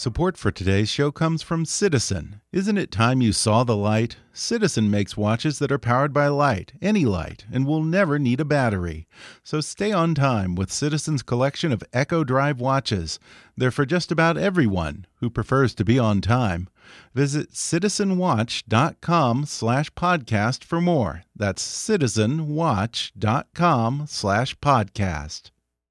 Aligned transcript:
Support 0.00 0.38
for 0.38 0.50
today's 0.50 0.88
show 0.88 1.12
comes 1.12 1.42
from 1.42 1.66
Citizen. 1.66 2.40
Isn't 2.52 2.78
it 2.78 2.90
time 2.90 3.20
you 3.20 3.34
saw 3.34 3.64
the 3.64 3.76
light? 3.76 4.16
Citizen 4.32 4.90
makes 4.90 5.14
watches 5.14 5.58
that 5.58 5.70
are 5.70 5.78
powered 5.78 6.14
by 6.14 6.28
light, 6.28 6.72
any 6.80 7.04
light, 7.04 7.44
and 7.52 7.66
will 7.66 7.82
never 7.82 8.18
need 8.18 8.40
a 8.40 8.46
battery. 8.46 9.06
So 9.42 9.60
stay 9.60 9.92
on 9.92 10.14
time 10.14 10.54
with 10.54 10.72
Citizen's 10.72 11.22
collection 11.22 11.70
of 11.70 11.84
Eco-Drive 11.92 12.58
watches. 12.58 13.18
They're 13.58 13.70
for 13.70 13.84
just 13.84 14.10
about 14.10 14.38
everyone 14.38 15.06
who 15.16 15.28
prefers 15.28 15.74
to 15.74 15.84
be 15.84 15.98
on 15.98 16.22
time. 16.22 16.70
Visit 17.12 17.50
citizenwatch.com 17.50 19.44
slash 19.44 19.90
podcast 19.90 20.64
for 20.64 20.80
more. 20.80 21.24
That's 21.36 21.62
citizenwatch.com 21.62 24.04
slash 24.08 24.58
podcast. 24.60 25.50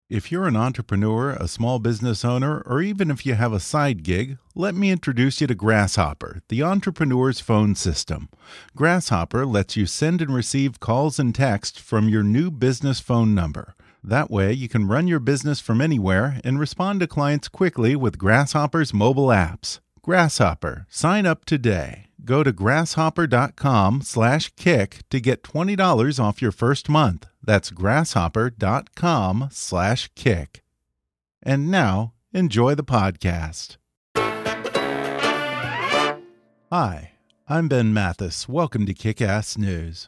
If 0.09 0.31
you're 0.31 0.47
an 0.47 0.55
entrepreneur, 0.55 1.33
a 1.33 1.47
small 1.47 1.77
business 1.77 2.25
owner, 2.25 2.61
or 2.61 2.81
even 2.81 3.11
if 3.11 3.27
you 3.27 3.35
have 3.35 3.53
a 3.53 3.59
side 3.59 4.01
gig, 4.01 4.39
let 4.55 4.73
me 4.73 4.89
introduce 4.89 5.39
you 5.39 5.45
to 5.45 5.53
Grasshopper, 5.53 6.41
the 6.49 6.63
entrepreneur's 6.63 7.39
phone 7.39 7.75
system. 7.75 8.29
Grasshopper 8.75 9.45
lets 9.45 9.77
you 9.77 9.85
send 9.85 10.19
and 10.19 10.33
receive 10.33 10.79
calls 10.79 11.19
and 11.19 11.35
text 11.35 11.79
from 11.79 12.09
your 12.09 12.23
new 12.23 12.49
business 12.49 12.99
phone 12.99 13.35
number. 13.35 13.75
That 14.03 14.31
way, 14.31 14.51
you 14.51 14.67
can 14.67 14.87
run 14.87 15.07
your 15.07 15.19
business 15.19 15.59
from 15.59 15.79
anywhere 15.79 16.41
and 16.43 16.59
respond 16.59 17.01
to 17.01 17.07
clients 17.07 17.47
quickly 17.47 17.95
with 17.95 18.17
Grasshopper's 18.17 18.91
mobile 18.91 19.27
apps. 19.27 19.79
Grasshopper, 20.01 20.87
sign 20.89 21.27
up 21.27 21.45
today. 21.45 22.07
Go 22.25 22.41
to 22.41 22.51
grasshopper.com/kick 22.51 24.97
to 25.11 25.19
get 25.19 25.43
$20 25.43 26.19
off 26.19 26.41
your 26.41 26.51
first 26.51 26.89
month. 26.89 27.28
That's 27.43 27.71
grasshopper.com 27.71 29.49
slash 29.51 30.09
kick. 30.15 30.63
And 31.41 31.71
now, 31.71 32.13
enjoy 32.33 32.75
the 32.75 32.83
podcast. 32.83 33.77
Hi, 36.71 37.11
I'm 37.47 37.67
Ben 37.67 37.93
Mathis. 37.93 38.47
Welcome 38.47 38.85
to 38.85 38.93
Kick 38.93 39.21
Ass 39.21 39.57
News. 39.57 40.07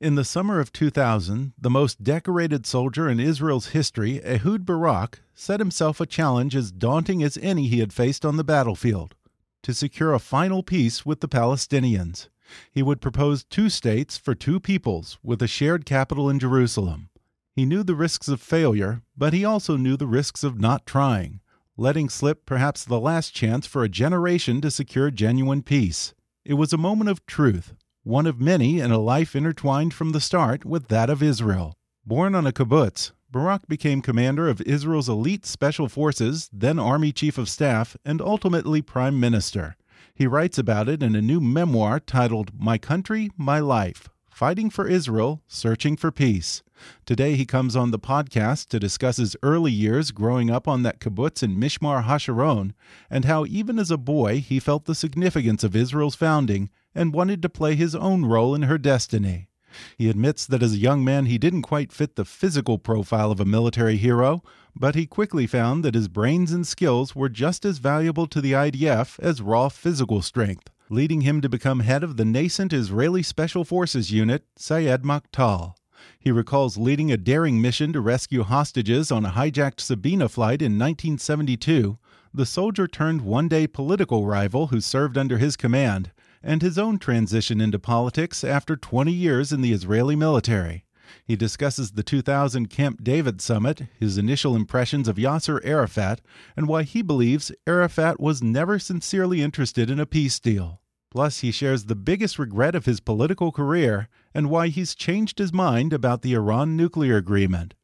In 0.00 0.16
the 0.16 0.24
summer 0.24 0.60
of 0.60 0.72
2000, 0.72 1.54
the 1.58 1.70
most 1.70 2.02
decorated 2.02 2.66
soldier 2.66 3.08
in 3.08 3.18
Israel's 3.18 3.68
history, 3.68 4.22
Ehud 4.22 4.66
Barak, 4.66 5.20
set 5.34 5.60
himself 5.60 6.00
a 6.00 6.06
challenge 6.06 6.54
as 6.54 6.70
daunting 6.70 7.22
as 7.22 7.38
any 7.38 7.68
he 7.68 7.78
had 7.78 7.92
faced 7.92 8.26
on 8.26 8.36
the 8.36 8.44
battlefield 8.44 9.14
to 9.62 9.72
secure 9.72 10.12
a 10.12 10.18
final 10.18 10.62
peace 10.62 11.06
with 11.06 11.20
the 11.20 11.28
Palestinians. 11.28 12.28
He 12.70 12.82
would 12.82 13.00
propose 13.00 13.44
two 13.44 13.68
states 13.68 14.16
for 14.16 14.34
two 14.34 14.60
peoples 14.60 15.18
with 15.22 15.42
a 15.42 15.46
shared 15.46 15.84
capital 15.84 16.28
in 16.28 16.38
Jerusalem. 16.38 17.08
He 17.54 17.64
knew 17.66 17.82
the 17.82 17.94
risks 17.94 18.28
of 18.28 18.40
failure, 18.40 19.02
but 19.16 19.32
he 19.32 19.44
also 19.44 19.76
knew 19.76 19.96
the 19.96 20.06
risks 20.06 20.42
of 20.42 20.58
not 20.58 20.86
trying, 20.86 21.40
letting 21.76 22.08
slip 22.08 22.46
perhaps 22.46 22.84
the 22.84 23.00
last 23.00 23.34
chance 23.34 23.66
for 23.66 23.84
a 23.84 23.88
generation 23.88 24.60
to 24.62 24.70
secure 24.70 25.10
genuine 25.10 25.62
peace. 25.62 26.14
It 26.44 26.54
was 26.54 26.72
a 26.72 26.78
moment 26.78 27.10
of 27.10 27.26
truth, 27.26 27.74
one 28.04 28.26
of 28.26 28.40
many 28.40 28.80
in 28.80 28.90
a 28.90 28.98
life 28.98 29.36
intertwined 29.36 29.94
from 29.94 30.12
the 30.12 30.20
start 30.20 30.64
with 30.64 30.88
that 30.88 31.10
of 31.10 31.22
Israel. 31.22 31.76
Born 32.04 32.34
on 32.34 32.46
a 32.46 32.52
kibbutz, 32.52 33.12
Barak 33.30 33.66
became 33.68 34.02
commander 34.02 34.48
of 34.48 34.60
Israel's 34.62 35.08
elite 35.08 35.46
special 35.46 35.88
forces, 35.88 36.50
then 36.52 36.78
Army 36.78 37.12
Chief 37.12 37.38
of 37.38 37.48
Staff, 37.48 37.96
and 38.04 38.20
ultimately 38.20 38.82
Prime 38.82 39.18
Minister. 39.20 39.76
He 40.22 40.28
writes 40.28 40.56
about 40.56 40.88
it 40.88 41.02
in 41.02 41.16
a 41.16 41.20
new 41.20 41.40
memoir 41.40 41.98
titled 41.98 42.52
My 42.56 42.78
Country, 42.78 43.32
My 43.36 43.58
Life 43.58 44.08
Fighting 44.30 44.70
for 44.70 44.86
Israel, 44.86 45.42
Searching 45.48 45.96
for 45.96 46.12
Peace. 46.12 46.62
Today 47.04 47.34
he 47.34 47.44
comes 47.44 47.74
on 47.74 47.90
the 47.90 47.98
podcast 47.98 48.68
to 48.68 48.78
discuss 48.78 49.16
his 49.16 49.34
early 49.42 49.72
years 49.72 50.12
growing 50.12 50.48
up 50.48 50.68
on 50.68 50.84
that 50.84 51.00
kibbutz 51.00 51.42
in 51.42 51.56
Mishmar 51.56 52.04
HaSharon 52.04 52.70
and 53.10 53.24
how 53.24 53.44
even 53.46 53.80
as 53.80 53.90
a 53.90 53.96
boy 53.96 54.38
he 54.38 54.60
felt 54.60 54.84
the 54.84 54.94
significance 54.94 55.64
of 55.64 55.74
Israel's 55.74 56.14
founding 56.14 56.70
and 56.94 57.12
wanted 57.12 57.42
to 57.42 57.48
play 57.48 57.74
his 57.74 57.96
own 57.96 58.24
role 58.24 58.54
in 58.54 58.62
her 58.62 58.78
destiny. 58.78 59.48
He 59.96 60.08
admits 60.08 60.46
that 60.46 60.62
as 60.62 60.72
a 60.72 60.78
young 60.78 61.04
man 61.04 61.26
he 61.26 61.38
didn't 61.38 61.62
quite 61.62 61.92
fit 61.92 62.16
the 62.16 62.24
physical 62.24 62.78
profile 62.78 63.30
of 63.30 63.40
a 63.40 63.44
military 63.44 63.96
hero, 63.96 64.42
but 64.74 64.94
he 64.94 65.06
quickly 65.06 65.46
found 65.46 65.84
that 65.84 65.94
his 65.94 66.08
brains 66.08 66.52
and 66.52 66.66
skills 66.66 67.14
were 67.14 67.28
just 67.28 67.64
as 67.64 67.78
valuable 67.78 68.26
to 68.26 68.40
the 68.40 68.52
IDF 68.52 69.18
as 69.20 69.42
raw 69.42 69.68
physical 69.68 70.22
strength, 70.22 70.70
leading 70.88 71.22
him 71.22 71.40
to 71.40 71.48
become 71.48 71.80
head 71.80 72.02
of 72.02 72.16
the 72.16 72.24
nascent 72.24 72.72
Israeli 72.72 73.22
Special 73.22 73.64
Forces 73.64 74.10
unit, 74.10 74.44
Sayeret 74.58 75.02
Matkal. 75.02 75.74
He 76.18 76.30
recalls 76.30 76.76
leading 76.76 77.12
a 77.12 77.16
daring 77.16 77.60
mission 77.60 77.92
to 77.92 78.00
rescue 78.00 78.42
hostages 78.42 79.12
on 79.12 79.24
a 79.24 79.30
hijacked 79.30 79.78
Sabena 79.78 80.30
flight 80.30 80.62
in 80.62 80.78
1972, 80.78 81.98
the 82.34 82.46
soldier 82.46 82.86
turned 82.86 83.20
one 83.20 83.48
day 83.48 83.66
political 83.66 84.24
rival 84.24 84.68
who 84.68 84.80
served 84.80 85.18
under 85.18 85.38
his 85.38 85.56
command, 85.56 86.10
and 86.42 86.62
his 86.62 86.78
own 86.78 86.98
transition 86.98 87.60
into 87.60 87.78
politics 87.78 88.42
after 88.44 88.76
20 88.76 89.12
years 89.12 89.52
in 89.52 89.60
the 89.60 89.72
Israeli 89.72 90.16
military. 90.16 90.84
He 91.24 91.36
discusses 91.36 91.92
the 91.92 92.02
2000 92.02 92.68
Camp 92.68 93.04
David 93.04 93.40
summit, 93.40 93.82
his 93.98 94.18
initial 94.18 94.56
impressions 94.56 95.08
of 95.08 95.16
Yasser 95.16 95.60
Arafat, 95.64 96.20
and 96.56 96.66
why 96.66 96.82
he 96.82 97.02
believes 97.02 97.52
Arafat 97.66 98.20
was 98.20 98.42
never 98.42 98.78
sincerely 98.78 99.42
interested 99.42 99.90
in 99.90 100.00
a 100.00 100.06
peace 100.06 100.40
deal. 100.40 100.80
Plus, 101.10 101.40
he 101.40 101.50
shares 101.50 101.84
the 101.84 101.94
biggest 101.94 102.38
regret 102.38 102.74
of 102.74 102.86
his 102.86 103.00
political 103.00 103.52
career 103.52 104.08
and 104.32 104.48
why 104.48 104.68
he's 104.68 104.94
changed 104.94 105.38
his 105.38 105.52
mind 105.52 105.92
about 105.92 106.22
the 106.22 106.32
Iran 106.32 106.76
nuclear 106.76 107.18
agreement. 107.18 107.74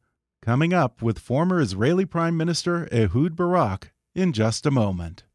Coming 0.41 0.73
up 0.73 1.01
with 1.01 1.19
former 1.19 1.61
Israeli 1.61 2.05
Prime 2.05 2.35
Minister 2.35 2.87
Ehud 2.91 3.35
Barak 3.35 3.91
in 4.15 4.33
just 4.33 4.65
a 4.65 4.71
moment. 4.71 5.25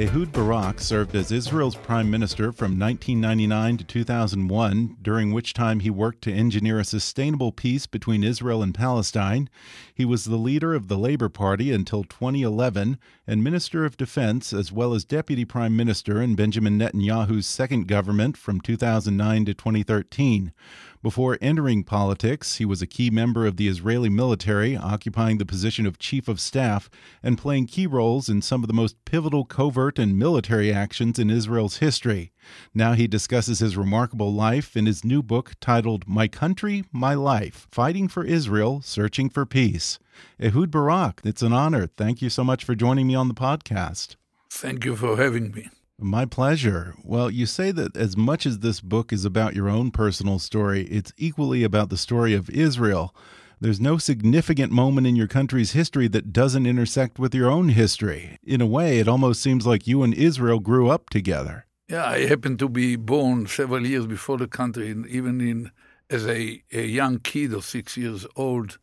Ehud 0.00 0.32
Barak 0.32 0.80
served 0.80 1.14
as 1.14 1.30
Israel's 1.30 1.76
prime 1.76 2.10
minister 2.10 2.52
from 2.52 2.78
1999 2.78 3.76
to 3.76 3.84
2001, 3.84 4.96
during 5.02 5.30
which 5.30 5.52
time 5.52 5.80
he 5.80 5.90
worked 5.90 6.22
to 6.22 6.32
engineer 6.32 6.78
a 6.78 6.84
sustainable 6.84 7.52
peace 7.52 7.86
between 7.86 8.24
Israel 8.24 8.62
and 8.62 8.74
Palestine. 8.74 9.50
He 9.92 10.06
was 10.06 10.24
the 10.24 10.38
leader 10.38 10.72
of 10.72 10.88
the 10.88 10.96
Labor 10.96 11.28
Party 11.28 11.70
until 11.70 12.02
2011 12.04 12.98
and 13.26 13.44
Minister 13.44 13.84
of 13.84 13.98
Defense, 13.98 14.54
as 14.54 14.72
well 14.72 14.94
as 14.94 15.04
Deputy 15.04 15.44
Prime 15.44 15.76
Minister 15.76 16.22
in 16.22 16.34
Benjamin 16.34 16.78
Netanyahu's 16.78 17.46
second 17.46 17.86
government 17.86 18.38
from 18.38 18.58
2009 18.58 19.44
to 19.44 19.52
2013. 19.52 20.54
Before 21.02 21.38
entering 21.40 21.82
politics, 21.82 22.58
he 22.58 22.66
was 22.66 22.82
a 22.82 22.86
key 22.86 23.08
member 23.08 23.46
of 23.46 23.56
the 23.56 23.68
Israeli 23.68 24.10
military, 24.10 24.76
occupying 24.76 25.38
the 25.38 25.46
position 25.46 25.86
of 25.86 25.98
Chief 25.98 26.28
of 26.28 26.38
Staff 26.38 26.90
and 27.22 27.38
playing 27.38 27.68
key 27.68 27.86
roles 27.86 28.28
in 28.28 28.42
some 28.42 28.62
of 28.62 28.68
the 28.68 28.74
most 28.74 29.02
pivotal 29.06 29.46
covert 29.46 29.98
and 29.98 30.18
military 30.18 30.70
actions 30.70 31.18
in 31.18 31.30
Israel's 31.30 31.78
history. 31.78 32.32
Now 32.74 32.92
he 32.92 33.06
discusses 33.06 33.60
his 33.60 33.78
remarkable 33.78 34.34
life 34.34 34.76
in 34.76 34.84
his 34.84 35.02
new 35.02 35.22
book 35.22 35.52
titled 35.58 36.06
My 36.06 36.28
Country, 36.28 36.84
My 36.92 37.14
Life 37.14 37.66
Fighting 37.70 38.06
for 38.06 38.22
Israel, 38.22 38.82
Searching 38.82 39.30
for 39.30 39.46
Peace. 39.46 39.98
Ehud 40.38 40.70
Barak, 40.70 41.22
it's 41.24 41.40
an 41.40 41.54
honor. 41.54 41.86
Thank 41.86 42.20
you 42.20 42.28
so 42.28 42.44
much 42.44 42.62
for 42.62 42.74
joining 42.74 43.06
me 43.06 43.14
on 43.14 43.28
the 43.28 43.34
podcast. 43.34 44.16
Thank 44.50 44.84
you 44.84 44.94
for 44.96 45.16
having 45.16 45.52
me. 45.52 45.70
My 46.02 46.24
pleasure. 46.24 46.94
Well, 47.04 47.30
you 47.30 47.46
say 47.46 47.72
that 47.72 47.96
as 47.96 48.16
much 48.16 48.46
as 48.46 48.60
this 48.60 48.80
book 48.80 49.12
is 49.12 49.24
about 49.24 49.54
your 49.54 49.68
own 49.68 49.90
personal 49.90 50.38
story, 50.38 50.82
it's 50.84 51.12
equally 51.16 51.62
about 51.62 51.90
the 51.90 51.96
story 51.96 52.32
of 52.32 52.48
Israel. 52.48 53.14
There's 53.60 53.80
no 53.80 53.98
significant 53.98 54.72
moment 54.72 55.06
in 55.06 55.16
your 55.16 55.26
country's 55.26 55.72
history 55.72 56.08
that 56.08 56.32
doesn't 56.32 56.64
intersect 56.64 57.18
with 57.18 57.34
your 57.34 57.50
own 57.50 57.68
history. 57.68 58.38
In 58.42 58.62
a 58.62 58.66
way, 58.66 58.98
it 58.98 59.08
almost 59.08 59.42
seems 59.42 59.66
like 59.66 59.86
you 59.86 60.02
and 60.02 60.14
Israel 60.14 60.60
grew 60.60 60.88
up 60.88 61.10
together. 61.10 61.66
Yeah, 61.86 62.06
I 62.06 62.26
happened 62.26 62.58
to 62.60 62.68
be 62.70 62.96
born 62.96 63.46
several 63.46 63.86
years 63.86 64.06
before 64.06 64.38
the 64.38 64.48
country, 64.48 64.94
even 65.08 65.40
in 65.40 65.70
as 66.08 66.26
a, 66.26 66.62
a 66.72 66.86
young 66.86 67.18
kid 67.18 67.52
of 67.52 67.64
six 67.64 67.96
years 67.96 68.26
old, 68.36 68.78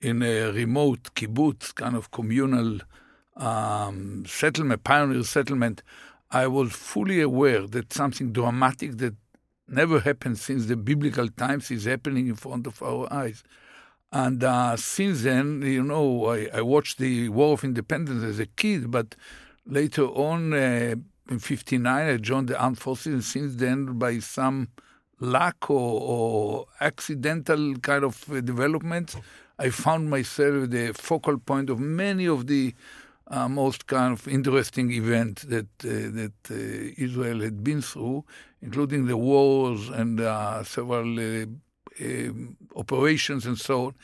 in 0.00 0.22
a 0.22 0.52
remote 0.52 1.14
kibbutz, 1.14 1.74
kind 1.74 1.96
of 1.96 2.10
communal 2.10 2.80
um, 3.36 4.24
settlement, 4.26 4.84
pioneer 4.84 5.22
settlement. 5.22 5.82
I 6.30 6.46
was 6.46 6.72
fully 6.72 7.20
aware 7.20 7.66
that 7.66 7.92
something 7.92 8.32
dramatic 8.32 8.98
that 8.98 9.14
never 9.66 10.00
happened 10.00 10.38
since 10.38 10.66
the 10.66 10.76
biblical 10.76 11.28
times 11.28 11.70
is 11.70 11.84
happening 11.84 12.28
in 12.28 12.34
front 12.34 12.66
of 12.66 12.82
our 12.82 13.10
eyes. 13.12 13.42
And 14.10 14.42
uh, 14.42 14.76
since 14.76 15.22
then, 15.22 15.62
you 15.62 15.82
know, 15.82 16.26
I, 16.26 16.48
I, 16.54 16.62
watched 16.62 16.98
the 16.98 17.28
War 17.28 17.52
of 17.52 17.64
Independence 17.64 18.24
as 18.24 18.38
a 18.38 18.46
kid, 18.46 18.90
but 18.90 19.14
later 19.66 20.04
on, 20.04 20.54
uh, 20.54 20.94
in 21.30 21.38
59, 21.38 22.08
I 22.08 22.16
joined 22.16 22.48
the 22.48 22.58
armed 22.58 22.78
forces, 22.78 23.12
and 23.12 23.22
since 23.24 23.56
then, 23.56 23.98
by 23.98 24.18
some 24.20 24.68
luck 25.20 25.68
or, 25.68 26.00
or 26.00 26.66
accidental 26.80 27.74
kind 27.76 28.02
of 28.04 28.24
uh, 28.32 28.40
developments, 28.40 29.14
I 29.58 29.68
found 29.68 30.08
myself 30.08 30.70
the 30.70 30.92
focal 30.94 31.36
point 31.36 31.68
of 31.68 31.78
many 31.78 32.26
of 32.26 32.46
the 32.46 32.74
uh, 33.30 33.48
most 33.48 33.86
kind 33.86 34.12
of 34.12 34.26
interesting 34.26 34.90
event 34.92 35.48
that 35.48 35.66
uh, 35.84 36.10
that 36.20 36.32
uh, 36.50 36.54
Israel 36.96 37.40
had 37.40 37.62
been 37.62 37.82
through, 37.82 38.24
including 38.62 39.06
the 39.06 39.16
wars 39.16 39.88
and 39.88 40.20
uh, 40.20 40.64
several 40.64 41.18
um, 41.18 42.56
operations 42.76 43.46
and 43.46 43.58
so 43.58 43.86
on. 43.86 43.94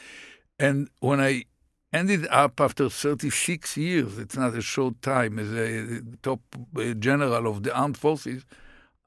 And 0.58 0.88
when 1.00 1.20
I 1.20 1.44
ended 1.92 2.26
up 2.30 2.60
after 2.60 2.88
36 2.88 3.76
years, 3.76 4.18
it's 4.18 4.36
not 4.36 4.54
a 4.54 4.62
short 4.62 5.00
time, 5.00 5.38
as 5.38 5.52
a 5.52 6.02
top 6.22 6.40
general 6.98 7.46
of 7.46 7.62
the 7.62 7.74
armed 7.74 7.96
forces, 7.96 8.44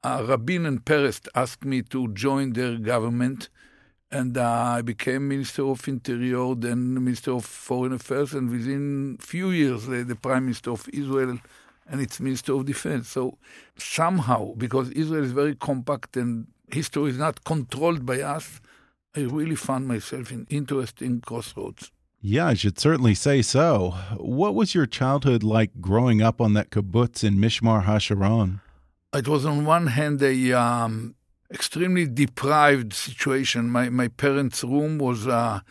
uh, 0.02 0.24
Rabin 0.26 0.64
and 0.66 0.84
Peres 0.84 1.20
asked 1.34 1.64
me 1.64 1.82
to 1.82 2.08
join 2.14 2.52
their 2.52 2.76
government. 2.76 3.48
And 4.10 4.38
uh, 4.38 4.76
I 4.78 4.82
became 4.82 5.28
Minister 5.28 5.66
of 5.66 5.86
Interior, 5.86 6.54
then 6.54 6.94
Minister 6.94 7.32
of 7.32 7.44
Foreign 7.44 7.92
Affairs, 7.92 8.32
and 8.32 8.50
within 8.50 9.18
few 9.20 9.50
years, 9.50 9.86
uh, 9.88 10.02
the 10.06 10.16
Prime 10.16 10.44
Minister 10.46 10.70
of 10.70 10.88
Israel 10.92 11.38
and 11.86 12.00
its 12.00 12.18
Minister 12.18 12.54
of 12.54 12.64
Defense. 12.64 13.08
So 13.08 13.36
somehow, 13.76 14.54
because 14.54 14.90
Israel 14.90 15.24
is 15.24 15.32
very 15.32 15.54
compact 15.54 16.16
and 16.16 16.46
history 16.72 17.10
is 17.10 17.18
not 17.18 17.44
controlled 17.44 18.06
by 18.06 18.20
us, 18.20 18.60
I 19.16 19.20
really 19.20 19.56
found 19.56 19.88
myself 19.88 20.30
in 20.30 20.46
interesting 20.48 21.20
crossroads. 21.20 21.90
Yeah, 22.20 22.46
I 22.46 22.54
should 22.54 22.78
certainly 22.78 23.14
say 23.14 23.42
so. 23.42 23.94
What 24.16 24.54
was 24.54 24.74
your 24.74 24.86
childhood 24.86 25.42
like 25.42 25.80
growing 25.80 26.20
up 26.20 26.40
on 26.40 26.52
that 26.54 26.70
kibbutz 26.70 27.22
in 27.22 27.36
Mishmar 27.36 27.84
HaSharon? 27.84 28.60
It 29.14 29.28
was 29.28 29.46
on 29.46 29.64
one 29.64 29.86
hand 29.86 30.20
a 30.22 30.52
um, 30.52 31.14
extremely 31.52 32.06
deprived 32.06 32.92
situation. 32.92 33.70
My 33.70 33.88
my 33.90 34.08
parents' 34.08 34.64
room 34.64 34.98
was 34.98 35.26
a 35.26 35.62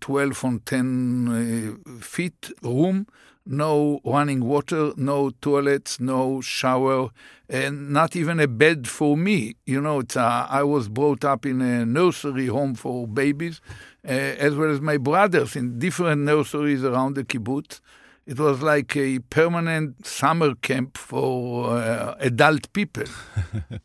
12 0.00 0.44
on 0.44 0.60
10 0.60 1.78
uh, 1.88 2.00
feet 2.00 2.50
room 2.62 3.06
no 3.46 4.00
running 4.04 4.44
water, 4.44 4.92
no 4.96 5.30
toilets, 5.42 6.00
no 6.00 6.40
shower, 6.40 7.10
and 7.48 7.90
not 7.90 8.16
even 8.16 8.40
a 8.40 8.48
bed 8.48 8.88
for 8.88 9.16
me. 9.16 9.56
You 9.66 9.80
know, 9.80 10.02
uh, 10.16 10.46
I 10.48 10.62
was 10.62 10.88
brought 10.88 11.24
up 11.24 11.44
in 11.44 11.60
a 11.60 11.84
nursery 11.84 12.46
home 12.46 12.74
for 12.74 13.06
babies, 13.06 13.60
uh, 14.06 14.10
as 14.10 14.54
well 14.54 14.70
as 14.70 14.80
my 14.80 14.96
brothers 14.96 15.56
in 15.56 15.78
different 15.78 16.22
nurseries 16.22 16.84
around 16.84 17.14
the 17.14 17.24
kibbutz. 17.24 17.80
It 18.26 18.38
was 18.38 18.62
like 18.62 18.96
a 18.96 19.18
permanent 19.18 20.06
summer 20.06 20.54
camp 20.54 20.96
for 20.96 21.76
uh, 21.76 22.14
adult 22.20 22.72
people. 22.72 23.04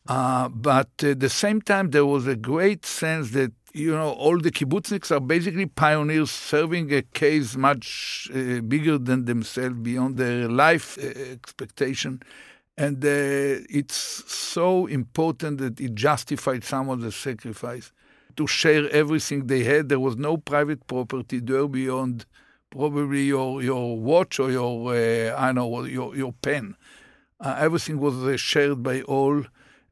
Uh, 0.07 0.49
but 0.49 0.89
at 1.03 1.19
the 1.19 1.29
same 1.29 1.61
time, 1.61 1.91
there 1.91 2.05
was 2.05 2.25
a 2.25 2.35
great 2.35 2.83
sense 2.83 3.29
that 3.29 3.51
you 3.73 3.91
know, 3.91 4.11
all 4.13 4.39
the 4.39 4.51
kibbutzniks 4.51 5.11
are 5.11 5.19
basically 5.19 5.65
pioneers 5.67 6.31
serving 6.31 6.91
a 6.93 7.01
case 7.01 7.55
much 7.55 8.29
uh, 8.33 8.61
bigger 8.61 8.97
than 8.97 9.25
themselves, 9.25 9.75
beyond 9.75 10.17
their 10.17 10.47
life 10.47 10.97
uh, 10.97 11.07
expectation. 11.31 12.21
And 12.77 13.03
uh, 13.03 13.61
it's 13.69 13.95
so 13.95 14.87
important 14.87 15.59
that 15.59 15.79
it 15.79 15.95
justified 15.95 16.63
some 16.63 16.89
of 16.89 17.01
the 17.01 17.11
sacrifice 17.11 17.91
to 18.37 18.47
share 18.47 18.89
everything 18.89 19.47
they 19.47 19.63
had. 19.63 19.89
There 19.89 19.99
was 19.99 20.15
no 20.15 20.37
private 20.37 20.87
property 20.87 21.39
there 21.39 21.67
beyond 21.67 22.25
probably 22.69 23.23
your, 23.23 23.61
your 23.61 23.97
watch 23.97 24.39
or 24.39 24.51
your, 24.51 24.93
uh, 24.93 25.35
I 25.37 25.51
know, 25.51 25.83
your, 25.83 26.15
your 26.15 26.33
pen. 26.33 26.75
Uh, 27.39 27.55
everything 27.57 27.99
was 27.99 28.15
uh, 28.23 28.37
shared 28.37 28.83
by 28.83 29.01
all 29.01 29.43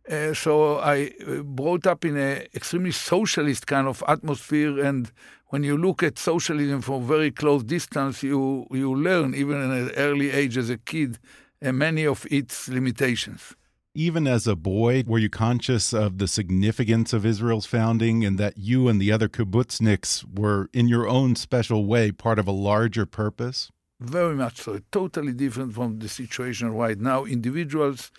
uh, 0.09 0.33
so 0.33 0.77
I 0.77 1.12
uh, 1.27 1.41
brought 1.44 1.85
up 1.85 2.06
in 2.06 2.15
an 2.15 2.47
extremely 2.56 2.91
socialist 2.91 3.68
kind 3.68 3.88
of 3.88 4.01
atmosphere, 4.07 4.79
and 4.79 5.12
when 5.47 5.63
you 5.63 5.77
look 5.77 6.01
at 6.01 6.18
socialism 6.18 6.81
from 6.81 7.06
very 7.06 7.29
close 7.29 7.63
distance, 7.63 8.24
you 8.24 8.68
you 8.71 8.95
learn 8.95 9.35
even 9.35 9.57
at 9.57 9.77
an 9.77 9.91
early 9.97 10.31
age 10.31 10.57
as 10.57 10.69
a 10.69 10.77
kid 10.77 11.19
uh, 11.62 11.73
many 11.73 12.07
of 12.07 12.25
its 12.31 12.69
limitations. 12.69 13.53
Even 13.99 14.27
as 14.27 14.45
a 14.45 14.55
boy, 14.55 15.03
were 15.07 15.17
you 15.17 15.27
conscious 15.27 15.91
of 15.91 16.19
the 16.19 16.27
significance 16.27 17.13
of 17.13 17.25
Israel's 17.25 17.65
founding 17.65 18.23
and 18.23 18.38
that 18.38 18.55
you 18.55 18.88
and 18.88 19.01
the 19.01 19.11
other 19.11 19.27
kibbutzniks 19.27 20.23
were, 20.38 20.69
in 20.71 20.88
your 20.88 21.07
own 21.07 21.35
special 21.35 21.83
way, 21.83 22.11
part 22.11 22.38
of 22.38 22.47
a 22.47 22.51
larger 22.51 23.07
purpose? 23.07 23.71
Very 23.99 24.35
much 24.35 24.61
so. 24.61 24.81
Totally 24.91 25.33
different 25.33 25.73
from 25.73 25.97
the 25.97 26.07
situation 26.07 26.75
right 26.75 26.99
now. 26.99 27.25
Individuals 27.25 28.11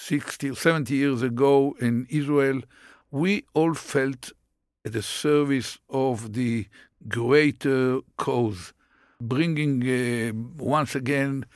60 0.00 0.56
70 0.56 0.96
years 0.96 1.22
ago 1.22 1.76
in 1.80 2.08
Israel, 2.10 2.62
we 3.12 3.44
all 3.54 3.74
felt 3.74 4.32
at 4.84 4.94
the 4.94 5.02
service 5.02 5.78
of 5.88 6.32
the 6.32 6.66
greater 7.06 8.00
cause, 8.16 8.72
bringing 9.20 9.80
uh, 9.88 10.32
once 10.58 10.96
again 10.96 11.46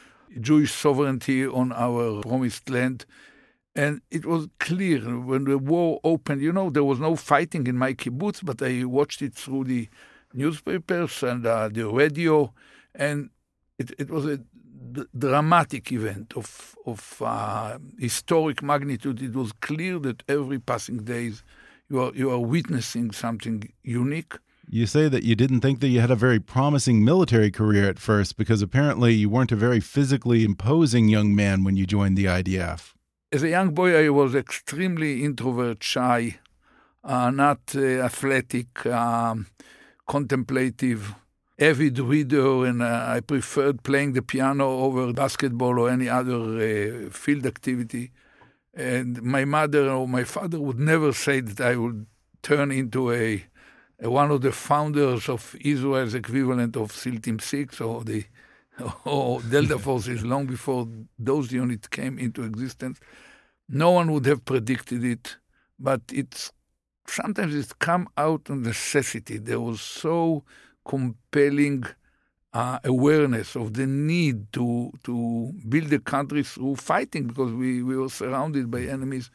Jewish 0.40 0.72
sovereignty 0.72 1.44
on 1.44 1.72
our 1.72 2.20
promised 2.22 2.70
land. 2.70 3.04
And 3.76 4.02
it 4.10 4.24
was 4.24 4.48
clear 4.60 5.00
when 5.00 5.44
the 5.44 5.58
war 5.58 6.00
opened, 6.04 6.40
you 6.42 6.52
know, 6.52 6.70
there 6.70 6.84
was 6.84 7.00
no 7.00 7.16
fighting 7.16 7.66
in 7.66 7.76
my 7.76 7.92
kibbutz, 7.92 8.44
but 8.44 8.62
I 8.62 8.84
watched 8.84 9.20
it 9.20 9.34
through 9.34 9.64
the 9.64 9.88
newspapers 10.32 11.22
and 11.22 11.44
uh, 11.44 11.68
the 11.68 11.88
radio, 11.88 12.52
and 12.94 13.30
it, 13.78 13.90
it 13.98 14.10
was 14.10 14.26
a 14.26 14.40
dramatic 15.18 15.90
event 15.90 16.34
of, 16.36 16.76
of 16.86 17.22
uh, 17.24 17.78
historic 17.98 18.62
magnitude. 18.62 19.20
It 19.22 19.34
was 19.34 19.52
clear 19.52 19.98
that 20.00 20.22
every 20.28 20.60
passing 20.60 20.98
days 20.98 21.42
you 21.88 22.00
are, 22.00 22.12
you 22.14 22.30
are 22.30 22.38
witnessing 22.38 23.10
something 23.10 23.72
unique. 23.82 24.34
You 24.68 24.86
say 24.86 25.08
that 25.08 25.24
you 25.24 25.34
didn't 25.34 25.60
think 25.60 25.80
that 25.80 25.88
you 25.88 26.00
had 26.00 26.10
a 26.10 26.16
very 26.16 26.40
promising 26.40 27.04
military 27.04 27.50
career 27.50 27.88
at 27.88 27.98
first 27.98 28.36
because 28.36 28.62
apparently 28.62 29.12
you 29.12 29.28
weren't 29.28 29.52
a 29.52 29.56
very 29.56 29.80
physically 29.80 30.42
imposing 30.42 31.08
young 31.08 31.34
man 31.34 31.64
when 31.64 31.76
you 31.76 31.86
joined 31.86 32.16
the 32.16 32.24
IDF. 32.24 32.93
As 33.34 33.42
a 33.42 33.48
young 33.48 33.74
boy, 33.74 33.96
I 33.96 34.10
was 34.10 34.36
extremely 34.36 35.24
introvert, 35.24 35.82
shy, 35.82 36.38
uh, 37.02 37.32
not 37.32 37.74
uh, 37.74 37.80
athletic, 38.08 38.86
um, 38.86 39.48
contemplative 40.06 41.16
avid 41.58 41.98
reader, 41.98 42.64
and 42.64 42.80
uh, 42.80 43.06
I 43.08 43.18
preferred 43.18 43.82
playing 43.82 44.12
the 44.12 44.22
piano 44.22 44.68
over 44.84 45.12
basketball 45.12 45.80
or 45.80 45.90
any 45.90 46.08
other 46.08 46.36
uh, 46.36 47.10
field 47.10 47.44
activity. 47.44 48.12
And 48.72 49.20
my 49.20 49.44
mother 49.44 49.90
or 49.90 50.06
my 50.06 50.22
father 50.22 50.60
would 50.60 50.78
never 50.78 51.12
say 51.12 51.40
that 51.40 51.60
I 51.60 51.74
would 51.74 52.06
turn 52.40 52.70
into 52.70 53.10
a, 53.10 53.44
one 53.98 54.30
of 54.30 54.42
the 54.42 54.52
founders 54.52 55.28
of 55.28 55.56
Israel's 55.60 56.14
equivalent 56.14 56.76
of 56.76 56.92
SEAL 56.92 57.18
Team 57.18 57.40
Six 57.40 57.80
or 57.80 58.04
the 58.04 58.26
or 59.04 59.40
Delta 59.40 59.78
Forces 59.78 60.24
long 60.24 60.46
before 60.46 60.88
those 61.18 61.52
units 61.52 61.88
came 61.88 62.16
into 62.18 62.44
existence. 62.44 63.00
No 63.68 63.90
one 63.92 64.12
would 64.12 64.26
have 64.26 64.44
predicted 64.44 65.04
it, 65.04 65.36
but 65.78 66.02
it's 66.12 66.52
sometimes 67.06 67.54
it's 67.54 67.72
come 67.72 68.08
out 68.16 68.48
of 68.50 68.58
necessity. 68.58 69.38
There 69.38 69.60
was 69.60 69.80
so 69.80 70.44
compelling 70.86 71.84
uh, 72.52 72.78
awareness 72.84 73.56
of 73.56 73.74
the 73.74 73.86
need 73.86 74.52
to 74.52 74.92
to 75.04 75.52
build 75.68 75.88
the 75.88 75.98
country 75.98 76.42
through 76.44 76.76
fighting 76.76 77.26
because 77.26 77.52
we, 77.52 77.82
we 77.82 77.96
were 77.96 78.08
surrounded 78.08 78.70
by 78.70 78.82
enemies 78.82 79.30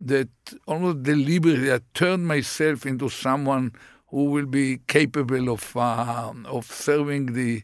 that 0.00 0.28
almost 0.66 1.02
deliberately 1.02 1.72
I 1.72 1.80
turned 1.92 2.26
myself 2.26 2.86
into 2.86 3.08
someone 3.10 3.72
who 4.08 4.24
will 4.24 4.46
be 4.46 4.78
capable 4.86 5.50
of 5.50 5.76
uh, 5.76 6.32
of 6.46 6.66
serving 6.66 7.34
the 7.34 7.62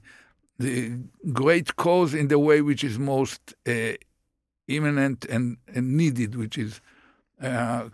the 0.58 0.98
great 1.32 1.76
cause 1.76 2.12
in 2.12 2.28
the 2.28 2.38
way 2.38 2.60
which 2.60 2.84
is 2.84 2.98
most 2.98 3.54
uh, 3.66 3.92
imminent 4.76 5.24
and, 5.26 5.56
and, 5.74 5.96
needed, 5.96 6.36
which 6.36 6.56
is 6.56 6.80
uh, 7.42 7.88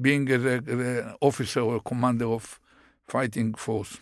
being 0.00 0.30
an 0.30 1.14
officer 1.20 1.60
or 1.60 1.80
commander 1.80 2.26
of 2.26 2.60
fighting 3.06 3.54
force. 3.54 3.98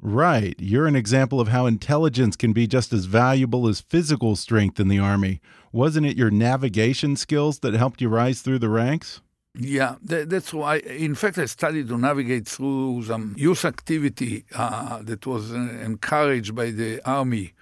Right. 0.00 0.54
You're 0.58 0.86
an 0.86 0.96
example 0.96 1.40
of 1.40 1.48
how 1.48 1.66
intelligence 1.66 2.36
can 2.36 2.52
be 2.52 2.66
just 2.66 2.92
as 2.92 3.06
valuable 3.06 3.66
as 3.66 3.80
physical 3.80 4.36
strength 4.36 4.78
in 4.78 4.88
the 4.88 4.98
Army. 4.98 5.40
Wasn't 5.72 6.06
it 6.06 6.16
your 6.16 6.30
navigation 6.30 7.16
skills 7.16 7.58
that 7.60 7.74
helped 7.74 8.00
you 8.00 8.08
rise 8.08 8.40
through 8.40 8.60
the 8.60 8.68
ranks? 8.68 9.20
Yeah, 9.54 9.96
that, 10.02 10.30
that's 10.30 10.54
why. 10.54 10.76
In 10.76 11.16
fact, 11.16 11.38
I 11.38 11.46
studied 11.46 11.88
to 11.88 11.98
navigate 11.98 12.46
through 12.46 13.04
some 13.04 13.34
youth 13.36 13.64
activity 13.64 14.44
uh, 14.54 15.02
that 15.02 15.26
was 15.26 15.52
uh, 15.52 15.56
encouraged 15.56 16.54
by 16.54 16.70
the 16.70 17.00
army. 17.04 17.54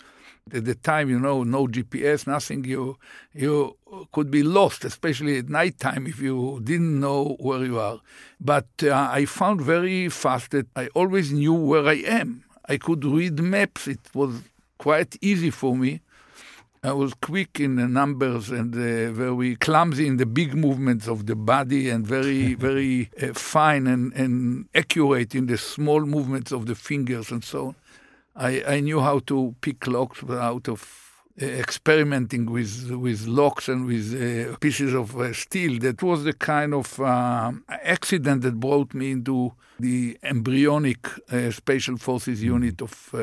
At 0.55 0.65
the 0.65 0.77
time, 0.77 1.11
you 1.11 1.19
know, 1.19 1.43
no 1.43 1.67
GPS, 1.67 2.27
nothing. 2.27 2.65
You 2.65 2.99
you 3.35 3.77
could 4.13 4.31
be 4.31 4.43
lost, 4.43 4.85
especially 4.85 5.39
at 5.39 5.49
night 5.49 5.79
time, 5.79 6.07
if 6.07 6.21
you 6.21 6.61
didn't 6.63 7.01
know 7.01 7.37
where 7.41 7.65
you 7.65 7.81
are. 7.81 8.01
But 8.41 8.69
uh, 8.83 9.09
I 9.11 9.25
found 9.25 9.61
very 9.61 10.09
fast 10.09 10.53
that 10.53 10.69
I 10.77 10.87
always 10.95 11.33
knew 11.33 11.55
where 11.55 11.87
I 11.87 11.97
am. 12.21 12.45
I 12.69 12.77
could 12.77 13.05
read 13.05 13.41
maps. 13.41 13.89
It 13.89 14.01
was 14.15 14.43
quite 14.79 15.17
easy 15.21 15.51
for 15.51 15.77
me 15.77 16.01
I 16.87 16.93
was 16.93 17.15
quick 17.15 17.59
in 17.59 17.75
the 17.75 17.89
numbers 17.89 18.51
and 18.51 18.73
uh, 18.73 19.11
very 19.11 19.57
clumsy 19.57 20.07
in 20.07 20.19
the 20.19 20.27
big 20.27 20.55
movements 20.55 21.09
of 21.09 21.27
the 21.27 21.35
body 21.35 21.91
and 21.91 22.07
very, 22.07 22.55
very 22.69 23.11
uh, 23.21 23.33
fine 23.35 23.89
and, 23.89 24.13
and 24.13 24.67
accurate 24.73 25.35
in 25.35 25.47
the 25.47 25.59
small 25.59 26.03
movements 26.03 26.53
of 26.53 26.67
the 26.67 26.77
fingers 26.77 27.33
and 27.33 27.43
so 27.43 27.69
on. 27.69 27.75
I, 28.37 28.63
I 28.67 28.81
knew 28.81 29.01
how 29.01 29.21
to 29.21 29.55
pick 29.61 29.87
locks 29.87 30.23
out 30.29 30.69
of 30.69 31.07
experimenting 31.39 32.47
with 32.47 32.91
with 32.93 33.27
locks 33.27 33.69
and 33.69 33.87
with 33.87 34.15
uh, 34.15 34.57
pieces 34.57 34.95
of 34.95 35.17
uh, 35.17 35.33
steel. 35.33 35.79
That 35.81 36.03
was 36.03 36.25
the 36.25 36.33
kind 36.33 36.73
of 36.73 36.99
uh, 36.99 37.53
accident 37.69 38.43
that 38.43 38.59
brought 38.59 38.95
me 38.95 39.11
into 39.13 39.53
the 39.79 40.17
embryonic 40.23 41.07
uh, 41.31 41.51
Special 41.51 41.99
Forces 41.99 42.39
mm-hmm. 42.39 42.55
unit 42.55 42.81
of 42.81 43.11
uh, 43.13 43.19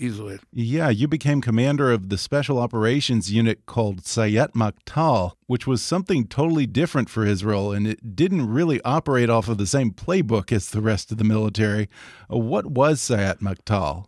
Israel. 0.00 0.38
Yeah, 0.50 0.88
you 0.88 1.08
became 1.08 1.42
commander 1.42 1.92
of 1.92 2.08
the 2.08 2.16
Special 2.16 2.58
Operations 2.58 3.30
Unit 3.30 3.66
called 3.66 4.02
Sayeret 4.02 4.52
Matkal, 4.52 5.32
which 5.46 5.66
was 5.66 5.82
something 5.82 6.26
totally 6.26 6.66
different 6.66 7.10
for 7.10 7.26
Israel, 7.26 7.72
and 7.72 7.86
it 7.86 8.16
didn't 8.16 8.48
really 8.48 8.80
operate 8.82 9.28
off 9.28 9.48
of 9.48 9.58
the 9.58 9.66
same 9.66 9.90
playbook 9.92 10.50
as 10.52 10.70
the 10.70 10.80
rest 10.80 11.12
of 11.12 11.18
the 11.18 11.24
military. 11.24 11.88
Uh, 12.32 12.38
what 12.38 12.66
was 12.66 13.00
Sayeret 13.00 13.40
Matkal? 13.40 14.06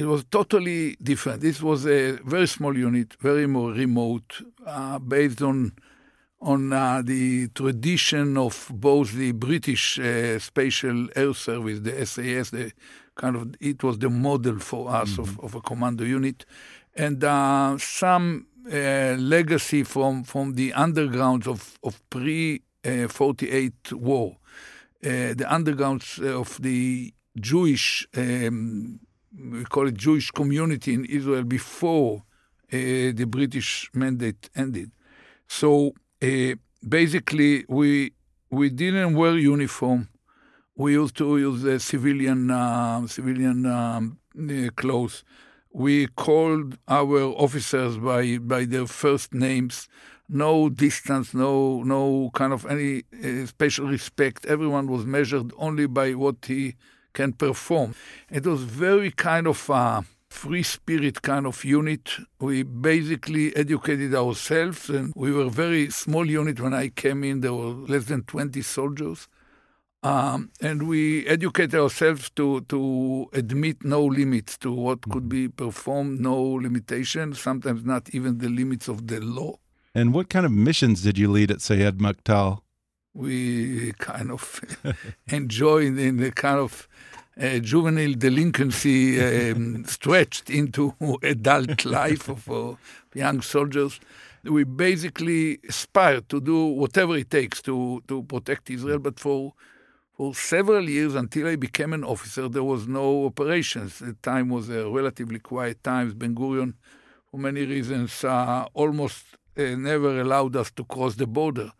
It 0.00 0.06
was 0.06 0.24
totally 0.30 0.96
different. 1.02 1.42
This 1.42 1.60
was 1.60 1.86
a 1.86 2.12
very 2.24 2.46
small 2.48 2.74
unit, 2.74 3.16
very 3.20 3.46
more 3.46 3.70
remote, 3.72 4.40
uh, 4.66 4.98
based 4.98 5.42
on 5.42 5.72
on 6.40 6.72
uh, 6.72 7.02
the 7.04 7.48
tradition 7.48 8.38
of 8.38 8.70
both 8.72 9.12
the 9.12 9.32
British 9.32 9.98
uh, 9.98 10.38
Special 10.38 11.06
Air 11.14 11.34
Service, 11.34 11.80
the 11.80 12.06
SAS, 12.06 12.48
the 12.48 12.72
kind 13.14 13.36
of 13.36 13.54
it 13.60 13.82
was 13.82 13.98
the 13.98 14.08
model 14.08 14.58
for 14.58 14.88
us 14.88 15.10
mm-hmm. 15.10 15.20
of, 15.20 15.40
of 15.40 15.54
a 15.54 15.60
commando 15.60 16.04
unit, 16.04 16.46
and 16.94 17.22
uh, 17.22 17.76
some 17.76 18.46
uh, 18.72 19.16
legacy 19.18 19.82
from 19.82 20.24
from 20.24 20.54
the 20.54 20.70
undergrounds 20.70 21.46
of 21.46 21.78
of 21.84 22.00
pre 22.08 22.62
uh, 22.86 23.06
forty 23.06 23.50
eight 23.50 23.92
war, 23.92 24.38
the 25.02 25.46
undergrounds 25.46 26.18
of 26.24 26.58
the 26.62 27.12
Jewish. 27.38 28.08
Um, 28.16 29.00
we 29.38 29.64
call 29.64 29.86
it 29.88 29.94
Jewish 29.94 30.30
community 30.30 30.94
in 30.94 31.04
Israel 31.04 31.44
before 31.44 32.22
uh, 32.72 32.76
the 33.14 33.26
British 33.28 33.90
mandate 33.94 34.50
ended. 34.54 34.90
So 35.48 35.92
uh, 36.22 36.54
basically, 36.86 37.64
we 37.68 38.12
we 38.50 38.70
didn't 38.70 39.14
wear 39.14 39.36
uniform. 39.36 40.08
We 40.76 40.92
used 40.92 41.16
to 41.18 41.38
use 41.38 41.64
uh, 41.64 41.78
civilian 41.78 42.50
uh, 42.50 43.06
civilian 43.06 43.66
um, 43.66 44.18
uh, 44.38 44.70
clothes. 44.76 45.24
We 45.72 46.08
called 46.08 46.78
our 46.88 47.20
officers 47.20 47.98
by 47.98 48.38
by 48.38 48.64
their 48.64 48.86
first 48.86 49.34
names. 49.34 49.88
No 50.28 50.68
distance, 50.68 51.34
no 51.34 51.82
no 51.82 52.30
kind 52.34 52.52
of 52.52 52.64
any 52.66 53.02
special 53.46 53.86
respect. 53.88 54.46
Everyone 54.46 54.86
was 54.86 55.04
measured 55.04 55.52
only 55.58 55.86
by 55.86 56.14
what 56.14 56.36
he 56.46 56.76
can 57.12 57.32
perform. 57.32 57.94
It 58.30 58.46
was 58.46 58.62
very 58.62 59.10
kind 59.10 59.46
of 59.46 59.68
a 59.70 60.04
free 60.30 60.62
spirit 60.62 61.22
kind 61.22 61.46
of 61.46 61.64
unit. 61.64 62.10
We 62.40 62.62
basically 62.62 63.54
educated 63.56 64.14
ourselves, 64.14 64.88
and 64.88 65.12
we 65.16 65.32
were 65.32 65.44
a 65.44 65.50
very 65.50 65.90
small 65.90 66.28
unit 66.28 66.60
when 66.60 66.72
I 66.72 66.88
came 66.88 67.24
in. 67.24 67.40
There 67.40 67.52
were 67.54 67.72
less 67.72 68.04
than 68.04 68.22
20 68.22 68.62
soldiers. 68.62 69.28
Um, 70.02 70.50
and 70.62 70.88
we 70.88 71.26
educate 71.26 71.74
ourselves 71.74 72.30
to, 72.30 72.62
to 72.62 73.28
admit 73.34 73.84
no 73.84 74.02
limits 74.02 74.56
to 74.58 74.72
what 74.72 75.02
could 75.02 75.28
be 75.28 75.48
performed, 75.48 76.20
no 76.20 76.40
limitations, 76.42 77.38
sometimes 77.38 77.84
not 77.84 78.08
even 78.14 78.38
the 78.38 78.48
limits 78.48 78.88
of 78.88 79.08
the 79.08 79.20
law. 79.20 79.56
And 79.94 80.14
what 80.14 80.30
kind 80.30 80.46
of 80.46 80.52
missions 80.52 81.02
did 81.02 81.18
you 81.18 81.30
lead 81.30 81.50
at 81.50 81.58
Sayeret 81.58 81.98
Matkal? 81.98 82.60
We 83.14 83.92
kind 83.98 84.30
of 84.30 84.60
enjoy 85.28 85.86
in 85.86 86.16
the 86.18 86.30
kind 86.30 86.58
of 86.58 86.88
uh, 87.40 87.58
juvenile 87.58 88.14
delinquency 88.14 89.20
um, 89.20 89.84
stretched 89.86 90.50
into 90.50 90.94
adult 91.22 91.84
life 91.84 92.28
of 92.28 92.50
uh, 92.50 92.74
young 93.14 93.40
soldiers. 93.40 93.98
We 94.44 94.64
basically 94.64 95.58
aspire 95.68 96.20
to 96.22 96.40
do 96.40 96.66
whatever 96.66 97.16
it 97.16 97.30
takes 97.30 97.60
to, 97.62 98.02
to 98.08 98.22
protect 98.22 98.70
Israel, 98.70 98.98
but 98.98 99.18
for 99.18 99.54
for 100.20 100.34
several 100.34 100.86
years 100.86 101.14
until 101.14 101.46
I 101.46 101.56
became 101.56 101.94
an 101.94 102.04
officer, 102.04 102.46
there 102.46 102.62
was 102.62 102.86
no 102.86 103.24
operations. 103.24 104.00
The 104.00 104.12
time 104.20 104.50
was 104.50 104.68
a 104.68 104.86
relatively 104.86 105.38
quiet 105.38 105.82
time. 105.82 106.10
Ben 106.10 106.34
Gurion, 106.34 106.74
for 107.30 107.38
many 107.40 107.64
reasons, 107.64 108.22
uh, 108.22 108.66
almost 108.74 109.24
uh, 109.56 109.62
never 109.76 110.20
allowed 110.20 110.56
us 110.56 110.70
to 110.72 110.84
cross 110.84 111.14
the 111.14 111.26
border. 111.26 111.72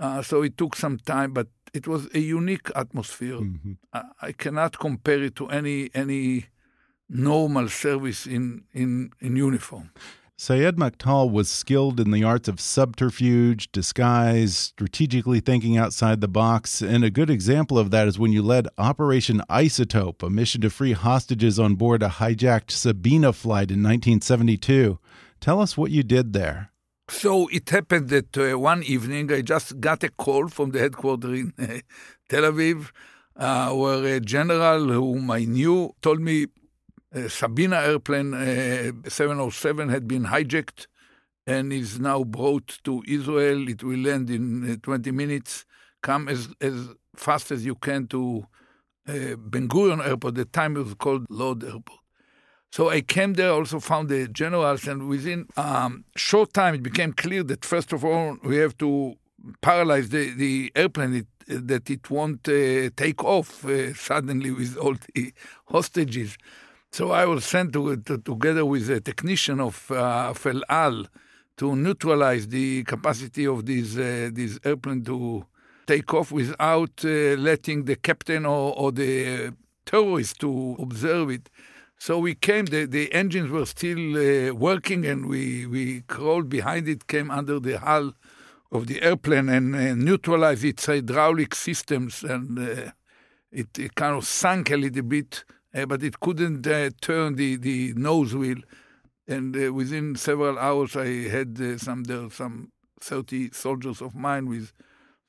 Uh, 0.00 0.22
so 0.22 0.42
it 0.42 0.56
took 0.56 0.74
some 0.74 0.98
time, 0.98 1.32
but 1.32 1.48
it 1.74 1.86
was 1.86 2.08
a 2.14 2.18
unique 2.18 2.70
atmosphere. 2.74 3.36
Mm-hmm. 3.36 3.72
I, 3.92 4.02
I, 4.22 4.32
cannot 4.32 4.78
compare 4.78 5.22
it 5.22 5.36
to 5.36 5.48
any 5.48 5.90
any 5.94 6.46
normal 7.08 7.68
service 7.68 8.26
in 8.26 8.64
in, 8.72 9.12
in 9.20 9.36
uniform. 9.36 9.90
Sayeret 10.38 10.76
Matkal 10.76 11.30
was 11.30 11.50
skilled 11.50 12.00
in 12.00 12.12
the 12.12 12.24
arts 12.24 12.48
of 12.48 12.60
subterfuge, 12.60 13.70
disguise, 13.72 14.56
strategically 14.56 15.38
thinking 15.38 15.76
outside 15.76 16.22
the 16.22 16.28
box, 16.28 16.80
and 16.80 17.04
a 17.04 17.10
good 17.10 17.28
example 17.28 17.78
of 17.78 17.90
that 17.90 18.08
is 18.08 18.18
when 18.18 18.32
you 18.32 18.42
led 18.42 18.66
Operation 18.78 19.42
Isotope, 19.50 20.22
a 20.22 20.30
mission 20.30 20.62
to 20.62 20.70
free 20.70 20.92
hostages 20.92 21.58
on 21.58 21.74
board 21.74 22.02
a 22.02 22.08
hijacked 22.08 22.70
Sabena 22.70 23.34
flight 23.34 23.70
in 23.70 23.82
1972. 23.82 24.98
Tell 25.40 25.60
us 25.60 25.76
what 25.76 25.90
you 25.90 26.02
did 26.02 26.32
there. 26.32 26.69
So 27.10 27.48
it 27.48 27.68
happened 27.70 28.08
that 28.10 28.38
uh, 28.38 28.56
one 28.56 28.84
evening 28.84 29.32
I 29.32 29.42
just 29.42 29.80
got 29.80 30.04
a 30.04 30.10
call 30.10 30.46
from 30.48 30.70
the 30.70 30.78
headquarters 30.78 31.40
in 31.40 31.52
uh, 31.58 31.80
Tel 32.28 32.44
Aviv, 32.44 32.92
uh, 33.36 33.74
where 33.74 34.04
a 34.16 34.20
general 34.20 34.86
whom 34.86 35.28
I 35.30 35.44
knew 35.44 35.92
told 36.02 36.20
me 36.20 36.44
uh, 37.12 37.18
Sabena 37.26 37.82
airplane 37.84 38.32
uh, 38.32 38.92
707 39.08 39.88
had 39.88 40.06
been 40.06 40.26
hijacked 40.26 40.86
and 41.48 41.72
is 41.72 41.98
now 41.98 42.22
brought 42.22 42.78
to 42.84 43.02
Israel. 43.08 43.68
It 43.68 43.82
will 43.82 43.98
land 43.98 44.30
in 44.30 44.70
uh, 44.70 44.76
20 44.80 45.10
minutes. 45.10 45.66
Come 46.02 46.28
as, 46.28 46.48
as 46.60 46.90
fast 47.16 47.50
as 47.50 47.66
you 47.66 47.74
can 47.74 48.06
to 48.06 48.46
Ben 49.04 49.66
Gurion 49.68 50.06
Airport. 50.06 50.36
The 50.36 50.44
time 50.44 50.74
was 50.74 50.94
called 50.94 51.26
Lod 51.28 51.64
Airport. 51.64 51.98
So 52.70 52.88
I 52.88 53.00
came 53.00 53.34
there, 53.34 53.50
also 53.50 53.80
found 53.80 54.08
the 54.08 54.28
generals, 54.28 54.86
and 54.86 55.08
within 55.08 55.46
um, 55.56 56.04
short 56.14 56.52
time 56.52 56.74
it 56.74 56.82
became 56.82 57.12
clear 57.12 57.42
that 57.44 57.64
first 57.64 57.92
of 57.92 58.04
all 58.04 58.36
we 58.44 58.56
have 58.56 58.78
to 58.78 59.16
paralyze 59.60 60.10
the, 60.10 60.30
the 60.30 60.70
airplane, 60.76 61.14
it, 61.14 61.26
that 61.66 61.90
it 61.90 62.08
won't 62.10 62.48
uh, 62.48 62.90
take 62.96 63.24
off 63.24 63.64
uh, 63.64 63.92
suddenly 63.94 64.52
with 64.52 64.76
all 64.76 64.94
the 65.14 65.32
hostages. 65.66 66.38
So 66.92 67.10
I 67.10 67.24
was 67.24 67.44
sent 67.44 67.72
to, 67.72 67.96
to, 67.96 68.18
together 68.18 68.64
with 68.64 68.88
a 68.90 69.00
technician 69.00 69.60
of, 69.60 69.90
uh, 69.90 70.32
El 70.44 70.62
Al 70.68 71.06
to 71.56 71.74
neutralize 71.74 72.48
the 72.48 72.84
capacity 72.84 73.46
of 73.46 73.66
this, 73.66 73.96
uh, 73.96 74.30
this 74.32 74.60
airplane 74.64 75.02
to 75.04 75.44
take 75.86 76.14
off 76.14 76.30
without 76.30 77.04
uh, 77.04 77.08
letting 77.36 77.84
the 77.84 77.96
captain 77.96 78.46
or, 78.46 78.78
or 78.78 78.92
the 78.92 79.52
terrorists 79.84 80.38
to 80.38 80.76
observe 80.78 81.30
it. 81.30 81.50
So 82.00 82.18
we 82.18 82.34
came, 82.34 82.64
the, 82.64 82.86
the 82.86 83.12
engines 83.12 83.50
were 83.50 83.66
still 83.66 84.16
uh, 84.16 84.54
working, 84.54 85.04
and 85.04 85.26
we, 85.26 85.66
we 85.66 86.00
crawled 86.08 86.48
behind 86.48 86.88
it, 86.88 87.06
came 87.08 87.30
under 87.30 87.60
the 87.60 87.78
hull 87.78 88.14
of 88.72 88.86
the 88.86 89.02
airplane 89.02 89.50
and, 89.50 89.74
and 89.74 90.02
neutralized 90.02 90.64
its 90.64 90.86
hydraulic 90.86 91.54
systems. 91.54 92.24
And 92.24 92.58
uh, 92.58 92.92
it, 93.52 93.78
it, 93.78 93.94
kind 93.96 94.16
of 94.16 94.24
sank 94.24 94.70
a 94.70 94.78
little 94.78 95.02
bit, 95.02 95.44
uh, 95.74 95.84
but 95.84 96.02
it 96.02 96.20
couldn't 96.20 96.66
uh, 96.66 96.88
turn 97.02 97.34
the, 97.34 97.56
the 97.56 97.92
nose 97.92 98.34
wheel. 98.34 98.60
And 99.28 99.54
uh, 99.54 99.70
within 99.70 100.16
several 100.16 100.58
hours, 100.58 100.96
I 100.96 101.28
had 101.28 101.60
uh, 101.60 101.76
some 101.76 102.04
there 102.04 102.30
some 102.30 102.72
30 103.02 103.50
soldiers 103.52 104.00
of 104.00 104.14
mine 104.14 104.48
with 104.48 104.72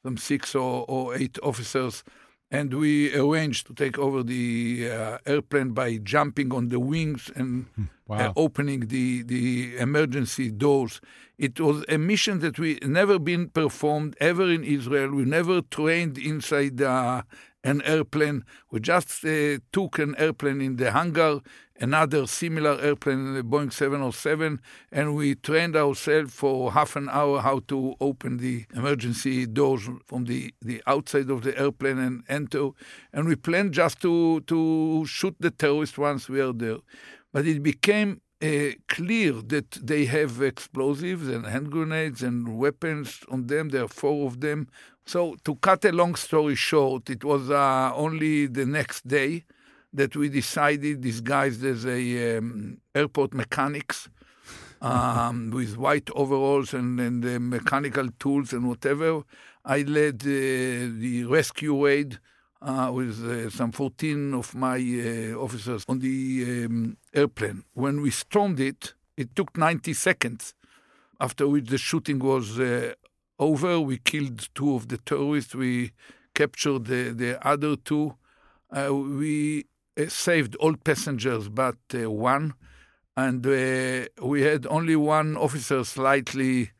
some 0.03 0.15
six 0.15 0.55
or, 0.55 0.85
or 0.87 1.15
eight 1.15 1.37
officers 1.43 2.05
and 2.51 2.73
we 2.73 3.15
arranged 3.15 3.65
to 3.67 3.73
take 3.73 3.97
over 3.97 4.21
the 4.23 4.89
uh, 4.91 5.17
airplane 5.25 5.71
by 5.71 5.97
jumping 5.97 6.53
on 6.53 6.67
the 6.67 6.79
wings 6.79 7.31
and 7.35 7.65
Hmm. 7.75 7.83
wow. 8.07 8.17
uh, 8.29 8.33
opening 8.35 8.81
the, 8.87 9.23
the 9.23 9.77
emergency 9.77 10.51
doors. 10.51 10.99
It 11.37 11.59
was 11.59 11.83
a 11.87 11.97
mission 11.97 12.39
that 12.39 12.59
we 12.59 12.77
never 12.83 13.17
been 13.19 13.49
performed 13.49 14.15
ever 14.19 14.45
in 14.51 14.63
Israel. 14.63 15.09
We 15.11 15.23
never 15.23 15.61
trained 15.61 16.17
inside 16.17 16.81
uh, 16.81 17.21
an 17.63 17.81
airplane. 17.83 18.43
We 18.71 18.79
just 18.81 19.23
uh, 19.25 19.57
took 19.71 19.97
an 19.99 20.15
airplane 20.17 20.61
in 20.61 20.75
the 20.75 20.91
hangar, 20.91 21.39
another 21.81 22.27
similar 22.27 22.79
airplane, 22.79 23.41
Boeing 23.43 23.73
707, 23.73 24.61
and 24.91 25.15
we 25.15 25.35
trained 25.35 25.75
ourselves 25.75 26.33
for 26.33 26.71
half 26.71 26.95
an 26.95 27.09
hour 27.09 27.41
how 27.41 27.59
to 27.67 27.95
open 27.99 28.37
the 28.37 28.65
emergency 28.75 29.47
doors 29.47 29.89
from 30.05 30.25
the, 30.25 30.53
the 30.61 30.81
outside 30.85 31.29
of 31.29 31.41
the 31.41 31.57
airplane 31.59 31.97
and 31.97 32.23
enter. 32.29 32.69
And 33.11 33.27
we 33.27 33.35
planned 33.35 33.73
just 33.73 34.01
to, 34.03 34.41
to 34.41 35.05
shoot 35.07 35.35
the 35.39 35.49
terrorists 35.51 35.97
once 35.97 36.29
we 36.29 36.39
are 36.39 36.53
there. 36.53 36.77
But 37.33 37.47
it 37.47 37.63
became 37.63 38.21
uh, 38.43 38.73
clear 38.87 39.33
that 39.33 39.71
they 39.71 40.05
have 40.05 40.41
explosives 40.41 41.27
and 41.27 41.45
hand 41.47 41.71
grenades 41.71 42.21
and 42.21 42.57
weapons 42.57 43.21
on 43.29 43.47
them. 43.47 43.69
There 43.69 43.85
are 43.85 43.87
four 43.87 44.27
of 44.27 44.41
them. 44.41 44.67
So, 45.05 45.35
to 45.45 45.55
cut 45.55 45.83
a 45.85 45.91
long 45.91 46.13
story 46.13 46.55
short, 46.55 47.09
it 47.09 47.23
was 47.23 47.49
uh, 47.49 47.91
only 47.95 48.45
the 48.45 48.65
next 48.67 49.07
day 49.07 49.45
that 49.93 50.15
we 50.15 50.29
decided, 50.29 51.01
disguised 51.01 51.63
as 51.65 51.85
a 51.85 52.37
um, 52.37 52.77
airport 52.95 53.33
mechanics, 53.33 54.09
um, 54.81 55.51
with 55.51 55.77
white 55.77 56.09
overalls 56.15 56.73
and, 56.73 56.99
and 56.99 57.23
uh, 57.23 57.39
mechanical 57.39 58.09
tools 58.19 58.53
and 58.53 58.67
whatever. 58.67 59.21
I 59.63 59.83
led 59.83 60.21
uh, 60.23 60.25
the 60.25 61.25
rescue 61.29 61.85
raid 61.85 62.19
uh, 62.61 62.91
with 62.93 63.23
uh, 63.23 63.49
some 63.49 63.71
14 63.71 64.33
of 64.33 64.55
my 64.55 64.77
uh, 64.77 65.35
officers 65.39 65.85
on 65.87 65.99
the 65.99 66.65
um, 66.65 66.97
airplane. 67.13 67.63
When 67.73 68.01
we 68.01 68.11
stormed 68.11 68.59
it, 68.59 68.93
it 69.17 69.35
took 69.35 69.57
90 69.57 69.93
seconds, 69.93 70.53
after 71.19 71.47
which 71.47 71.69
the 71.69 71.77
shooting 71.77 72.19
was 72.19 72.59
uh, 72.59 72.93
over. 73.37 73.79
We 73.79 73.97
killed 73.97 74.49
two 74.55 74.75
of 74.75 74.87
the 74.87 74.97
terrorists. 74.97 75.53
We 75.53 75.91
captured 76.33 76.85
the, 76.85 77.11
the 77.11 77.47
other 77.47 77.75
two. 77.75 78.15
Uh, 78.71 78.93
we 78.93 79.65
saved 80.07 80.55
all 80.55 80.75
passengers 80.75 81.49
but 81.49 81.77
uh, 81.93 82.09
one. 82.09 82.53
And 83.17 83.45
uh, 83.45 84.07
we 84.25 84.41
had 84.41 84.65
only 84.67 84.95
one 84.95 85.35
officer 85.35 85.83
slightly 85.83 86.71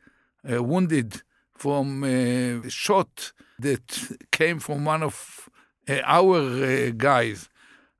uh, 0.50 0.62
wounded 0.62 1.22
from 1.52 2.04
a 2.04 2.68
shot 2.68 3.32
that 3.58 4.16
came 4.32 4.58
from 4.58 4.84
one 4.84 5.02
of 5.02 5.48
uh, 5.88 6.00
our 6.04 6.38
uh, 6.40 6.90
guys. 6.96 7.48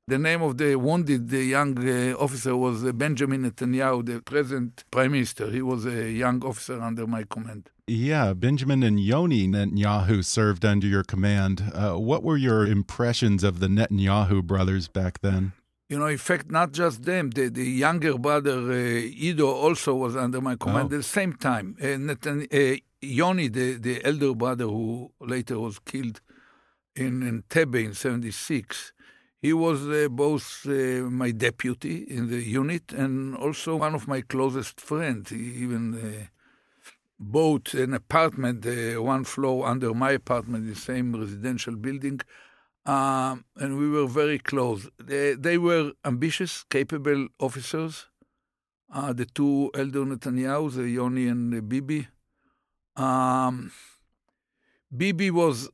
The 0.09 0.19
name 0.19 0.43
of 0.43 0.59
the 0.59 0.75
wounded 0.75 1.29
the 1.29 1.45
young 1.45 1.79
uh, 1.79 2.15
officer 2.19 2.57
was 2.57 2.85
uh, 2.85 2.91
Benjamin 2.93 3.45
Netanyahu, 3.49 4.05
the 4.05 4.21
present 4.21 4.83
prime 4.91 5.13
minister. 5.13 5.49
He 5.51 5.63
was 5.63 5.87
a 5.87 6.11
young 6.11 6.45
officer 6.45 6.81
under 6.83 7.07
my 7.07 7.23
command. 7.23 7.71
Yeah, 7.87 8.33
Benjamin 8.35 8.83
and 8.83 8.99
Yoni 8.99 9.47
Netanyahu 9.47 10.25
served 10.25 10.65
under 10.65 10.89
your 10.89 11.05
command. 11.05 11.63
Uh, 11.73 11.95
what 11.95 12.25
were 12.25 12.37
your 12.37 12.67
impressions 12.67 13.45
of 13.45 13.61
the 13.61 13.69
Netanyahu 13.69 14.43
brothers 14.43 14.89
back 14.89 15.21
then? 15.21 15.53
You 15.89 15.99
know, 16.01 16.07
in 16.07 16.19
fact, 16.19 16.51
not 16.51 16.73
just 16.73 17.05
them. 17.05 17.31
The, 17.31 17.49
the 17.49 17.65
younger 17.65 18.19
brother, 18.19 18.59
uh, 18.73 18.75
Ido, 19.29 19.47
also 19.47 19.95
was 19.95 20.17
under 20.17 20.41
my 20.41 20.57
command 20.57 20.85
Oh. 20.91 20.97
at 20.97 20.99
the 20.99 21.03
same 21.05 21.35
time. 21.35 21.77
Uh, 21.81 21.85
Netan- 22.09 22.49
uh, 22.53 22.81
Yoni, 23.01 23.47
the, 23.49 23.75
the 23.75 24.05
elder 24.05 24.35
brother 24.35 24.65
who 24.65 25.13
later 25.21 25.61
was 25.61 25.79
killed 25.79 26.21
in, 26.97 27.23
in 27.23 27.43
Entebbe 27.43 27.85
in 27.85 27.95
76, 27.95 28.93
he 29.43 29.53
was 29.53 29.89
uh, 29.89 30.09
both 30.09 30.65
uh, 30.67 31.11
my 31.23 31.33
deputy 31.33 31.97
in 32.09 32.31
the 32.31 32.41
unit 32.41 32.93
and 32.93 33.37
also 33.37 33.75
one 33.75 33.93
of 33.93 34.07
my 34.07 34.21
closest 34.21 34.81
friends. 34.81 35.31
He 35.31 35.43
even 35.65 35.85
uh, 35.95 36.27
bought 37.19 37.75
an 37.75 37.93
apartment, 37.93 38.65
uh, 38.65 39.03
one 39.03 39.25
floor 39.25 39.67
under 39.67 39.93
my 39.93 40.13
apartment, 40.13 40.65
in 40.65 40.71
the 40.75 40.79
same 40.79 41.15
residential 41.17 41.75
building. 41.75 42.21
Um, 42.87 43.45
and 43.57 43.79
we 43.79 43.89
were 43.91 44.07
very 44.07 44.39
close. 44.39 44.89
They, 45.03 45.35
they 45.35 45.59
were 45.59 45.93
ambitious, 46.05 46.65
capable 46.71 47.27
officers. 47.41 48.07
Uh, 48.95 49.13
the 49.13 49.27
two 49.27 49.73
elder 49.75 50.05
Netanyahu's, 50.05 50.79
uh, 50.79 50.83
Yoni 50.83 51.27
and 51.27 51.69
Bibi. 51.69 52.07
Um, 52.95 53.73
Bibi 54.97 55.33
was 55.33 55.69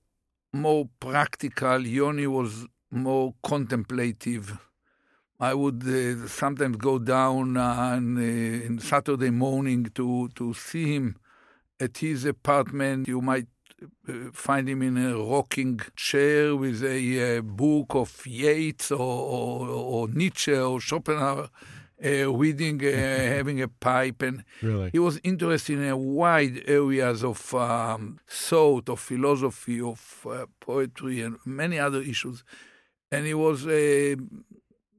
more 0.54 0.88
practical. 1.00 1.86
Yoni 1.86 2.26
was 2.26 2.66
more 2.90 3.34
contemplative. 3.42 4.58
I 5.40 5.54
would 5.54 5.82
uh, 5.86 6.26
sometimes 6.26 6.76
go 6.78 6.98
down 6.98 7.56
and, 7.56 8.18
uh, 8.18 8.66
in 8.66 8.80
Saturday 8.80 9.30
morning 9.30 9.84
to, 9.94 10.28
to 10.34 10.52
see 10.54 10.94
him 10.94 11.16
at 11.78 11.98
his 11.98 12.24
apartment. 12.24 13.06
You 13.06 13.20
might 13.20 13.46
uh, 14.08 14.12
find 14.32 14.68
him 14.68 14.82
in 14.82 14.96
a 14.96 15.16
rocking 15.16 15.80
chair 15.94 16.56
with 16.56 16.82
a 16.82 17.38
uh, 17.38 17.42
book 17.42 17.94
of 17.94 18.26
Yeats 18.26 18.90
or, 18.90 18.98
or, 18.98 19.68
or 19.68 20.08
Nietzsche 20.08 20.54
or 20.56 20.80
Schopenhauer, 20.80 21.48
uh, 22.04 22.32
reading, 22.32 22.84
uh, 22.84 22.90
having 23.36 23.62
a 23.62 23.68
pipe, 23.68 24.22
and 24.22 24.44
Really? 24.60 24.90
he 24.90 24.98
was 24.98 25.20
interested 25.22 25.78
in 25.78 25.88
a 25.88 25.96
wide 25.96 26.62
areas 26.66 27.22
of 27.22 27.54
um, 27.54 28.18
thought, 28.26 28.88
of 28.88 28.98
philosophy, 28.98 29.80
of 29.80 30.26
uh, 30.28 30.46
poetry, 30.58 31.22
and 31.22 31.38
many 31.44 31.78
other 31.78 32.00
issues. 32.00 32.42
And 33.10 33.26
he 33.26 33.34
was 33.34 33.66
a 33.66 34.16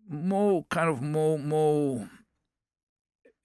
more 0.09 0.65
kind 0.69 0.89
of 0.89 1.01
more 1.01 1.37
more 1.37 2.09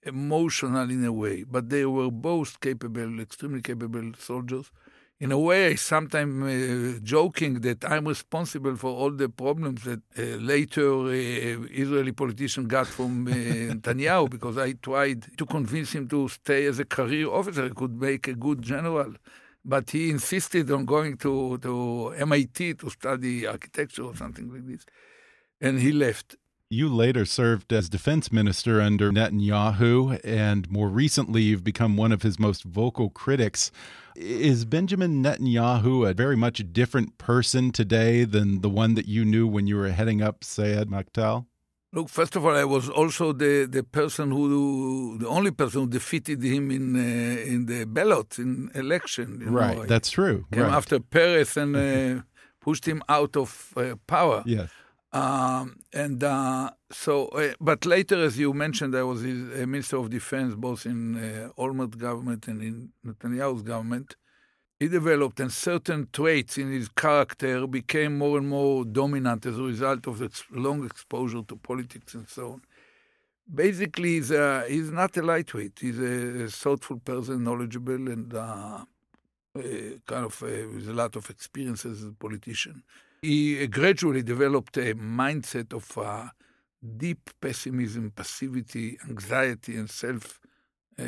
emotional 0.03 0.89
in 0.89 1.03
a 1.03 1.11
way, 1.11 1.43
but 1.43 1.69
they 1.69 1.85
were 1.85 2.11
both 2.11 2.59
capable, 2.59 3.19
extremely 3.19 3.61
capable 3.61 4.11
soldiers. 4.17 4.71
In 5.17 5.31
a 5.31 5.39
way, 5.39 5.67
I 5.67 5.75
sometimes 5.75 6.43
uh, 6.43 6.99
joking 7.01 7.61
that 7.61 7.89
I'm 7.89 8.05
responsible 8.05 8.75
for 8.75 8.91
all 8.91 9.11
the 9.11 9.29
problems 9.29 9.83
that 9.85 10.01
uh, 10.19 10.21
later 10.41 11.05
uh, 11.05 11.65
Israeli 11.71 12.11
politicians 12.11 12.67
got 12.67 12.85
from 12.87 13.25
Netanyahu 13.27 14.29
because 14.29 14.57
I 14.57 14.73
tried 14.73 15.37
to 15.37 15.45
convince 15.45 15.93
him 15.95 16.09
to 16.09 16.27
stay 16.27 16.65
as 16.65 16.79
a 16.79 16.85
career 16.85 17.29
officer. 17.29 17.63
He 17.63 17.69
could 17.69 17.99
make 17.99 18.27
a 18.27 18.33
good 18.33 18.61
general. 18.61 19.13
But 19.67 19.89
he 19.89 20.11
insisted 20.11 20.69
on 20.69 20.85
going 20.85 21.17
to, 21.17 21.57
to 21.57 22.13
MIT 22.17 22.75
to 22.75 22.89
study 22.91 23.47
architecture 23.47 24.03
or 24.03 24.15
something 24.15 24.51
like 24.53 24.67
this. 24.67 24.85
And 25.59 25.79
he 25.79 25.91
left. 25.91 26.35
You 26.69 26.87
later 26.87 27.25
served 27.25 27.73
as 27.73 27.89
defense 27.89 28.31
minister 28.31 28.81
under 28.81 29.11
Netanyahu, 29.11 30.19
and 30.23 30.69
more 30.69 30.89
recently, 30.89 31.41
you've 31.41 31.63
become 31.63 31.95
one 31.95 32.11
of 32.11 32.21
his 32.21 32.39
most 32.39 32.63
vocal 32.63 33.09
critics. 33.09 33.71
Is 34.15 34.65
Benjamin 34.65 35.23
Netanyahu 35.23 36.09
a 36.09 36.13
very 36.13 36.35
much 36.35 36.63
different 36.71 37.17
person 37.17 37.71
today 37.71 38.23
than 38.23 38.61
the 38.61 38.69
one 38.69 38.95
that 38.95 39.07
you 39.07 39.25
knew 39.25 39.47
when 39.47 39.67
you 39.67 39.77
were 39.77 39.89
heading 39.89 40.21
up 40.21 40.41
Sayeret 40.41 40.85
Matkal? 40.85 41.45
Look, 41.95 42.09
first 42.09 42.35
of 42.35 42.45
all, 42.45 42.55
I 42.55 42.65
was 42.65 42.89
also 42.89 43.31
the, 43.31 43.53
the 43.77 43.81
person 43.99 44.29
who, 44.31 45.17
the 45.17 45.29
only 45.37 45.51
person 45.51 45.81
who 45.81 45.87
defeated 45.87 46.43
him 46.43 46.69
in 46.69 46.85
uh, 46.95 47.53
in 47.53 47.59
the 47.71 47.85
ballot 47.85 48.37
in 48.37 48.69
election. 48.75 49.27
you 49.39 49.45
know. 49.49 49.57
Right, 49.63 49.79
I 49.79 49.85
that's 49.85 50.09
true. 50.11 50.37
came 50.51 50.63
Right. 50.63 50.73
after 50.79 50.99
Peres 50.99 51.55
and 51.63 51.71
uh, 51.75 52.21
pushed 52.65 52.85
him 52.85 53.01
out 53.07 53.33
of 53.37 53.49
uh, 53.77 53.95
power. 54.07 54.43
Yes. 54.45 54.69
Um, 55.13 55.65
and 55.93 56.21
uh, 56.21 56.71
so, 56.91 57.27
uh, 57.29 57.53
but 57.61 57.85
later, 57.85 58.17
as 58.27 58.37
you 58.37 58.51
mentioned, 58.53 58.93
I 58.97 59.03
was 59.03 59.21
his, 59.21 59.39
uh, 59.61 59.65
Minister 59.65 59.95
of 60.03 60.09
Defense 60.09 60.53
both 60.67 60.85
in 60.85 60.99
uh, 61.15 61.49
Olmert 61.57 61.97
government 61.97 62.41
and 62.49 62.61
in 62.61 62.75
Netanyahu's 63.07 63.61
government. 63.61 64.17
He 64.79 64.89
developed, 64.89 65.39
and 65.39 65.51
certain 65.51 66.09
traits 66.11 66.57
in 66.57 66.69
his 66.71 66.89
character 66.89 67.65
became 67.65 68.17
more 68.17 68.37
and 68.37 68.49
more 68.49 68.83
dominant 68.83 69.45
as 69.45 69.57
a 69.57 69.63
result 69.63 70.05
of 70.05 70.21
ex- 70.21 70.43
long 70.51 70.85
exposure 70.85 71.43
to 71.47 71.55
politics 71.55 72.13
and 72.13 72.27
so 72.27 72.53
on. 72.53 72.61
Basically, 73.53 74.15
he's, 74.15 74.31
a, 74.31 74.65
he's 74.67 74.91
not 74.91 75.15
a 75.15 75.21
lightweight. 75.21 75.79
He's 75.79 75.99
a, 75.99 76.49
thoughtful 76.49 76.97
person, 76.99 77.43
knowledgeable, 77.43 78.09
and 78.09 78.33
uh, 78.33 78.83
kind 80.05 80.25
of 80.25 80.43
uh, 80.43 80.47
with 80.73 80.89
a 80.89 80.93
lot 80.93 81.15
of 81.15 81.29
experience 81.29 81.85
as 81.85 82.03
a 82.03 82.11
politician. 82.11 82.83
He 83.21 83.63
uh, 83.63 83.67
gradually 83.67 84.23
developed 84.23 84.75
a 84.77 84.93
mindset 84.95 85.71
of 85.73 85.97
uh, 85.97 86.29
deep 86.97 87.29
pessimism, 87.39 88.11
passivity, 88.11 88.97
anxiety, 89.07 89.77
and 89.77 89.89
self 89.89 90.41
uh, 90.99 91.03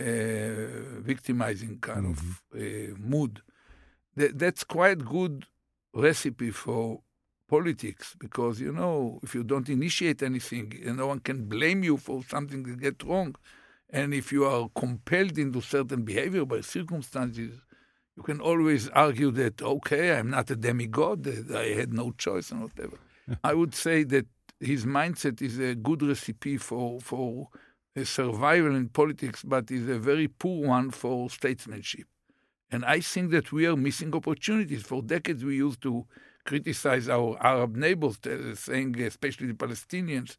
victimizing 1.02 1.80
kind 1.80 2.06
of 2.06 2.44
uh, 2.56 2.96
mood. 2.98 3.42
That, 4.18 4.38
that's 4.40 4.64
quite 4.66 5.00
good 5.06 5.46
recipe 5.94 6.52
for 6.52 7.02
politics 7.48 8.16
because 8.20 8.60
you 8.60 8.74
know 8.74 9.20
if 9.24 9.36
you 9.36 9.44
don't 9.44 9.70
initiate 9.70 10.22
anything, 10.24 10.66
no 11.02 11.08
one 11.08 11.22
can 11.22 11.46
blame 11.46 11.84
you 11.84 11.98
for 11.98 12.24
something 12.24 12.64
that 12.64 12.80
get 12.82 13.04
wrong, 13.04 13.36
and 13.90 14.14
if 14.14 14.32
you 14.34 14.46
are 14.46 14.70
compelled 14.84 15.38
into 15.38 15.62
certain 15.62 16.02
behavior 16.12 16.46
by 16.46 16.62
circumstances, 16.62 17.54
You 18.18 18.24
can 18.24 18.42
always 18.42 18.90
argue 18.90 19.32
that, 19.32 19.62
okay, 19.62 20.18
I'm 20.18 20.32
not 20.32 20.50
a 20.50 20.56
demigod, 20.56 21.24
that 21.24 21.56
I 21.56 21.68
had 21.80 21.94
no 21.94 22.12
choice 22.12 22.52
and 22.52 22.64
whatever. 22.64 22.98
I 23.44 23.54
would 23.54 23.76
say 23.76 24.04
that 24.06 24.26
his 24.60 24.86
mindset 24.86 25.42
is 25.42 25.60
a 25.60 25.76
good 25.76 26.02
recipe 26.02 26.58
for, 26.58 27.00
for 27.00 27.50
survival 28.04 28.76
in 28.76 28.90
politics, 28.90 29.44
but 29.44 29.70
is 29.72 29.88
a 29.88 30.00
very 30.00 30.28
poor 30.28 30.68
one 30.68 30.90
for 30.92 31.30
statesmanship. 31.30 32.08
And 32.72 32.84
I 32.86 33.00
think 33.00 33.32
that 33.32 33.52
we 33.52 33.66
are 33.66 33.78
missing 33.78 34.14
opportunities. 34.14 34.84
For 34.84 35.02
decades, 35.02 35.44
we 35.44 35.56
used 35.56 35.82
to 35.84 36.06
criticize 36.46 37.08
our 37.10 37.38
Arab 37.42 37.76
neighbors, 37.76 38.18
saying, 38.56 39.00
especially 39.02 39.48
the 39.48 39.54
Palestinians, 39.54 40.38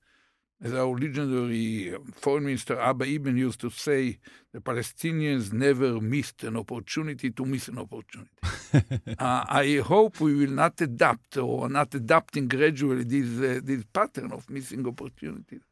as 0.61 0.75
our 0.75 0.88
legendary 0.88 1.95
foreign 2.12 2.45
minister 2.47 2.79
Abba 2.81 3.05
Eban 3.05 3.37
used 3.37 3.61
to 3.61 3.71
say, 3.71 4.19
the 4.53 4.61
Palestinians 4.61 5.53
never 5.53 6.01
missed 6.01 6.43
an 6.43 6.57
opportunity 6.57 7.31
to 7.31 7.45
miss 7.45 7.69
an 7.69 7.79
opportunity. 7.79 8.31
uh, 9.19 9.45
I 9.49 9.81
hope 9.85 10.21
we 10.21 10.35
will 10.35 10.51
not 10.51 10.81
adapt 10.81 11.37
or 11.37 11.69
not 11.69 11.95
adapting 11.95 12.49
gradually 12.49 13.05
this, 13.05 13.38
uh, 13.38 13.61
this 13.62 13.85
pattern 13.93 14.33
of 14.33 14.51
missing 14.51 14.87
opportunities. 14.87 15.62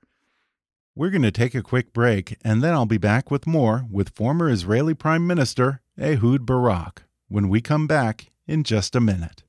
We're 0.99 1.11
going 1.11 1.21
to 1.21 1.31
take 1.31 1.55
a 1.55 1.63
quick 1.63 1.93
break, 1.93 2.39
and 2.43 2.63
then 2.63 2.73
I'll 2.73 2.87
be 2.87 2.97
back 2.97 3.31
with 3.31 3.47
more 3.47 3.85
with 3.91 4.17
former 4.17 4.49
Israeli 4.49 4.95
Prime 4.95 5.27
Minister 5.27 5.83
Ehud 6.01 6.47
Barak 6.47 7.03
when 7.29 7.51
we 7.51 7.61
come 7.61 7.87
back 7.87 8.31
in 8.47 8.65
just 8.65 8.97
a 8.97 9.01
minute. 9.01 9.43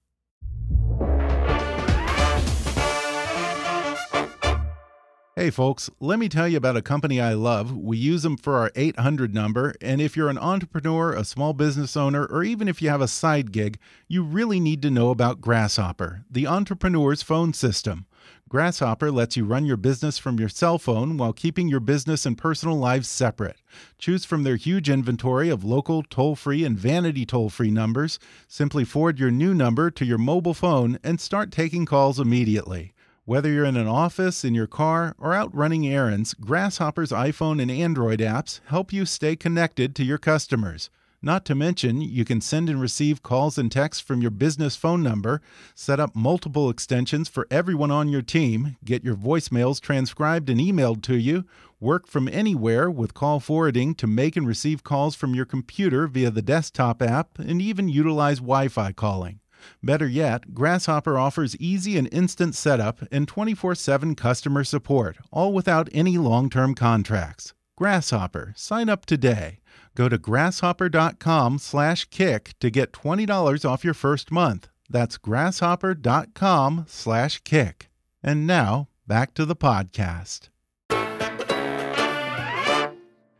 Hey 5.37 5.49
folks, 5.49 5.89
let 6.01 6.19
me 6.19 6.27
tell 6.27 6.49
you 6.49 6.57
about 6.57 6.75
a 6.75 6.81
company 6.81 7.21
I 7.21 7.33
love. 7.33 7.71
We 7.71 7.95
use 7.95 8.23
them 8.23 8.35
for 8.35 8.57
our 8.57 8.71
800 8.75 9.33
number, 9.33 9.73
and 9.79 10.01
if 10.01 10.17
you're 10.17 10.29
an 10.29 10.37
entrepreneur, 10.37 11.13
a 11.13 11.23
small 11.23 11.53
business 11.53 11.95
owner, 11.95 12.25
or 12.25 12.43
even 12.43 12.67
if 12.67 12.81
you 12.81 12.89
have 12.89 12.99
a 12.99 13.07
side 13.07 13.53
gig, 13.53 13.79
you 14.09 14.21
really 14.21 14.59
need 14.59 14.81
to 14.81 14.91
know 14.91 15.11
about 15.11 15.39
Grasshopper, 15.39 16.25
the 16.29 16.45
entrepreneur's 16.45 17.21
phone 17.21 17.53
system. 17.53 18.05
Grasshopper 18.49 19.11
lets 19.11 19.35
you 19.35 19.43
run 19.43 19.65
your 19.65 19.75
business 19.75 20.17
from 20.17 20.39
your 20.39 20.47
cell 20.47 20.79
phone 20.79 21.17
while 21.17 21.33
keeping 21.33 21.67
your 21.67 21.81
business 21.81 22.25
and 22.25 22.37
personal 22.37 22.77
lives 22.77 23.09
separate. 23.09 23.57
Choose 23.99 24.23
from 24.23 24.43
their 24.43 24.55
huge 24.55 24.89
inventory 24.89 25.49
of 25.49 25.65
local, 25.65 26.01
toll 26.01 26.33
free, 26.37 26.63
and 26.63 26.79
vanity 26.79 27.25
toll 27.25 27.49
free 27.49 27.71
numbers. 27.71 28.19
Simply 28.47 28.85
forward 28.85 29.19
your 29.19 29.31
new 29.31 29.53
number 29.53 29.91
to 29.91 30.05
your 30.05 30.17
mobile 30.17 30.53
phone 30.53 30.97
and 31.03 31.19
start 31.19 31.51
taking 31.51 31.85
calls 31.85 32.21
immediately. 32.21 32.93
Whether 33.25 33.51
you're 33.51 33.65
in 33.65 33.75
an 33.75 33.87
office, 33.87 34.45
in 34.45 34.55
your 34.55 34.67
car, 34.67 35.13
or 35.19 35.33
out 35.33 35.53
running 35.53 35.85
errands, 35.85 36.33
Grasshopper's 36.33 37.11
iPhone 37.11 37.61
and 37.61 37.69
Android 37.69 38.19
apps 38.19 38.61
help 38.67 38.93
you 38.93 39.05
stay 39.05 39.35
connected 39.35 39.93
to 39.95 40.05
your 40.05 40.17
customers. 40.17 40.89
Not 41.21 41.45
to 41.45 41.55
mention, 41.55 41.99
you 41.99 42.23
can 42.23 42.41
send 42.41 42.69
and 42.69 42.79
receive 42.79 43.23
calls 43.23 43.57
and 43.57 43.71
texts 43.71 44.01
from 44.01 44.21
your 44.21 44.29
business 44.29 44.75
phone 44.75 45.01
number, 45.01 45.41
set 45.73 45.99
up 45.99 46.15
multiple 46.15 46.69
extensions 46.69 47.27
for 47.27 47.47
everyone 47.49 47.89
on 47.89 48.07
your 48.07 48.21
team, 48.21 48.77
get 48.85 49.03
your 49.03 49.15
voicemails 49.15 49.81
transcribed 49.81 50.47
and 50.47 50.59
emailed 50.59 51.01
to 51.03 51.15
you, 51.15 51.43
work 51.79 52.05
from 52.05 52.27
anywhere 52.27 52.91
with 52.91 53.15
call 53.15 53.39
forwarding 53.39 53.95
to 53.95 54.05
make 54.05 54.35
and 54.35 54.47
receive 54.47 54.83
calls 54.83 55.15
from 55.15 55.33
your 55.33 55.45
computer 55.45 56.05
via 56.05 56.29
the 56.29 56.43
desktop 56.43 57.01
app, 57.01 57.39
and 57.39 57.63
even 57.63 57.89
utilize 57.89 58.37
Wi 58.37 58.67
Fi 58.67 58.91
calling. 58.91 59.39
Better 59.81 60.07
yet, 60.07 60.53
Grasshopper 60.53 61.17
offers 61.17 61.57
easy 61.57 61.97
and 61.97 62.07
instant 62.11 62.53
setup 62.53 63.01
and 63.11 63.27
24 63.27 63.73
7 63.73 64.13
customer 64.13 64.63
support, 64.63 65.17
all 65.31 65.51
without 65.51 65.89
any 65.91 66.19
long 66.19 66.49
term 66.49 66.75
contracts. 66.75 67.55
Grasshopper, 67.75 68.53
sign 68.55 68.87
up 68.87 69.05
today. 69.05 69.59
Go 69.97 70.07
to 70.07 70.19
grasshopper.com 70.19 71.57
slash 71.57 72.05
kick 72.11 72.53
to 72.59 72.69
get 72.69 72.93
$20 72.93 73.67
off 73.67 73.83
your 73.83 73.95
first 73.95 74.31
month. 74.31 74.67
That's 74.87 75.17
grasshopper.com 75.17 76.85
slash 76.87 77.39
kick. 77.39 77.89
And 78.21 78.45
now, 78.45 78.89
back 79.07 79.33
to 79.33 79.43
the 79.43 79.55
podcast. 79.55 80.49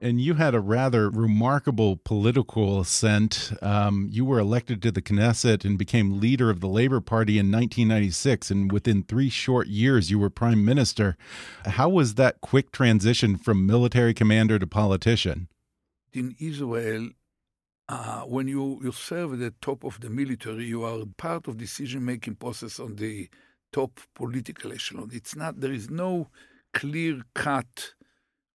And 0.02 0.20
you 0.20 0.34
had 0.34 0.56
a 0.56 0.60
rather 0.60 1.12
remarkable 1.12 1.96
political 2.04 2.82
ascent. 2.82 3.52
Um, 3.62 4.10
you 4.12 4.26
were 4.26 4.40
elected 4.40 4.82
to 4.82 4.92
the 4.92 5.02
Knesset 5.04 5.64
and 5.64 5.78
became 5.78 6.20
leader 6.20 6.50
of 6.50 6.60
the 6.60 6.68
Labor 6.68 7.02
Party 7.02 7.38
in 7.38 7.52
1996. 7.52 8.50
And 8.50 8.72
within 8.72 9.04
three 9.04 9.30
short 9.30 9.68
years, 9.68 10.10
you 10.10 10.18
were 10.18 10.32
prime 10.32 10.66
minister. 10.66 11.18
How 11.68 11.88
was 11.88 12.16
that 12.16 12.42
quick 12.42 12.72
transition 12.72 13.38
from 13.38 13.68
military 13.68 14.16
commander 14.16 14.58
to 14.58 14.66
politician? 14.66 15.50
In 16.18 16.36
Israel, 16.40 17.10
uh, 17.88 18.22
when 18.22 18.48
you, 18.48 18.80
you 18.84 18.92
serve 18.92 19.34
at 19.34 19.40
the 19.40 19.54
top 19.62 19.84
of 19.84 20.00
the 20.00 20.10
military, 20.10 20.66
you 20.66 20.84
are 20.84 21.06
part 21.18 21.48
of 21.48 21.58
decision-making 21.58 22.36
process 22.36 22.80
on 22.80 22.96
the 22.96 23.30
top 23.72 24.00
political 24.16 24.74
echelon. 24.74 25.12
It's 25.14 25.36
not 25.36 25.62
there 25.62 25.72
is 25.72 25.92
no 25.92 26.30
clear-cut 26.74 27.94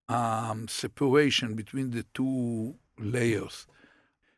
um, 0.08 0.66
separation 0.66 1.54
between 1.54 1.92
the 1.92 2.04
two 2.14 2.74
layers. 2.98 3.66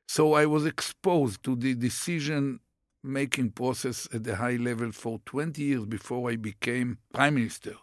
So 0.06 0.34
I 0.34 0.44
was 0.44 0.66
exposed 0.66 1.42
to 1.44 1.56
the 1.56 1.74
decision 1.74 2.60
making 3.02 3.52
process 3.52 4.06
at 4.12 4.24
the 4.24 4.36
high 4.36 4.56
level 4.56 4.92
for 4.92 5.18
20 5.24 5.62
years 5.62 5.86
before 5.86 6.30
I 6.30 6.36
became 6.36 6.98
prime 7.12 7.36
minister. 7.36 7.74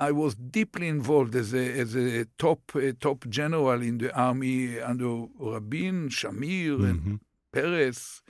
I 0.00 0.12
was 0.12 0.34
deeply 0.34 0.88
involved 0.88 1.34
as 1.34 1.52
a, 1.54 1.80
as 1.80 1.96
a 1.96 2.24
top 2.38 2.74
a 2.74 2.92
top 2.92 3.28
general 3.28 3.82
in 3.82 3.98
the 3.98 4.14
army 4.16 4.80
under 4.80 5.26
Rabin, 5.38 6.08
Shamir, 6.08 6.78
mm-hmm. 6.78 6.84
and 6.84 7.20
Peres. 7.52 8.22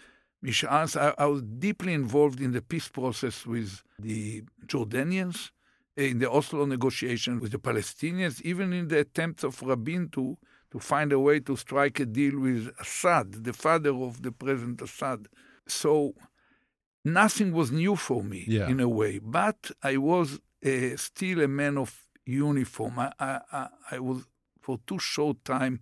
Mishas. 0.44 0.96
I, 0.96 1.14
I 1.18 1.26
was 1.26 1.42
deeply 1.42 1.92
involved 1.92 2.40
in 2.40 2.52
the 2.52 2.62
peace 2.62 2.88
process 2.88 3.44
with 3.44 3.83
the 3.98 4.44
Jordanians, 4.66 5.50
in 5.96 6.20
the 6.20 6.31
Oslo 6.31 6.64
negotiation 6.64 7.40
with 7.40 7.52
the 7.52 7.59
Palestinians, 7.59 8.40
even 8.42 8.72
in 8.72 8.88
the 8.88 9.00
attempts 9.00 9.42
of 9.42 9.61
Rabin 9.62 10.09
to, 10.11 10.38
to 10.70 10.78
find 10.78 11.12
a 11.12 11.18
way 11.18 11.40
to 11.40 11.57
strike 11.57 11.98
a 11.98 12.07
deal 12.07 12.38
with 12.38 12.70
Assad, 12.81 13.44
the 13.44 13.52
father 13.52 13.90
of 13.90 14.22
the 14.22 14.31
present 14.31 14.81
Assad. 14.81 15.26
So 15.66 16.14
nothing 17.04 17.52
was 17.52 17.72
new 17.72 17.96
for 17.96 18.22
me 18.22 18.44
yeah. 18.46 18.68
in 18.68 18.78
a 18.78 18.88
way, 18.88 19.18
but 19.18 19.72
I 19.83 19.96
was 19.96 20.40
uh, 20.64 20.97
still 20.97 21.40
a 21.42 21.49
man 21.49 21.79
of 21.79 21.94
uniform. 22.25 22.99
I, 22.99 23.12
I, 23.18 23.68
I, 23.92 23.99
was 23.99 24.25
for 24.61 24.79
too 24.87 24.99
short 24.99 25.44
time 25.44 25.81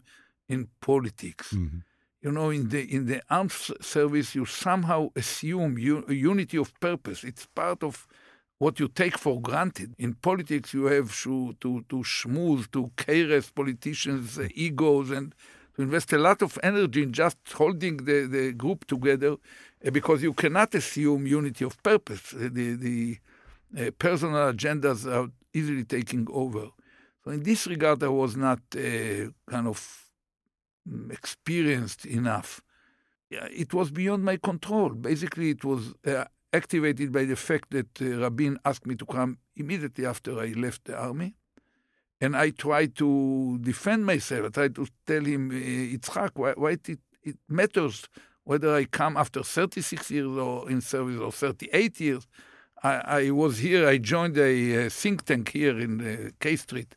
in 0.48 0.68
politics. 0.80 1.52
Mm-hmm. 1.52 1.78
You 2.22 2.32
know, 2.32 2.50
in 2.50 2.68
the 2.68 2.82
in 2.92 3.06
the 3.06 3.22
armed 3.30 3.52
service, 3.80 4.34
you 4.34 4.46
somehow 4.46 5.10
assume 5.14 5.76
a 6.08 6.12
unity 6.12 6.56
of 6.58 6.78
purpose. 6.80 7.24
It's 7.24 7.46
part 7.46 7.82
of 7.82 8.06
what 8.58 8.80
you 8.80 8.88
take 8.88 9.18
for 9.18 9.40
granted. 9.40 9.94
In 9.98 10.14
politics, 10.14 10.72
you 10.72 10.86
have 10.86 11.14
to, 11.22 11.54
to, 11.60 11.84
to 11.88 11.96
schmooze, 11.96 12.70
to 12.72 12.90
caress 12.96 13.50
politicians' 13.50 14.38
uh, 14.38 14.48
egos, 14.54 15.10
and 15.10 15.34
to 15.74 15.82
invest 15.82 16.12
a 16.12 16.18
lot 16.18 16.42
of 16.42 16.58
energy 16.62 17.02
in 17.02 17.12
just 17.12 17.36
holding 17.52 17.98
the, 17.98 18.26
the 18.26 18.52
group 18.52 18.86
together 18.86 19.32
uh, 19.32 19.90
because 19.90 20.22
you 20.22 20.32
cannot 20.32 20.74
assume 20.74 21.26
unity 21.26 21.64
of 21.64 21.80
purpose. 21.82 22.32
Uh, 22.32 22.48
the, 22.50 22.74
the 22.74 23.18
uh, 23.78 23.90
personal 23.98 24.52
agendas 24.52 25.06
are 25.10 25.30
easily 25.52 25.84
taking 25.84 26.26
over. 26.30 26.68
So, 27.24 27.30
in 27.30 27.42
this 27.42 27.66
regard, 27.66 28.02
I 28.02 28.08
was 28.08 28.36
not 28.36 28.60
uh, 28.76 29.30
kind 29.48 29.66
of 29.66 30.06
mm, 30.88 31.12
experienced 31.12 32.06
enough. 32.06 32.60
Yeah, 33.30 33.48
it 33.50 33.74
was 33.74 33.90
beyond 33.90 34.24
my 34.24 34.36
control. 34.36 34.90
Basically, 34.90 35.50
it 35.50 35.64
was 35.64 35.94
uh, 36.06 36.24
activated 36.52 37.12
by 37.12 37.24
the 37.24 37.36
fact 37.36 37.70
that 37.70 38.00
uh, 38.00 38.20
Rabin 38.20 38.58
asked 38.64 38.86
me 38.86 38.94
to 38.96 39.06
come 39.06 39.38
immediately 39.56 40.06
after 40.06 40.38
I 40.38 40.48
left 40.52 40.84
the 40.84 40.96
army. 40.96 41.34
And 42.20 42.36
I 42.36 42.50
tried 42.50 42.94
to 42.96 43.58
defend 43.60 44.06
myself. 44.06 44.46
I 44.46 44.48
tried 44.48 44.74
to 44.76 44.86
tell 45.06 45.24
him, 45.24 45.50
uh, 45.50 45.54
Yitzhak, 45.54 46.30
why, 46.34 46.52
why 46.52 46.70
it, 46.70 46.98
it 47.22 47.36
matters 47.48 48.08
whether 48.44 48.74
I 48.74 48.84
come 48.84 49.16
after 49.16 49.42
36 49.42 50.10
years 50.12 50.38
or 50.38 50.70
in 50.70 50.80
service 50.80 51.20
or 51.20 51.32
38 51.32 52.00
years. 52.00 52.26
I, 52.86 53.20
I 53.20 53.30
was 53.30 53.58
here, 53.58 53.88
I 53.88 53.98
joined 53.98 54.38
a, 54.38 54.88
think 54.88 55.24
tank 55.24 55.50
here 55.50 55.78
in 55.78 55.92
uh, 56.00 56.30
K 56.38 56.56
Street, 56.56 56.94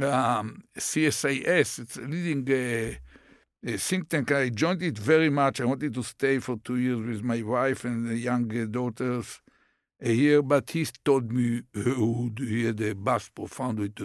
um, 0.00 0.64
CSIS. 0.76 1.78
It's 1.78 1.96
a 1.96 2.02
leading 2.02 2.42
uh, 2.52 3.76
think 3.78 4.08
tank. 4.10 4.32
I 4.32 4.50
joined 4.50 4.82
it 4.82 4.98
very 4.98 5.30
much. 5.30 5.60
I 5.60 5.64
wanted 5.64 5.94
to 5.94 6.02
stay 6.02 6.38
for 6.40 6.56
two 6.56 6.76
years 6.76 7.00
with 7.06 7.22
my 7.22 7.40
wife 7.42 7.84
and 7.84 8.08
the 8.08 8.18
young 8.18 8.48
daughters 8.70 9.40
here, 10.00 10.42
but 10.42 10.70
he 10.70 10.86
told 11.04 11.32
me, 11.32 11.62
Ehud, 11.74 12.38
he 12.40 12.66
had 12.66 12.80
a 12.80 12.94
bass 12.94 13.30
profound 13.30 13.80
it. 13.80 13.98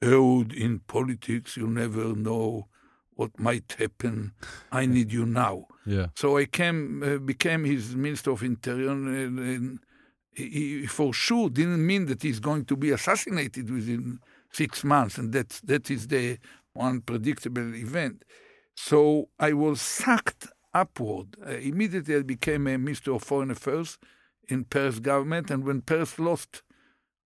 Ehud, 0.00 0.52
in 0.52 0.80
politics, 0.80 1.56
you 1.56 1.66
never 1.66 2.14
know 2.14 2.68
what 3.14 3.38
might 3.38 3.74
happen. 3.78 4.32
I 4.70 4.86
need 4.86 5.12
you 5.12 5.26
now. 5.26 5.66
Yeah. 5.84 6.06
So 6.14 6.36
I 6.36 6.44
came, 6.44 7.02
uh, 7.02 7.18
became 7.18 7.64
his 7.64 7.96
minister 7.96 8.30
of 8.30 8.42
interior, 8.42 8.90
and, 8.90 9.38
and 9.38 9.78
he, 10.34 10.86
for 10.86 11.12
sure 11.12 11.50
didn't 11.50 11.86
mean 11.86 12.06
that 12.06 12.22
he's 12.22 12.40
going 12.40 12.64
to 12.66 12.76
be 12.76 12.90
assassinated 12.90 13.70
within 13.70 14.18
six 14.50 14.84
months, 14.84 15.18
and 15.18 15.32
that 15.32 15.60
that 15.64 15.90
is 15.90 16.08
the 16.08 16.38
unpredictable 16.78 17.74
event. 17.74 18.24
So 18.76 19.28
I 19.38 19.52
was 19.52 19.80
sucked 19.80 20.46
upward. 20.74 21.36
Uh, 21.46 21.50
immediately, 21.50 22.16
I 22.16 22.22
became 22.22 22.66
a 22.66 22.78
Minister 22.78 23.12
of 23.12 23.22
Foreign 23.22 23.50
Affairs 23.50 23.98
in 24.48 24.64
Peres 24.64 25.00
government, 25.00 25.50
and 25.50 25.64
when 25.64 25.82
Peres 25.82 26.18
lost 26.18 26.62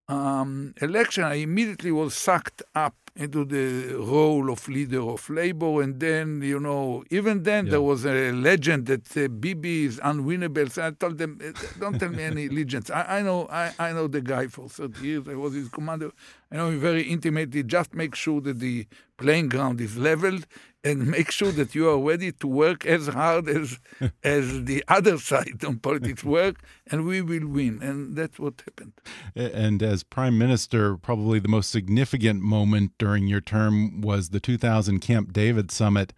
um, 0.07 0.73
election, 0.81 1.23
I 1.23 1.35
immediately 1.35 1.91
was 1.91 2.13
sucked 2.13 2.61
up 2.75 3.06
into 3.17 3.45
the 3.45 3.95
role 3.95 4.49
of 4.51 4.67
leader 4.67 5.01
of 5.01 5.29
labor. 5.29 5.81
And 5.81 5.99
then, 5.99 6.41
you 6.41 6.59
know, 6.59 7.03
even 7.09 7.43
then 7.43 7.65
yeah. 7.65 7.71
there 7.71 7.81
was 7.81 8.05
a 8.05 8.31
legend 8.31 8.85
that 8.87 9.17
uh, 9.17 9.27
Bibi 9.27 9.85
is 9.85 9.99
unwinnable. 9.99 10.71
So 10.71 10.85
I 10.87 10.91
told 10.91 11.17
them, 11.17 11.39
don't 11.79 11.99
tell 11.99 12.09
me 12.09 12.23
any 12.23 12.49
legends. 12.59 12.91
I, 12.91 13.19
I 13.19 13.21
know 13.21 13.47
I, 13.49 13.73
I 13.79 13.91
know 13.91 14.07
the 14.07 14.21
guy 14.21 14.47
for 14.47 14.69
30 14.69 15.05
years. 15.05 15.27
I 15.27 15.35
was 15.35 15.53
his 15.53 15.69
commander. 15.69 16.11
I 16.51 16.57
know 16.57 16.77
very 16.77 17.03
intimately. 17.03 17.63
Just 17.63 17.93
make 17.93 18.15
sure 18.15 18.39
that 18.41 18.59
the 18.59 18.87
playing 19.17 19.49
ground 19.49 19.81
is 19.81 19.97
leveled 19.97 20.45
and 20.83 21.07
make 21.15 21.31
sure 21.31 21.51
that 21.51 21.75
you 21.75 21.89
are 21.89 21.99
ready 21.99 22.31
to 22.31 22.47
work 22.47 22.85
as 22.85 23.07
hard 23.07 23.49
as 23.49 23.79
as 24.23 24.65
the 24.65 24.83
other 24.87 25.17
side 25.17 25.63
on 25.65 25.79
politics 25.79 26.23
work, 26.23 26.61
and 26.89 27.05
we 27.05 27.21
will 27.21 27.47
win. 27.47 27.81
And 27.81 28.15
that's 28.15 28.39
what 28.39 28.61
happened. 28.65 28.93
And 29.35 29.83
as 29.83 30.03
prime 30.03 30.37
minister, 30.37 30.97
probably 30.97 31.39
the 31.39 31.47
most 31.47 31.69
significant 31.69 32.41
moment 32.41 32.91
during 32.97 33.27
your 33.27 33.41
term 33.41 34.01
was 34.01 34.29
the 34.29 34.39
2000 34.39 34.99
Camp 34.99 35.33
David 35.33 35.71
summit. 35.71 36.13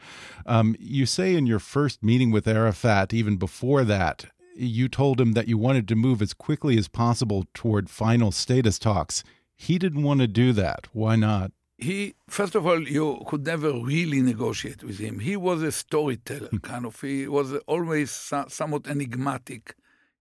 Um, 0.45 0.75
you 0.79 1.05
say 1.05 1.35
in 1.35 1.47
your 1.47 1.59
first 1.59 2.03
meeting 2.03 2.31
with 2.31 2.47
Arafat, 2.47 3.13
even 3.13 3.37
before 3.37 3.83
that, 3.85 4.25
you 4.55 4.89
told 4.89 5.21
him 5.21 5.31
that 5.33 5.47
you 5.47 5.57
wanted 5.57 5.87
to 5.87 5.95
move 5.95 6.21
as 6.21 6.33
quickly 6.33 6.77
as 6.77 6.89
possible 6.89 7.45
toward 7.53 7.89
final 7.89 8.31
status 8.31 8.77
talks. 8.77 9.23
He 9.59 9.77
didn't 9.77 10.03
want 10.03 10.21
to 10.21 10.27
do 10.27 10.53
that. 10.53 10.87
Why 10.93 11.15
not? 11.15 11.51
he 11.79 12.13
first 12.27 12.55
of 12.55 12.67
all 12.67 12.81
you 12.81 13.21
could 13.27 13.45
never 13.45 13.71
really 13.71 14.21
negotiate 14.21 14.83
with 14.83 14.99
him 14.99 15.19
he 15.19 15.35
was 15.37 15.61
a 15.63 15.71
storyteller 15.71 16.49
kind 16.61 16.85
of 16.85 16.99
he 16.99 17.27
was 17.27 17.53
always 17.67 18.11
somewhat 18.47 18.87
enigmatic 18.87 19.75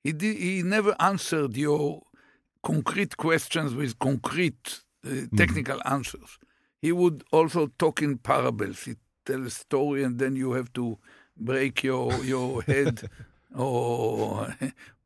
he 0.04 0.12
did, 0.12 0.36
he 0.36 0.62
never 0.62 0.94
answered 1.00 1.56
your 1.56 2.02
concrete 2.62 3.16
questions 3.16 3.74
with 3.74 3.98
concrete 3.98 4.80
uh, 5.04 5.08
mm-hmm. 5.08 5.36
technical 5.36 5.78
mm-hmm. 5.78 5.94
answers 5.94 6.38
he 6.80 6.92
would 6.92 7.24
also 7.32 7.66
talk 7.78 8.02
in 8.02 8.18
parables 8.18 8.84
he 8.84 8.94
tell 9.26 9.44
a 9.44 9.50
story 9.50 10.04
and 10.04 10.18
then 10.18 10.36
you 10.36 10.52
have 10.52 10.72
to 10.72 10.96
break 11.36 11.82
your 11.82 12.12
your 12.24 12.62
head 12.62 13.02
or 13.56 14.54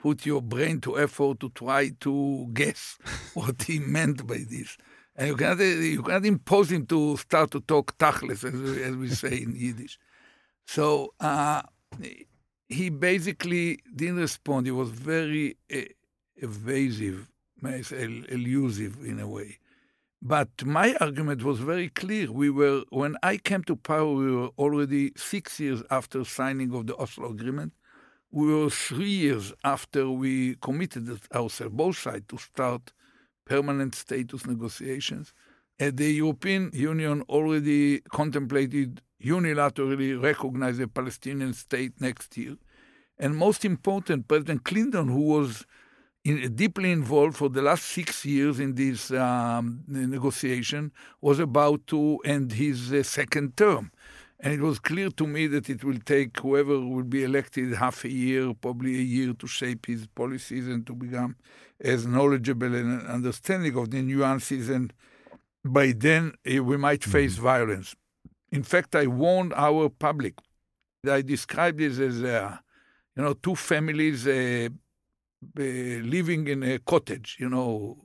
put 0.03 0.27
your 0.27 0.43
brain 0.43 0.81
to 0.81 0.99
effort 0.99 1.41
to 1.41 1.49
try 1.51 1.91
to 2.01 2.49
guess 2.53 2.99
what 3.35 3.63
he 3.63 3.79
meant 3.79 4.27
by 4.27 4.41
this 4.51 4.77
and 5.15 5.29
you 5.29 5.37
cannot, 5.37 5.61
you 5.61 6.03
cannot 6.03 6.25
impose 6.25 6.73
him 6.73 6.87
to 6.87 7.17
start 7.17 7.51
to 7.51 7.61
talk 7.61 7.97
tachlis, 7.99 8.45
as, 8.45 8.79
as 8.79 8.97
we 8.97 9.09
say 9.11 9.43
in 9.43 9.55
Yiddish. 9.55 9.99
So 10.67 11.13
uh, 11.21 11.63
he 12.69 12.89
basically 12.89 13.81
didn't 13.95 14.17
respond. 14.17 14.67
He 14.67 14.73
was 14.73 14.91
very 14.91 15.57
uh, 15.73 15.81
evasive, 16.37 17.29
may 17.61 17.77
I 17.77 17.83
say 17.83 18.25
elusive 18.29 18.99
in 19.05 19.21
a 19.21 19.29
way. 19.29 19.59
But 20.23 20.49
my 20.65 20.95
argument 21.01 21.43
was 21.43 21.59
very 21.59 21.89
clear. 21.89 22.31
We 22.31 22.49
were 22.49 22.85
when 22.91 23.17
I 23.25 23.39
came 23.39 23.65
to 23.65 23.75
power, 23.75 24.07
we 24.13 24.31
were 24.31 24.51
already 24.57 25.13
six 25.17 25.59
years 25.59 25.83
after 25.91 26.25
signing 26.25 26.73
of 26.75 26.87
the 26.87 26.97
Oslo 26.97 27.31
Agreement. 27.31 27.73
We 28.35 28.47
were 28.47 28.71
three 28.71 29.11
years 29.11 29.53
after 29.63 30.11
we 30.11 30.57
committed 30.63 31.07
ourselves, 31.35 31.75
both 31.75 31.99
sides, 31.99 32.25
to 32.29 32.39
start 32.39 32.93
permanent 33.45 33.95
status 33.95 34.47
negotiations. 34.47 35.35
And 35.79 35.99
the 35.99 36.11
European 36.11 36.71
Union 36.73 37.23
already 37.29 38.01
contemplated 38.01 39.03
unilaterally 39.23 40.21
recognize 40.21 40.79
a 40.79 40.89
Palestinian 40.89 41.53
state 41.53 42.01
next 42.01 42.37
year. 42.39 42.57
And 43.19 43.37
most 43.37 43.67
important, 43.67 44.29
President 44.29 44.65
Clinton, 44.65 45.09
who 45.09 45.21
was 45.21 45.67
in, 46.25 46.55
deeply 46.55 46.91
involved 46.91 47.37
for 47.37 47.51
the 47.51 47.63
last 47.63 47.85
six 47.85 48.25
years 48.25 48.61
in 48.61 48.75
this 48.75 49.11
um, 49.11 49.85
negotiation, 49.87 50.93
was 51.21 51.39
about 51.39 51.87
to 51.89 52.19
end 52.25 52.53
his 52.53 52.93
uh, 52.93 53.03
second 53.03 53.57
term. 53.57 53.91
And 54.45 54.53
it 54.53 54.61
was 54.61 54.81
clear 54.81 55.09
to 55.11 55.27
me 55.27 55.47
that 55.47 55.71
it 55.71 55.85
will 55.85 56.01
take 56.05 56.37
whoever 56.41 56.81
will 56.81 57.05
be 57.05 57.23
elected 57.23 57.75
half 57.75 58.05
a 58.05 58.11
year, 58.11 58.53
probably 58.55 58.97
a 58.97 59.03
year, 59.03 59.35
to 59.35 59.47
shape 59.47 59.87
his 59.87 60.09
policies 60.09 60.67
and 60.67 60.85
to 60.89 60.95
become 60.95 61.37
as 61.81 62.07
knowledgeable 62.07 62.75
and 62.75 63.07
understanding 63.07 63.77
of 63.77 63.93
the 63.93 64.03
nuances. 64.03 64.69
And 64.69 64.93
by 65.65 65.93
then, 65.97 66.33
eh, 66.45 66.59
we 66.59 66.77
might 66.77 67.05
face 67.05 67.35
mm-hmm. 67.35 67.45
violence. 67.45 67.95
In 68.51 68.65
fact, 68.65 68.97
I 68.97 69.07
warned 69.07 69.53
our 69.55 69.89
public. 69.89 70.35
I 71.09 71.23
described 71.23 71.79
this 71.79 72.01
as, 72.01 72.21
uh, 72.25 72.57
you 73.17 73.23
know, 73.23 73.35
two 73.35 73.55
families 73.55 74.27
uh, 74.27 74.69
uh, 75.57 75.63
living 75.63 76.49
in 76.49 76.65
a 76.65 76.81
cottage, 76.81 77.37
you 77.39 77.49
know, 77.49 77.97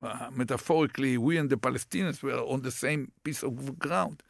uh, 0.00 0.28
metaphorically, 0.32 1.18
we 1.18 1.38
and 1.38 1.50
the 1.50 1.56
Palestinians 1.56 2.22
were 2.22 2.38
on 2.38 2.62
the 2.62 2.70
same 2.70 3.10
piece 3.24 3.42
of 3.42 3.78
ground 3.78 4.22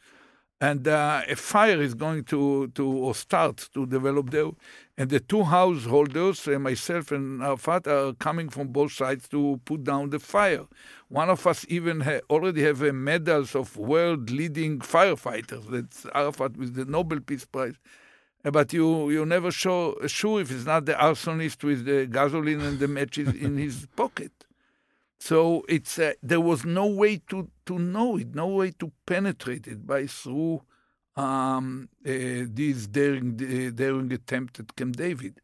and 0.61 0.87
uh, 0.87 1.21
a 1.27 1.35
fire 1.35 1.81
is 1.81 1.93
going 1.93 2.23
to, 2.25 2.67
to 2.69 3.13
start 3.13 3.69
to 3.73 3.85
develop 3.85 4.29
there. 4.29 4.51
And 4.97 5.09
the 5.09 5.19
two 5.19 5.43
householders, 5.43 6.47
uh, 6.47 6.57
myself 6.59 7.11
and 7.11 7.41
Arafat, 7.41 7.87
are 7.87 8.13
coming 8.13 8.49
from 8.49 8.67
both 8.67 8.93
sides 8.93 9.27
to 9.29 9.59
put 9.65 9.83
down 9.83 10.11
the 10.11 10.19
fire. 10.19 10.65
One 11.09 11.29
of 11.29 11.45
us 11.45 11.65
even 11.67 12.01
ha- 12.01 12.21
already 12.29 12.63
have 12.63 12.81
uh, 12.81 12.93
medals 12.93 13.55
of 13.55 13.75
world-leading 13.75 14.79
firefighters. 14.79 15.69
That's 15.69 16.05
Arafat 16.13 16.55
with 16.55 16.75
the 16.75 16.85
Nobel 16.85 17.19
Peace 17.19 17.45
Prize. 17.45 17.75
Uh, 18.45 18.51
but 18.51 18.71
you 18.73 19.09
you 19.09 19.25
never 19.25 19.51
show, 19.51 19.97
sure 20.07 20.41
if 20.41 20.51
it's 20.51 20.65
not 20.65 20.85
the 20.85 20.93
arsonist 20.93 21.63
with 21.63 21.85
the 21.85 22.05
gasoline 22.05 22.61
and 22.61 22.79
the 22.79 22.87
matches 22.87 23.29
in 23.33 23.57
his 23.57 23.87
pocket. 23.95 24.31
So 25.25 25.63
it's 25.69 25.99
uh, 25.99 26.11
there 26.21 26.41
was 26.41 26.65
no 26.65 26.85
way 26.85 27.21
to, 27.29 27.49
to 27.67 27.79
know 27.79 28.17
it, 28.17 28.35
no 28.35 28.47
way 28.47 28.71
to 28.71 28.91
penetrate 29.05 29.67
it 29.67 29.87
by 29.87 30.05
through 30.05 30.63
um, 31.15 31.87
uh, 32.05 32.09
this 32.59 32.87
daring 32.87 33.39
uh, 33.41 33.71
daring 33.73 34.11
attempt 34.11 34.59
at 34.59 34.75
Camp 34.75 34.97
David, 34.97 35.39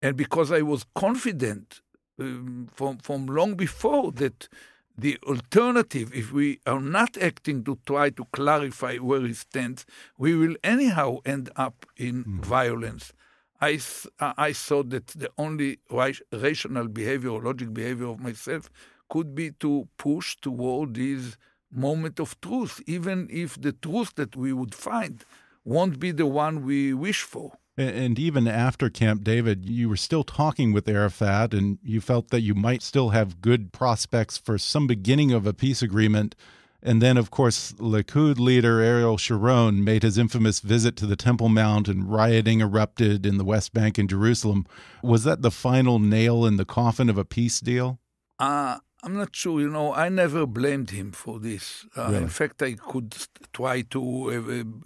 and 0.00 0.16
because 0.16 0.50
I 0.50 0.62
was 0.62 0.86
confident 0.94 1.82
um, 2.18 2.70
from 2.72 2.96
from 3.06 3.26
long 3.26 3.54
before 3.54 4.12
that 4.12 4.48
the 4.96 5.18
alternative, 5.24 6.10
if 6.14 6.32
we 6.32 6.60
are 6.64 6.80
not 6.80 7.18
acting 7.18 7.64
to 7.64 7.78
try 7.84 8.08
to 8.08 8.24
clarify 8.32 8.96
where 8.96 9.26
he 9.26 9.34
stands, 9.34 9.84
we 10.16 10.34
will 10.36 10.56
anyhow 10.64 11.18
end 11.26 11.50
up 11.54 11.84
in 11.98 12.24
mm. 12.24 12.40
violence. 12.40 13.12
I, 13.60 13.78
I 14.20 14.52
thought 14.52 14.88
that 14.90 15.08
the 15.08 15.30
only 15.36 15.80
rational 15.90 16.88
behavior 16.88 17.30
or 17.30 17.42
logic 17.42 17.74
behavior 17.74 18.06
of 18.06 18.20
myself 18.20 18.70
could 19.08 19.34
be 19.34 19.50
to 19.60 19.88
push 19.96 20.36
toward 20.40 20.94
this 20.94 21.36
moment 21.70 22.18
of 22.18 22.40
truth, 22.40 22.80
even 22.86 23.28
if 23.30 23.60
the 23.60 23.72
truth 23.72 24.14
that 24.16 24.36
we 24.36 24.52
would 24.52 24.74
find 24.74 25.24
won't 25.64 25.98
be 26.00 26.10
the 26.10 26.26
one 26.26 26.64
we 26.64 26.94
wish 26.94 27.22
for. 27.22 27.58
And 27.76 28.18
even 28.18 28.48
after 28.48 28.90
Camp 28.90 29.22
David, 29.22 29.64
you 29.64 29.88
were 29.88 29.96
still 29.96 30.24
talking 30.24 30.72
with 30.72 30.88
Arafat, 30.88 31.54
and 31.54 31.78
you 31.82 32.00
felt 32.00 32.30
that 32.30 32.40
you 32.40 32.54
might 32.54 32.82
still 32.82 33.10
have 33.10 33.40
good 33.40 33.72
prospects 33.72 34.36
for 34.36 34.58
some 34.58 34.88
beginning 34.88 35.30
of 35.30 35.46
a 35.46 35.54
peace 35.54 35.80
agreement. 35.80 36.34
And 36.82 37.00
then, 37.00 37.16
of 37.16 37.30
course, 37.30 37.72
Likud 37.74 38.38
leader 38.38 38.80
Ariel 38.80 39.16
Sharon 39.16 39.84
made 39.84 40.02
his 40.02 40.18
infamous 40.18 40.58
visit 40.58 40.96
to 40.96 41.06
the 41.06 41.14
Temple 41.14 41.48
Mount, 41.48 41.86
and 41.86 42.10
rioting 42.10 42.60
erupted 42.60 43.24
in 43.24 43.38
the 43.38 43.44
West 43.44 43.72
Bank 43.72 43.96
and 43.96 44.10
Jerusalem. 44.10 44.66
Was 45.00 45.22
that 45.22 45.42
the 45.42 45.50
final 45.52 46.00
nail 46.00 46.44
in 46.44 46.56
the 46.56 46.64
coffin 46.64 47.08
of 47.08 47.18
a 47.18 47.24
peace 47.24 47.60
deal? 47.60 48.00
Uh, 48.40 48.78
I'm 49.02 49.16
not 49.16 49.34
sure. 49.34 49.60
You 49.60 49.70
know, 49.70 49.94
I 49.94 50.08
never 50.08 50.46
blamed 50.46 50.90
him 50.90 51.12
for 51.12 51.38
this. 51.38 51.86
Uh? 51.96 52.12
In 52.12 52.28
fact, 52.28 52.62
I 52.62 52.72
could 52.74 53.14
try 53.52 53.82
to 53.82 54.02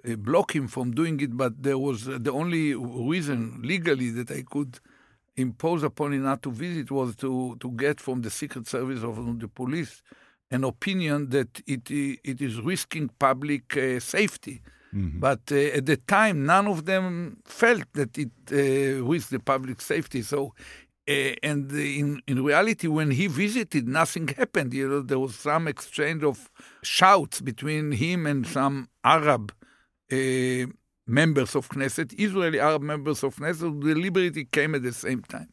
uh, 0.07 0.13
uh, 0.13 0.17
block 0.17 0.55
him 0.55 0.69
from 0.69 0.93
doing 0.93 1.19
it, 1.21 1.37
but 1.37 1.63
there 1.63 1.79
was 1.79 2.09
uh, 2.09 2.19
the 2.21 2.33
only 2.33 2.75
reason 2.75 3.61
legally 3.63 4.11
that 4.11 4.31
I 4.31 4.43
could 4.43 4.79
impose 5.37 5.83
upon 5.83 6.13
him 6.13 6.25
not 6.25 6.43
to 6.43 6.51
visit 6.51 6.91
was 6.91 7.17
to, 7.17 7.57
to 7.59 7.71
get 7.71 8.01
from 8.01 8.21
the 8.21 8.31
Secret 8.31 8.69
Service 8.69 9.03
of 9.03 9.41
the 9.41 9.49
police 9.49 10.03
an 10.51 10.65
opinion 10.65 11.31
that 11.31 11.63
it 11.67 11.91
it 11.91 12.41
is 12.41 12.61
risking 12.61 13.09
public 13.19 13.77
uh, 13.77 13.99
safety. 13.99 14.61
Mm-hmm. 14.95 15.21
But 15.21 15.41
uh, 15.51 15.79
at 15.79 15.87
the 15.87 15.97
time, 15.97 16.45
none 16.45 16.67
of 16.67 16.85
them 16.85 17.39
felt 17.47 17.85
that 17.95 18.19
it 18.19 18.31
uh, 18.53 19.03
risked 19.03 19.31
the 19.31 19.41
public 19.41 19.81
safety. 19.81 20.21
So 20.21 20.55
uh, 21.09 21.35
and 21.43 21.71
in, 21.73 22.23
in 22.29 22.45
reality, 22.45 22.87
when 22.87 23.11
he 23.11 23.27
visited, 23.27 23.89
nothing 23.89 24.29
happened. 24.29 24.73
You 24.73 24.89
know, 24.89 25.01
there 25.03 25.19
was 25.19 25.35
some 25.35 25.67
exchange 25.67 26.23
of 26.23 26.49
shouts 26.83 27.41
between 27.41 27.93
him 27.93 28.27
and 28.27 28.47
some 28.47 28.89
Arab 29.03 29.53
uh, 30.13 30.67
members 31.07 31.57
of 31.57 31.69
Knesset, 31.69 32.15
Israeli 32.19 32.61
Arab 32.61 32.83
members 32.83 33.25
of 33.25 33.37
Knesset. 33.37 33.83
The 33.83 33.95
liberty 33.95 34.45
came 34.45 34.75
at 34.77 34.83
the 34.83 34.93
same 34.93 35.23
time. 35.23 35.51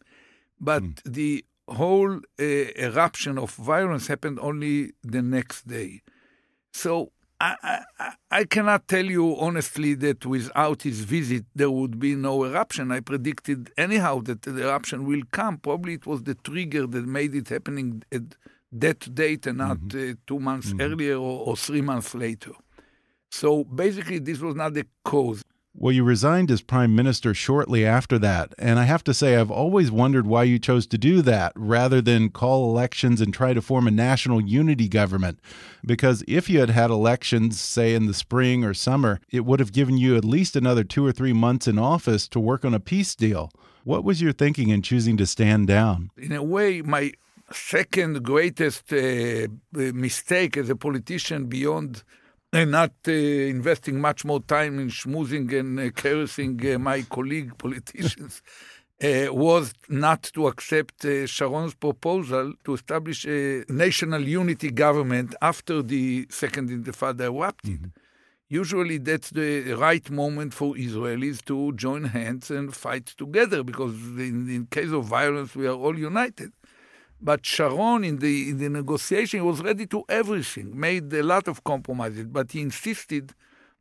But 0.59 0.83
mm. 0.83 1.01
the 1.05 1.45
whole 1.67 2.17
uh, 2.17 2.43
eruption 2.43 3.37
of 3.39 3.51
violence 3.55 4.07
happened 4.07 4.39
only 4.41 4.93
the 5.03 5.21
next 5.21 5.67
day. 5.67 6.01
So 6.73 7.11
I, 7.41 7.55
I, 7.99 8.13
I, 8.31 8.43
cannot 8.43 8.87
tell 8.89 9.05
you 9.05 9.37
honestly 9.37 9.93
that 9.95 10.25
without 10.25 10.81
his 10.81 11.01
visit 11.01 11.45
there 11.55 11.71
would 11.71 11.97
be 11.97 12.15
no 12.15 12.43
eruption. 12.43 12.91
I 12.91 12.99
predicted 12.99 13.71
anyhow 13.77 14.21
that 14.23 14.41
the 14.41 14.61
eruption 14.67 15.05
will 15.05 15.21
come. 15.31 15.57
Probably 15.57 15.93
it 15.93 16.05
was 16.05 16.23
the 16.23 16.35
trigger 16.35 16.85
that 16.85 17.05
made 17.05 17.33
it 17.33 17.47
happening 17.47 18.03
at 18.11 18.23
that 18.73 19.15
date 19.15 19.47
and 19.47 19.59
not 19.59 19.77
mm-hmm. 19.77 20.11
uh, 20.11 20.15
two 20.27 20.39
months 20.39 20.69
mm-hmm. 20.69 20.81
earlier 20.81 21.15
or, 21.15 21.47
or 21.47 21.55
three 21.55 21.81
months 21.81 22.13
later. 22.13 22.51
So 23.31 23.63
basically, 23.63 24.19
this 24.19 24.39
was 24.39 24.55
not 24.55 24.73
the 24.73 24.85
cause. 25.05 25.41
Well, 25.75 25.93
you 25.93 26.03
resigned 26.03 26.49
as 26.51 26.61
prime 26.61 26.95
minister 26.95 27.33
shortly 27.33 27.85
after 27.85 28.17
that. 28.19 28.53
And 28.57 28.79
I 28.79 28.83
have 28.83 29.03
to 29.05 29.13
say, 29.13 29.37
I've 29.37 29.51
always 29.51 29.91
wondered 29.91 30.25
why 30.25 30.43
you 30.43 30.57
chose 30.59 30.87
to 30.87 30.97
do 30.97 31.21
that 31.21 31.53
rather 31.55 32.01
than 32.01 32.31
call 32.31 32.69
elections 32.69 33.21
and 33.21 33.33
try 33.33 33.53
to 33.53 33.61
form 33.61 33.87
a 33.87 33.91
national 33.91 34.41
unity 34.41 34.89
government. 34.89 35.39
Because 35.85 36.23
if 36.27 36.49
you 36.49 36.59
had 36.59 36.71
had 36.71 36.89
elections, 36.89 37.59
say 37.59 37.93
in 37.93 38.07
the 38.07 38.13
spring 38.13 38.63
or 38.63 38.73
summer, 38.73 39.21
it 39.29 39.45
would 39.45 39.59
have 39.59 39.71
given 39.71 39.97
you 39.97 40.17
at 40.17 40.25
least 40.25 40.55
another 40.55 40.83
two 40.83 41.05
or 41.05 41.11
three 41.11 41.33
months 41.33 41.67
in 41.67 41.77
office 41.77 42.27
to 42.29 42.39
work 42.39 42.65
on 42.65 42.73
a 42.73 42.79
peace 42.79 43.15
deal. 43.15 43.51
What 43.83 44.03
was 44.03 44.21
your 44.21 44.33
thinking 44.33 44.69
in 44.69 44.81
choosing 44.81 45.17
to 45.17 45.25
stand 45.25 45.67
down? 45.67 46.09
In 46.17 46.31
a 46.31 46.43
way, 46.43 46.81
my 46.81 47.13
second 47.51 48.23
greatest 48.23 48.91
uh, 48.91 49.47
mistake 49.71 50.57
as 50.57 50.69
a 50.69 50.75
politician 50.75 51.45
beyond 51.45 52.03
and 52.51 52.71
not 52.71 52.91
uh, 53.07 53.11
investing 53.11 54.01
much 54.01 54.25
more 54.25 54.41
time 54.41 54.79
in 54.79 54.89
schmoozing 54.89 55.51
and 55.59 55.79
uh, 55.79 55.89
caressing 55.91 56.59
uh, 56.73 56.79
my 56.79 57.01
colleague 57.03 57.57
politicians, 57.57 58.41
uh, 59.03 59.27
was 59.31 59.73
not 59.87 60.23
to 60.23 60.47
accept 60.47 61.05
uh, 61.05 61.25
Sharon's 61.27 61.75
proposal 61.75 62.53
to 62.63 62.73
establish 62.73 63.25
a 63.25 63.63
national 63.69 64.27
unity 64.27 64.71
government 64.71 65.35
after 65.41 65.81
the 65.81 66.27
Second 66.29 66.69
Intifada 66.69 67.21
erupted. 67.21 67.81
Mm-hmm. 67.81 67.99
Usually, 68.51 68.97
that's 68.97 69.29
the 69.29 69.73
right 69.73 70.09
moment 70.09 70.55
for 70.55 70.73
Israelis 70.73 71.45
to 71.45 71.71
join 71.73 72.05
hands 72.05 72.49
and 72.49 72.75
fight 72.75 73.05
together 73.05 73.63
because, 73.63 73.93
in, 73.93 74.49
in 74.49 74.65
case 74.65 74.89
of 74.91 75.05
violence, 75.05 75.55
we 75.55 75.67
are 75.67 75.75
all 75.75 75.97
united. 75.97 76.51
But 77.21 77.45
Sharon, 77.45 78.03
in 78.03 78.17
the, 78.19 78.49
in 78.49 78.57
the 78.57 78.69
negotiation, 78.69 79.45
was 79.45 79.61
ready 79.61 79.85
to 79.87 80.03
everything, 80.07 80.79
made 80.79 81.11
a 81.13 81.23
lot 81.23 81.47
of 81.47 81.63
compromises, 81.63 82.27
but 82.27 82.51
he 82.51 82.61
insisted 82.61 83.33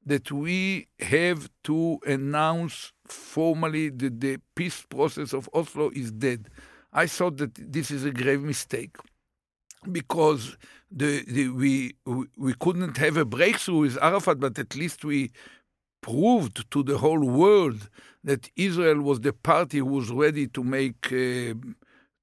that 0.05 0.33
we 0.33 0.89
have 0.99 1.49
to 1.65 1.99
announce 2.07 2.93
formally 3.07 3.91
that 3.91 4.21
the 4.21 4.39
peace 4.55 4.85
process 4.89 5.33
of 5.33 5.49
Oslo 5.55 5.91
is 5.91 6.11
dead. 6.11 6.49
I 6.93 7.07
thought 7.07 7.37
that 7.37 7.55
this 7.55 7.91
is 7.91 8.05
a 8.05 8.11
grave 8.11 8.43
mistake 8.43 8.97
because 9.93 10.57
the, 10.91 11.25
the, 11.29 11.49
we, 11.51 11.95
we 12.37 12.55
couldn't 12.55 12.97
have 12.97 13.17
a 13.17 13.25
breakthrough 13.25 13.81
with 13.81 13.99
Arafat, 14.03 14.41
but 14.41 14.59
at 14.59 14.75
least 14.75 15.05
we 15.05 15.31
proved 16.01 16.69
to 16.71 16.83
the 16.83 16.99
whole 16.99 17.25
world 17.25 17.89
that 18.25 18.51
Israel 18.57 19.01
was 19.03 19.21
the 19.21 19.33
party 19.33 19.79
who 19.79 19.87
was 19.87 20.11
ready 20.11 20.49
to 20.49 20.65
make. 20.65 21.13
Uh, 21.13 21.55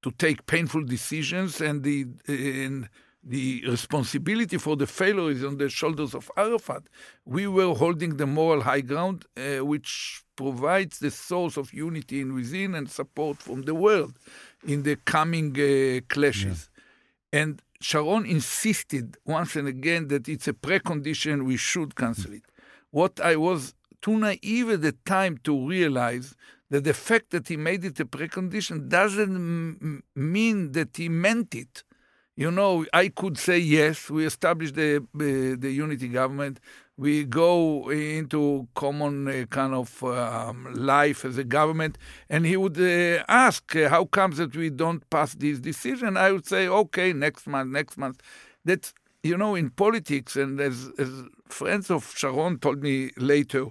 to 0.05 0.11
take 0.11 0.45
painful 0.45 0.83
decisions, 0.83 1.51
and 1.67 1.81
the 1.81 2.05
and 2.27 2.87
the 3.23 3.63
responsibility 3.67 4.57
for 4.65 4.75
the 4.75 4.85
failure 4.85 5.31
is 5.31 5.43
on 5.43 5.57
the 5.57 5.67
shoulders 5.67 6.13
of 6.13 6.29
Arafat. 6.37 6.83
We 7.25 7.47
were 7.47 7.73
holding 7.73 8.17
the 8.17 8.27
moral 8.27 8.61
high 8.61 8.81
ground, 8.91 9.25
uh, 9.35 9.65
which 9.65 10.21
provides 10.35 10.99
the 10.99 11.09
source 11.09 11.57
of 11.57 11.73
unity 11.73 12.21
in 12.21 12.35
within 12.35 12.75
and 12.75 12.87
support 12.87 13.37
from 13.37 13.63
the 13.63 13.73
world 13.73 14.13
in 14.73 14.83
the 14.83 14.97
coming 15.15 15.49
uh, 15.53 16.01
clashes. 16.13 16.69
Yeah. 17.33 17.39
And 17.39 17.61
Sharon 17.81 18.27
insisted 18.27 19.17
once 19.25 19.55
and 19.55 19.67
again 19.67 20.09
that 20.09 20.29
it's 20.29 20.47
a 20.47 20.53
precondition, 20.53 21.45
we 21.45 21.57
should 21.57 21.95
cancel 21.95 22.31
it. 22.31 22.43
What 22.91 23.19
I 23.19 23.37
was 23.37 23.73
too 24.03 24.17
naive 24.19 24.69
at 24.69 24.81
the 24.83 24.95
time 25.15 25.39
to 25.45 25.67
realize 25.67 26.35
that 26.69 26.83
the 26.83 26.93
fact 26.93 27.31
that 27.31 27.47
he 27.47 27.57
made 27.57 27.85
it 27.85 27.99
a 27.99 28.05
precondition 28.05 28.89
doesn't 28.89 30.03
mean 30.15 30.71
that 30.71 30.97
he 30.97 31.09
meant 31.09 31.53
it. 31.55 31.83
You 32.35 32.51
know, 32.51 32.85
I 32.93 33.07
could 33.09 33.37
say 33.37 33.59
yes, 33.59 34.09
we 34.09 34.25
establish 34.25 34.71
the 34.73 34.97
uh, 34.97 35.55
the 35.57 35.71
unity 35.71 36.09
government, 36.09 36.59
we 36.97 37.25
go 37.25 37.89
into 37.89 38.67
common 38.75 39.27
uh, 39.27 39.45
kind 39.49 39.73
of 39.73 40.01
um, 40.03 40.73
life 40.73 41.25
as 41.25 41.37
a 41.37 41.43
government, 41.43 41.97
and 42.29 42.45
he 42.45 42.55
would 42.57 42.77
uh, 42.79 43.23
ask, 43.27 43.75
uh, 43.75 43.89
"How 43.89 44.05
comes 44.05 44.37
that 44.37 44.55
we 44.55 44.69
don't 44.69 45.07
pass 45.09 45.33
this 45.35 45.59
decision?" 45.59 46.15
I 46.17 46.31
would 46.31 46.45
say, 46.45 46.67
"Okay, 46.67 47.11
next 47.13 47.47
month, 47.47 47.71
next 47.71 47.97
month." 47.97 48.21
That 48.63 48.93
you 49.23 49.37
know, 49.37 49.55
in 49.55 49.69
politics, 49.71 50.35
and 50.35 50.59
as 50.61 50.89
as 50.97 51.09
friends 51.47 51.89
of 51.91 52.13
Sharon 52.15 52.59
told 52.59 52.81
me 52.81 53.11
later, 53.17 53.65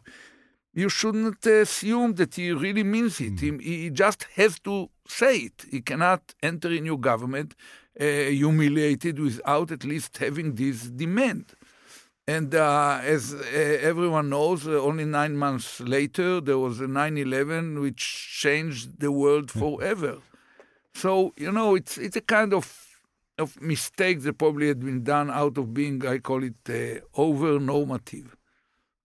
you 0.74 0.88
shouldn't 0.88 1.44
assume 1.46 2.14
that 2.14 2.34
he 2.34 2.52
really 2.52 2.82
means 2.82 3.20
it. 3.20 3.36
Mm. 3.36 3.60
He, 3.60 3.82
he, 3.82 3.90
just 3.90 4.26
has 4.34 4.58
to 4.60 4.90
say 5.06 5.36
it. 5.48 5.64
He 5.70 5.80
cannot 5.80 6.34
enter 6.42 6.68
a 6.68 6.80
new 6.80 6.98
government 6.98 7.54
uh, 8.00 8.04
humiliated 8.04 9.18
without 9.18 9.70
at 9.70 9.84
least 9.84 10.18
having 10.18 10.54
this 10.56 10.82
demand. 10.82 11.46
And 12.26 12.54
uh, 12.54 13.00
as 13.02 13.34
uh, 13.34 13.38
everyone 13.90 14.30
knows, 14.30 14.66
uh, 14.66 14.72
only 14.80 15.04
nine 15.04 15.36
months 15.36 15.80
later, 15.80 16.40
there 16.40 16.58
was 16.58 16.80
a 16.80 16.88
9 16.88 17.18
11 17.18 17.80
which 17.80 18.38
changed 18.40 18.98
the 18.98 19.12
world 19.12 19.50
forever. 19.50 20.18
So, 20.94 21.34
you 21.36 21.52
know, 21.52 21.74
it's, 21.74 21.98
it's 21.98 22.16
a 22.16 22.22
kind 22.22 22.54
of 22.54 22.84
of 23.38 23.60
mistake 23.60 24.22
that 24.22 24.38
probably 24.38 24.68
had 24.68 24.80
been 24.80 25.02
done 25.02 25.28
out 25.28 25.58
of 25.58 25.74
being, 25.74 26.06
I 26.06 26.18
call 26.18 26.44
it, 26.44 26.54
uh, 26.68 27.20
over 27.20 27.58
normative. 27.58 28.36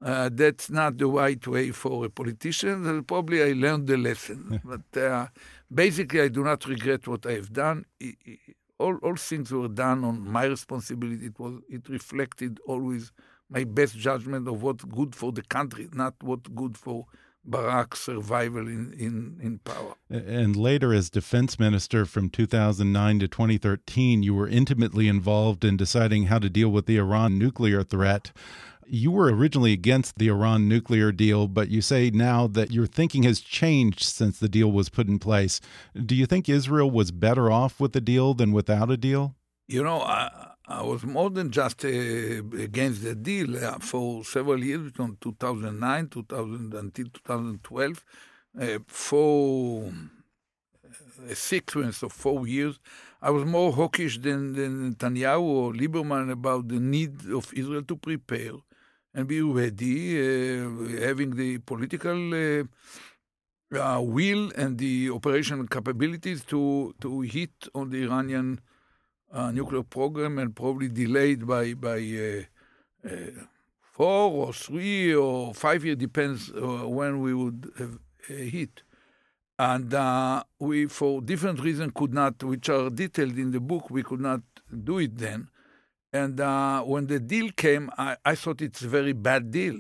Uh, 0.01 0.29
that's 0.31 0.69
not 0.69 0.97
the 0.97 1.07
right 1.07 1.45
way 1.45 1.71
for 1.71 2.05
a 2.05 2.09
politician. 2.09 2.85
And 2.85 3.07
probably 3.07 3.43
I 3.43 3.51
learned 3.51 3.88
the 3.88 3.97
lesson. 3.97 4.62
but 4.65 5.01
uh, 5.01 5.27
basically, 5.73 6.21
I 6.21 6.29
do 6.29 6.43
not 6.43 6.65
regret 6.65 7.07
what 7.07 7.25
I 7.25 7.33
have 7.33 7.51
done. 7.51 7.85
It, 7.99 8.15
it, 8.25 8.39
all, 8.79 8.95
all 9.03 9.15
things 9.15 9.51
were 9.51 9.67
done 9.67 10.03
on 10.05 10.21
my 10.21 10.45
responsibility. 10.45 11.25
It 11.25 11.39
was 11.39 11.55
it 11.69 11.89
reflected 11.89 12.59
always 12.65 13.12
my 13.49 13.65
best 13.65 13.97
judgment 13.97 14.47
of 14.47 14.62
what's 14.62 14.85
good 14.85 15.15
for 15.15 15.31
the 15.31 15.41
country, 15.41 15.89
not 15.93 16.13
what's 16.21 16.47
good 16.49 16.77
for 16.77 17.05
Barak's 17.45 18.01
survival 18.01 18.67
in, 18.67 18.93
in, 18.93 19.39
in 19.41 19.59
power. 19.59 19.95
And 20.09 20.55
later, 20.55 20.93
as 20.93 21.09
defense 21.09 21.57
minister 21.57 22.05
from 22.05 22.29
2009 22.29 23.19
to 23.19 23.27
2013, 23.27 24.23
you 24.23 24.35
were 24.35 24.47
intimately 24.47 25.07
involved 25.07 25.65
in 25.65 25.75
deciding 25.75 26.25
how 26.25 26.39
to 26.39 26.49
deal 26.49 26.69
with 26.69 26.85
the 26.85 26.97
Iran 26.97 27.39
nuclear 27.39 27.83
threat 27.83 28.31
you 28.89 29.12
were 29.12 29.32
originally 29.34 29.71
against 29.71 30.17
the 30.17 30.28
Iran 30.28 30.67
nuclear 30.67 31.12
deal, 31.12 31.47
but 31.47 31.69
you 31.69 31.82
say 31.82 32.10
now 32.10 32.47
that 32.47 32.71
your 32.71 32.88
thinking 32.88 33.23
has 33.23 33.39
changed 33.39 34.04
since 34.04 34.39
the 34.39 34.49
deal 34.49 34.71
was 34.71 34.89
put 34.89 35.08
in 35.08 35.19
place. 35.19 35.62
Do 35.93 36.15
you 36.15 36.25
think 36.25 36.49
Israel 36.49 36.89
was 36.89 37.12
better 37.12 37.52
off 37.52 37.80
with 37.80 37.93
the 37.93 38.02
deal 38.02 38.34
than 38.34 38.52
without 38.52 38.89
a 38.89 38.97
deal? 38.97 39.36
You 39.67 39.84
know, 39.84 40.02
I, 40.02 40.54
I 40.67 40.82
was 40.82 41.04
more 41.04 41.30
than 41.30 41.52
just 41.52 41.86
uh, 41.86 41.88
against 41.88 43.04
the 43.04 43.15
deal 43.15 43.63
uh, 43.63 43.78
for 43.80 44.23
several 44.23 44.63
years, 44.63 44.91
from 44.93 45.17
2009 45.21 46.08
2000, 46.08 46.73
until 46.73 47.06
2012, 47.06 48.06
uh, 48.60 48.80
for 48.88 49.93
a 51.30 51.36
sequence 51.36 52.02
of 52.02 52.12
four 52.12 52.47
years. 52.47 52.80
I 53.21 53.30
was 53.30 53.45
more 53.45 53.71
hawkish 53.73 54.17
than, 54.17 54.54
than 54.54 54.95
Netanyahu 54.95 55.41
or 55.41 55.73
Lieberman 55.73 56.32
about 56.32 56.69
the 56.69 56.80
need 56.80 57.30
of 57.30 57.54
Israel 57.54 57.84
to 57.84 57.95
prepare 57.95 58.54
and 59.13 59.28
be 59.28 59.41
ready, 59.41 60.19
uh, 60.19 60.69
having 61.02 61.36
the 61.36 61.58
political 61.60 62.34
uh, 62.34 62.63
uh, 63.76 64.02
will 64.02 64.52
and 64.56 64.78
the 64.78 65.10
operational 65.10 65.67
capabilities 65.67 66.43
to, 66.45 66.93
to 67.02 67.22
hit 67.22 67.52
on 67.74 67.89
the 67.89 68.04
Iranian 68.04 68.60
nuclear 69.54 69.84
program 69.84 70.39
and 70.39 70.56
probably 70.56 70.88
delayed 70.88 71.45
by, 71.45 71.74
by 71.74 72.45
four 73.93 74.32
or 74.32 74.54
three 74.54 75.13
or 75.13 75.54
five 75.54 75.86
years, 75.86 75.98
depends 75.98 76.52
when 76.52 77.19
we 77.22 77.34
would 77.34 77.72
have 77.78 78.00
hit 78.28 78.82
and 79.60 79.93
uh, 79.93 80.41
we, 80.58 80.86
for 80.86 81.22
different 81.22 81.60
reasons, 81.60 81.91
could 81.93 82.13
not, 82.13 82.41
which 82.43 82.69
are 82.69 82.89
detailed 82.89 83.38
in 83.38 83.52
the 83.52 83.60
book, 83.60 83.90
we 83.90 84.02
could 84.04 84.21
not 84.21 84.40
do 84.86 85.00
it 85.00 85.17
then. 85.17 85.50
And 86.12 86.39
uh, 86.39 86.81
when 86.83 87.07
the 87.07 87.19
deal 87.19 87.51
came, 87.55 87.91
I, 87.97 88.17
I, 88.25 88.35
thought 88.35 88.62
it's 88.62 88.81
a 88.81 88.87
very 88.87 89.13
bad 89.13 89.51
deal. 89.51 89.77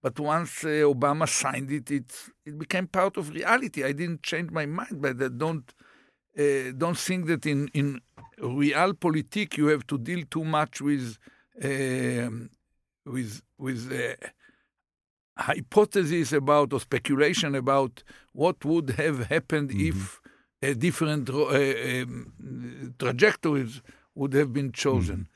But 0.00 0.18
once 0.20 0.64
uh, 0.64 0.68
Obama 0.94 1.28
signed 1.28 1.70
it, 1.72 1.90
it, 1.90 2.12
it 2.46 2.58
became 2.58 2.86
part 2.86 3.16
of 3.16 3.30
reality. 3.30 3.82
I 3.82 3.92
didn't 3.92 4.22
change 4.22 4.50
my 4.50 4.66
mind, 4.66 5.02
but 5.02 5.20
I 5.22 5.28
don't 5.28 5.72
uh, 6.38 6.72
don't 6.76 6.98
think 6.98 7.26
that 7.26 7.46
in 7.46 7.68
in 7.74 8.00
real 8.38 8.78
realpolitik 8.94 9.56
you 9.58 9.66
have 9.66 9.86
to 9.86 9.98
deal 9.98 10.24
too 10.30 10.44
much 10.44 10.80
with 10.80 11.18
um, 11.62 12.50
with 13.04 13.42
with 13.58 13.92
uh, 13.92 14.26
hypotheses 15.36 16.32
about 16.32 16.72
or 16.72 16.80
speculation 16.80 17.54
about 17.54 18.02
what 18.32 18.64
would 18.64 18.90
have 18.90 19.26
happened 19.26 19.70
mm-hmm. 19.70 19.88
if 19.88 20.20
a 20.62 20.74
different 20.74 21.28
uh, 21.30 21.46
um, 21.46 22.94
trajectories 22.98 23.82
would 24.14 24.32
have 24.32 24.52
been 24.52 24.72
chosen. 24.72 25.16
Mm-hmm. 25.16 25.31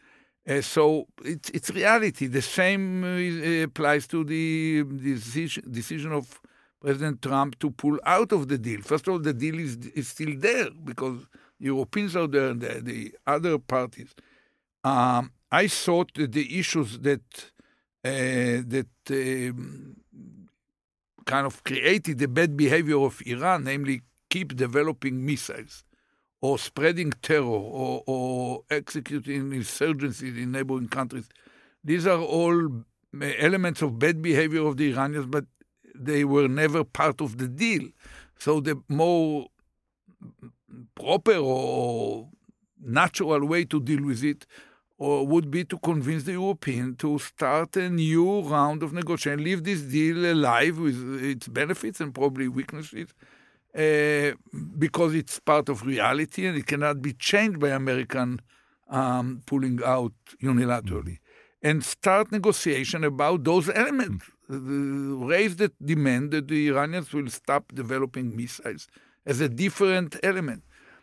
Uh, 0.48 0.60
so 0.60 1.06
it's, 1.24 1.50
it's 1.50 1.70
reality. 1.70 2.26
The 2.28 2.42
same 2.42 3.02
uh, 3.02 3.64
applies 3.64 4.06
to 4.08 4.22
the 4.24 4.84
decision, 4.84 5.64
decision 5.70 6.12
of 6.12 6.40
President 6.80 7.20
Trump 7.20 7.58
to 7.58 7.70
pull 7.70 7.98
out 8.04 8.32
of 8.32 8.46
the 8.48 8.58
deal. 8.58 8.80
First 8.82 9.08
of 9.08 9.14
all, 9.14 9.18
the 9.18 9.32
deal 9.32 9.58
is, 9.58 9.76
is 9.94 10.08
still 10.08 10.34
there 10.36 10.70
because 10.84 11.18
Europeans 11.58 12.14
are 12.14 12.28
there 12.28 12.50
and 12.50 12.60
the, 12.60 12.80
the 12.80 13.14
other 13.26 13.58
parties. 13.58 14.14
Um, 14.84 15.32
I 15.50 15.66
thought 15.66 16.14
that 16.14 16.32
the 16.32 16.58
issues 16.58 16.98
that 17.00 17.22
uh, 18.04 18.62
that 18.68 18.86
um, 19.10 19.96
kind 21.24 21.44
of 21.44 21.64
created 21.64 22.18
the 22.18 22.28
bad 22.28 22.56
behavior 22.56 23.00
of 23.00 23.20
Iran, 23.26 23.64
namely 23.64 24.02
keep 24.30 24.54
developing 24.54 25.24
missiles 25.26 25.82
or 26.46 26.58
spreading 26.58 27.10
terror 27.22 27.60
or, 27.82 28.02
or 28.06 28.62
executing 28.70 29.50
insurgencies 29.50 30.36
in 30.42 30.52
neighboring 30.52 30.88
countries. 30.88 31.28
These 31.82 32.06
are 32.06 32.20
all 32.20 32.84
elements 33.20 33.82
of 33.82 33.98
bad 33.98 34.22
behavior 34.22 34.64
of 34.64 34.76
the 34.76 34.92
Iranians, 34.92 35.26
but 35.26 35.44
they 35.94 36.24
were 36.24 36.46
never 36.46 36.84
part 36.84 37.20
of 37.20 37.38
the 37.38 37.48
deal. 37.48 37.88
So 38.38 38.60
the 38.60 38.80
more 38.88 39.48
proper 40.94 41.36
or 41.36 42.28
natural 42.80 43.44
way 43.44 43.64
to 43.64 43.80
deal 43.80 44.04
with 44.04 44.22
it 44.22 44.46
or 44.98 45.26
would 45.26 45.50
be 45.50 45.64
to 45.64 45.78
convince 45.78 46.24
the 46.24 46.32
European 46.32 46.94
to 46.96 47.18
start 47.18 47.76
a 47.76 47.88
new 47.90 48.42
round 48.42 48.82
of 48.84 48.92
negotiation, 48.92 49.42
leave 49.42 49.64
this 49.64 49.82
deal 49.82 50.32
alive 50.32 50.78
with 50.78 51.24
its 51.24 51.48
benefits 51.48 52.00
and 52.00 52.14
probably 52.14 52.46
weaknesses, 52.48 53.12
uh, 53.76 54.32
because 54.78 55.14
it's 55.14 55.38
part 55.40 55.68
of 55.68 55.84
reality 55.84 56.46
and 56.46 56.56
it 56.56 56.66
cannot 56.66 57.02
be 57.02 57.12
changed 57.12 57.60
by 57.60 57.68
American 57.68 58.40
um, 58.88 59.42
pulling 59.46 59.80
out 59.84 60.12
unilaterally, 60.42 61.18
and 61.62 61.84
start 61.84 62.30
negotiation 62.32 63.04
about 63.04 63.44
those 63.44 63.68
elements. 63.70 64.24
Uh, 64.48 64.56
raise 64.56 65.56
the 65.56 65.72
demand 65.84 66.30
that 66.30 66.46
the 66.48 66.68
Iranians 66.68 67.12
will 67.12 67.28
stop 67.28 67.72
developing 67.74 68.36
missiles 68.36 68.86
as 69.26 69.40
a 69.40 69.48
different 69.48 70.16
element. 70.22 70.62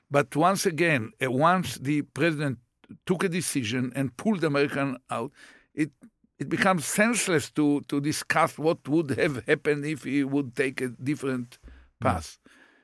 But 0.09 0.36
once 0.36 0.65
again, 0.65 1.11
uh, 1.21 1.30
once 1.30 1.76
the 1.78 2.03
president 2.03 2.59
took 3.05 3.24
a 3.24 3.30
decision 3.30 3.91
and 3.95 4.15
pulled 4.15 4.43
American 4.43 4.97
out, 5.09 5.32
it 5.76 5.91
it 6.39 6.49
becomes 6.49 6.86
senseless 6.86 7.51
to 7.51 7.82
to 7.89 7.99
discuss 7.99 8.57
what 8.57 8.88
would 8.88 9.11
have 9.11 9.45
happened 9.45 9.86
if 9.86 10.03
he 10.03 10.24
would 10.24 10.55
take 10.55 10.82
a 10.82 10.89
different 10.89 11.57
path. 11.99 12.38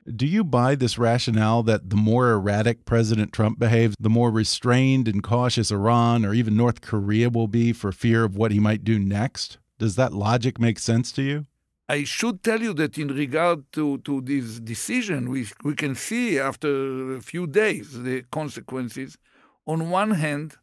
Do 0.06 0.26
you 0.26 0.44
buy 0.44 0.74
this 0.76 0.98
rationale 0.98 1.62
that 1.64 1.90
the 1.90 1.96
more 1.96 2.30
erratic 2.30 2.84
President 2.86 3.32
Trump 3.32 3.58
behaves, 3.58 3.94
the 4.00 4.08
more 4.08 4.30
restrained 4.30 5.06
and 5.06 5.22
cautious 5.22 5.70
Iran 5.70 6.24
or 6.24 6.32
even 6.32 6.56
North 6.56 6.80
Korea 6.80 7.28
will 7.28 7.48
be 7.48 7.72
for 7.72 7.92
fear 7.92 8.24
of 8.24 8.34
what 8.34 8.50
he 8.50 8.58
might 8.58 8.82
do 8.82 8.98
next? 8.98 9.58
Does 9.78 9.96
that 9.96 10.12
logic 10.14 10.58
make 10.58 10.78
sense 10.78 11.12
to 11.12 11.22
you? 11.22 11.46
I 11.88 12.04
should 12.04 12.42
tell 12.42 12.62
you 12.62 12.72
that 12.74 12.96
in 12.98 13.08
regard 13.08 13.70
to, 13.72 13.98
to 13.98 14.20
this 14.20 14.60
decision, 14.60 15.28
we, 15.28 15.48
we 15.64 15.74
can 15.74 15.94
see 15.94 16.38
after 16.38 17.16
a 17.16 17.20
few 17.20 17.46
days 17.46 18.02
the 18.02 18.22
consequences 18.30 19.18
on 19.66 19.90
one 19.90 20.12
hand, 20.12 20.54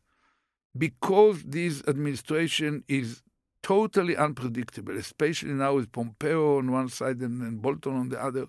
because 0.77 1.43
this 1.43 1.83
administration 1.87 2.83
is 2.87 3.21
totally 3.61 4.15
unpredictable, 4.15 4.97
especially 4.97 5.53
now 5.53 5.75
with 5.75 5.91
Pompeo 5.91 6.57
on 6.57 6.71
one 6.71 6.89
side 6.89 7.19
and, 7.19 7.41
and 7.41 7.61
Bolton 7.61 7.95
on 7.95 8.09
the 8.09 8.23
other, 8.23 8.47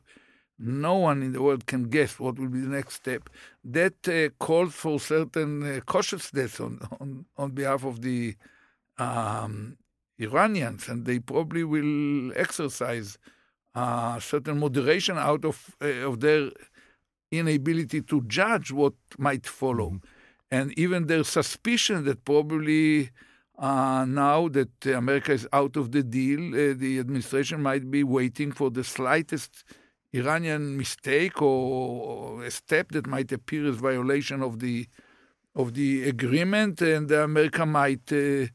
no 0.58 0.94
one 0.96 1.22
in 1.22 1.32
the 1.32 1.42
world 1.42 1.66
can 1.66 1.84
guess 1.84 2.18
what 2.18 2.38
will 2.38 2.48
be 2.48 2.60
the 2.60 2.68
next 2.68 2.94
step. 2.94 3.30
That 3.64 4.08
uh, 4.08 4.30
calls 4.44 4.74
for 4.74 4.98
certain 4.98 5.62
uh, 5.62 5.80
cautiousness 5.80 6.60
on, 6.60 6.80
on, 7.00 7.24
on 7.36 7.50
behalf 7.52 7.84
of 7.84 8.02
the 8.02 8.34
um, 8.98 9.76
Iranians, 10.18 10.88
and 10.88 11.04
they 11.04 11.20
probably 11.20 11.64
will 11.64 12.32
exercise 12.36 13.18
uh, 13.74 14.18
certain 14.18 14.58
moderation 14.58 15.16
out 15.16 15.44
of, 15.44 15.76
uh, 15.80 15.86
of 15.86 16.20
their 16.20 16.50
inability 17.30 18.02
to 18.02 18.22
judge 18.22 18.72
what 18.72 18.94
might 19.18 19.46
follow. 19.46 19.90
Mm-hmm 19.90 20.06
and 20.50 20.76
even 20.78 21.06
their 21.06 21.24
suspicion 21.24 22.04
that 22.04 22.24
probably 22.24 23.10
uh, 23.58 24.04
now 24.08 24.48
that 24.48 24.86
America 24.86 25.32
is 25.32 25.46
out 25.52 25.76
of 25.76 25.92
the 25.92 26.02
deal, 26.02 26.54
uh, 26.54 26.74
the 26.76 26.98
administration 26.98 27.62
might 27.62 27.90
be 27.90 28.04
waiting 28.04 28.52
for 28.52 28.70
the 28.70 28.84
slightest 28.84 29.64
Iranian 30.12 30.76
mistake 30.76 31.42
or, 31.42 32.42
a 32.44 32.50
step 32.50 32.92
that 32.92 33.06
might 33.06 33.30
appear 33.32 33.68
as 33.68 33.76
violation 33.76 34.42
of 34.42 34.58
the 34.60 34.86
of 35.54 35.74
the 35.74 36.08
agreement, 36.08 36.80
and 36.82 37.10
America 37.10 37.66
might 37.66 38.12
uh, 38.12 38.46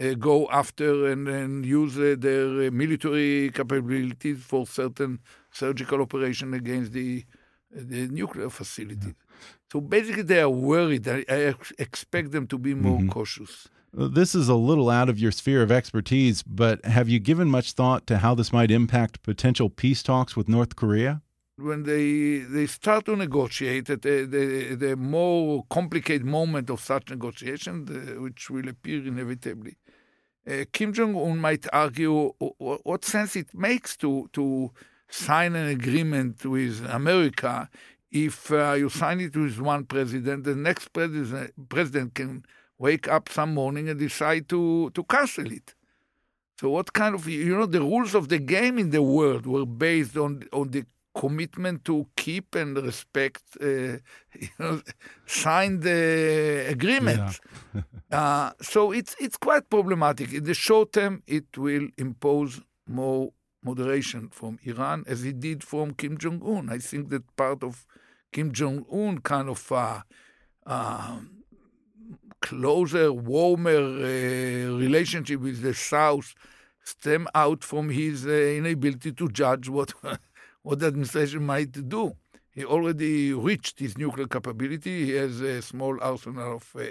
uh 0.00 0.14
go 0.14 0.48
after 0.50 1.06
and, 1.06 1.28
and 1.28 1.64
use 1.64 1.96
uh, 1.98 2.16
their 2.18 2.66
uh, 2.66 2.70
military 2.70 3.50
capabilities 3.50 4.42
for 4.42 4.66
certain 4.66 5.20
surgical 5.52 6.00
operation 6.00 6.52
against 6.54 6.92
the 6.92 7.24
the 7.70 8.08
nuclear 8.08 8.50
facilities. 8.50 9.14
Yeah. 9.14 9.46
So 9.70 9.80
basically, 9.80 10.22
they 10.22 10.40
are 10.40 10.50
worried. 10.50 11.06
I, 11.06 11.24
I 11.28 11.54
expect 11.78 12.32
them 12.32 12.46
to 12.48 12.58
be 12.58 12.74
more 12.74 12.98
mm 12.98 13.06
-hmm. 13.06 13.12
cautious. 13.12 13.68
This 13.92 14.34
is 14.34 14.48
a 14.48 14.54
little 14.54 14.90
out 14.90 15.08
of 15.08 15.18
your 15.18 15.32
sphere 15.32 15.62
of 15.62 15.72
expertise, 15.72 16.42
but 16.42 16.84
have 16.84 17.08
you 17.08 17.18
given 17.18 17.48
much 17.48 17.72
thought 17.72 18.06
to 18.08 18.18
how 18.18 18.34
this 18.34 18.52
might 18.52 18.70
impact 18.70 19.22
potential 19.22 19.70
peace 19.70 20.02
talks 20.02 20.36
with 20.36 20.48
North 20.48 20.76
Korea? 20.76 21.22
When 21.56 21.82
they 21.82 22.38
they 22.38 22.66
start 22.66 23.06
to 23.06 23.16
negotiate 23.16 23.90
at 23.90 24.02
the, 24.02 24.24
the, 24.24 24.74
the 24.76 24.96
more 24.96 25.64
complicated 25.70 26.24
moment 26.24 26.70
of 26.70 26.80
such 26.80 27.10
negotiation, 27.10 27.86
the, 27.86 28.20
which 28.20 28.50
will 28.50 28.68
appear 28.68 29.04
inevitably, 29.04 29.76
uh, 30.48 30.64
Kim 30.72 30.92
Jong 30.92 31.16
Un 31.16 31.38
might 31.38 31.66
argue 31.72 32.32
what, 32.38 33.04
sense 33.04 33.34
it 33.36 33.52
makes 33.54 33.96
to 33.96 34.28
to 34.34 34.70
sign 35.08 35.56
an 35.56 35.66
agreement 35.66 36.44
with 36.44 36.84
America 36.88 37.68
if 38.10 38.50
uh, 38.52 38.72
you 38.72 38.88
sign 38.88 39.20
it 39.20 39.36
with 39.36 39.58
one 39.58 39.84
president, 39.84 40.44
the 40.44 40.54
next 40.54 40.88
president, 40.92 41.52
president 41.68 42.14
can 42.14 42.44
wake 42.78 43.08
up 43.08 43.28
some 43.28 43.54
morning 43.54 43.88
and 43.88 43.98
decide 43.98 44.48
to, 44.48 44.90
to 44.90 45.02
cancel 45.04 45.50
it. 45.50 45.74
So 46.60 46.70
what 46.70 46.92
kind 46.92 47.14
of 47.14 47.28
you 47.28 47.56
know 47.56 47.66
the 47.66 47.80
rules 47.80 48.14
of 48.14 48.28
the 48.28 48.38
game 48.38 48.78
in 48.78 48.90
the 48.90 49.02
world 49.02 49.46
were 49.46 49.66
based 49.66 50.16
on 50.16 50.42
on 50.52 50.70
the 50.70 50.84
commitment 51.14 51.84
to 51.84 52.06
keep 52.16 52.54
and 52.54 52.76
respect 52.76 53.42
uh, 53.60 53.66
you 54.44 54.54
know 54.58 54.82
signed 55.26 55.86
uh, 55.86 56.70
agreements. 56.76 57.40
Yeah. 57.74 57.82
uh, 58.18 58.52
so 58.60 58.90
it's 58.90 59.14
it's 59.20 59.36
quite 59.36 59.70
problematic. 59.70 60.32
In 60.32 60.44
the 60.44 60.54
short 60.54 60.92
term, 60.92 61.22
it 61.26 61.56
will 61.56 61.88
impose 61.96 62.60
more 62.88 63.32
moderation 63.62 64.28
from 64.30 64.58
Iran 64.64 65.04
as 65.06 65.24
it 65.24 65.38
did 65.40 65.62
from 65.62 65.94
Kim 65.94 66.18
Jong 66.18 66.42
Un. 66.44 66.70
I 66.70 66.78
think 66.78 67.10
that 67.10 67.24
part 67.36 67.62
of 67.62 67.86
Kim 68.32 68.52
Jong 68.52 68.84
Un 68.90 69.18
kind 69.18 69.48
of 69.48 69.70
uh, 69.70 70.00
uh, 70.66 71.18
closer, 72.40 73.12
warmer 73.12 73.78
uh, 73.78 74.76
relationship 74.76 75.40
with 75.40 75.62
the 75.62 75.74
South 75.74 76.34
stem 76.84 77.28
out 77.34 77.62
from 77.64 77.90
his 77.90 78.26
uh, 78.26 78.30
inability 78.30 79.12
to 79.12 79.28
judge 79.28 79.68
what 79.68 79.92
what 80.62 80.78
the 80.80 80.86
administration 80.86 81.44
might 81.44 81.72
do. 81.88 82.14
He 82.50 82.64
already 82.64 83.32
reached 83.32 83.78
his 83.78 83.96
nuclear 83.96 84.26
capability. 84.26 85.06
He 85.06 85.12
has 85.12 85.40
a 85.40 85.62
small 85.62 85.98
arsenal 86.00 86.56
of 86.56 86.74
uh, 86.76 86.86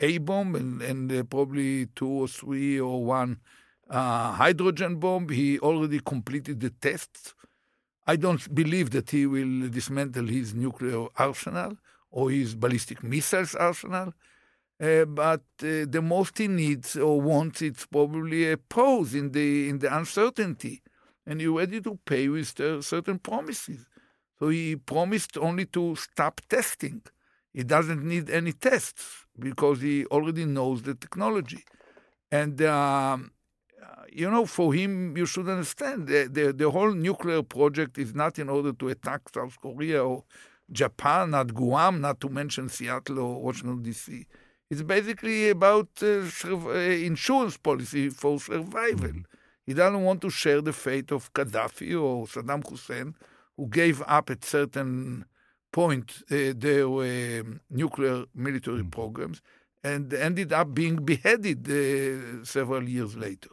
A 0.00 0.18
bomb 0.18 0.54
and, 0.54 0.82
and 0.82 1.12
uh, 1.12 1.22
probably 1.24 1.86
two 1.86 2.08
or 2.08 2.28
three 2.28 2.78
or 2.80 3.04
one 3.04 3.38
hydrogen 3.90 4.96
bomb. 4.96 5.28
He 5.28 5.58
already 5.58 6.00
completed 6.00 6.60
the 6.60 6.70
tests 6.70 7.34
I 8.06 8.16
don't 8.16 8.52
believe 8.52 8.90
that 8.90 9.10
he 9.10 9.26
will 9.26 9.68
dismantle 9.68 10.26
his 10.26 10.54
nuclear 10.54 11.06
arsenal 11.16 11.76
or 12.10 12.30
his 12.30 12.54
ballistic 12.54 13.02
missiles 13.02 13.54
arsenal. 13.54 14.12
Uh, 14.82 15.04
but 15.04 15.42
uh, 15.62 15.86
the 15.88 16.02
most 16.02 16.38
he 16.38 16.48
needs 16.48 16.96
or 16.96 17.20
wants 17.20 17.62
is 17.62 17.86
probably 17.90 18.50
a 18.50 18.56
pause 18.56 19.14
in 19.14 19.30
the 19.30 19.68
in 19.68 19.78
the 19.78 19.96
uncertainty, 19.96 20.82
and 21.24 21.40
he's 21.40 21.48
ready 21.48 21.80
to 21.80 21.98
pay 22.04 22.28
with 22.28 22.58
uh, 22.58 22.82
certain 22.82 23.18
promises. 23.20 23.86
So 24.40 24.48
he 24.48 24.74
promised 24.74 25.38
only 25.38 25.66
to 25.66 25.94
stop 25.94 26.40
testing. 26.48 27.02
He 27.52 27.62
doesn't 27.62 28.02
need 28.02 28.28
any 28.28 28.52
tests 28.52 29.26
because 29.38 29.80
he 29.82 30.04
already 30.06 30.46
knows 30.46 30.82
the 30.82 30.94
technology, 30.94 31.64
and 32.32 32.60
um, 32.62 33.30
you 34.12 34.28
know, 34.30 34.46
for 34.46 34.74
him, 34.74 35.16
you 35.16 35.26
should 35.26 35.48
understand 35.48 36.08
the, 36.08 36.28
the, 36.30 36.52
the 36.52 36.70
whole 36.70 36.92
nuclear 36.92 37.42
project 37.42 37.98
is 37.98 38.14
not 38.14 38.38
in 38.38 38.48
order 38.48 38.72
to 38.72 38.88
attack 38.88 39.20
South 39.32 39.58
Korea 39.60 40.04
or 40.04 40.24
Japan, 40.70 41.30
not 41.30 41.54
Guam, 41.54 42.00
not 42.00 42.20
to 42.20 42.28
mention 42.28 42.68
Seattle 42.68 43.20
or 43.20 43.42
Washington, 43.42 43.82
D.C. 43.82 44.26
It's 44.72 44.80
basically 44.80 45.50
about 45.50 45.90
uh, 46.02 46.24
uh, 46.46 46.70
insurance 47.10 47.58
policy 47.58 48.08
for 48.08 48.40
survival. 48.40 49.10
Mm-hmm. 49.10 49.66
He 49.66 49.74
doesn't 49.74 50.02
want 50.02 50.22
to 50.22 50.30
share 50.30 50.62
the 50.62 50.72
fate 50.72 51.12
of 51.12 51.30
Gaddafi 51.34 51.90
or 51.92 52.26
Saddam 52.26 52.66
Hussein, 52.66 53.14
who 53.54 53.66
gave 53.66 54.02
up 54.06 54.30
at 54.30 54.42
certain 54.46 55.26
point 55.72 56.22
uh, 56.30 56.54
their 56.56 56.86
uh, 56.86 57.42
nuclear 57.68 58.24
military 58.34 58.78
mm-hmm. 58.78 58.88
programs 58.88 59.42
and 59.84 60.14
ended 60.14 60.54
up 60.54 60.72
being 60.72 60.96
beheaded 61.04 61.60
uh, 61.68 62.42
several 62.42 62.88
years 62.88 63.14
later. 63.14 63.50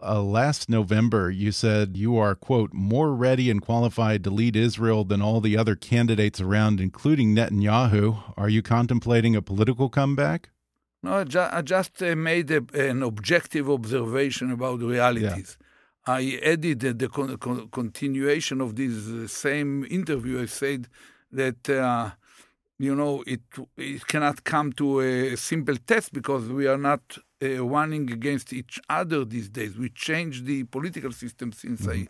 Uh, 0.00 0.22
last 0.22 0.68
November, 0.68 1.32
you 1.32 1.50
said 1.50 1.96
you 1.96 2.16
are, 2.16 2.36
quote, 2.36 2.72
more 2.72 3.12
ready 3.12 3.50
and 3.50 3.60
qualified 3.60 4.22
to 4.22 4.30
lead 4.30 4.54
Israel 4.54 5.02
than 5.02 5.20
all 5.20 5.40
the 5.40 5.56
other 5.56 5.74
candidates 5.74 6.40
around, 6.40 6.80
including 6.80 7.34
Netanyahu. 7.34 8.34
Are 8.36 8.48
you 8.48 8.62
contemplating 8.62 9.34
a 9.34 9.42
political 9.42 9.88
comeback? 9.88 10.50
No, 11.02 11.14
I, 11.14 11.24
ju 11.24 11.40
I 11.40 11.62
just 11.62 12.02
uh, 12.02 12.14
made 12.14 12.50
a, 12.50 12.62
an 12.74 13.02
objective 13.02 13.70
observation 13.70 14.50
about 14.50 14.80
realities. 14.80 15.56
Yeah. 15.58 15.66
I 16.16 16.40
added 16.42 16.80
the 16.98 17.08
con 17.08 17.36
con 17.38 17.68
continuation 17.68 18.60
of 18.60 18.74
this 18.74 19.08
uh, 19.08 19.28
same 19.28 19.84
interview. 19.90 20.42
I 20.42 20.46
said 20.46 20.88
that 21.32 21.68
uh, 21.68 22.10
you 22.80 22.94
know, 22.94 23.22
it 23.26 23.42
it 23.76 24.06
cannot 24.06 24.42
come 24.42 24.72
to 24.72 25.00
a 25.00 25.36
simple 25.36 25.76
test 25.76 26.14
because 26.14 26.48
we 26.48 26.66
are 26.66 26.78
not 26.78 27.02
uh, 27.42 27.62
running 27.62 28.10
against 28.10 28.54
each 28.54 28.80
other 28.88 29.24
these 29.26 29.50
days. 29.50 29.76
We 29.76 29.90
changed 29.90 30.46
the 30.46 30.64
political 30.64 31.12
system 31.12 31.52
since 31.52 31.82
mm-hmm. 31.82 32.08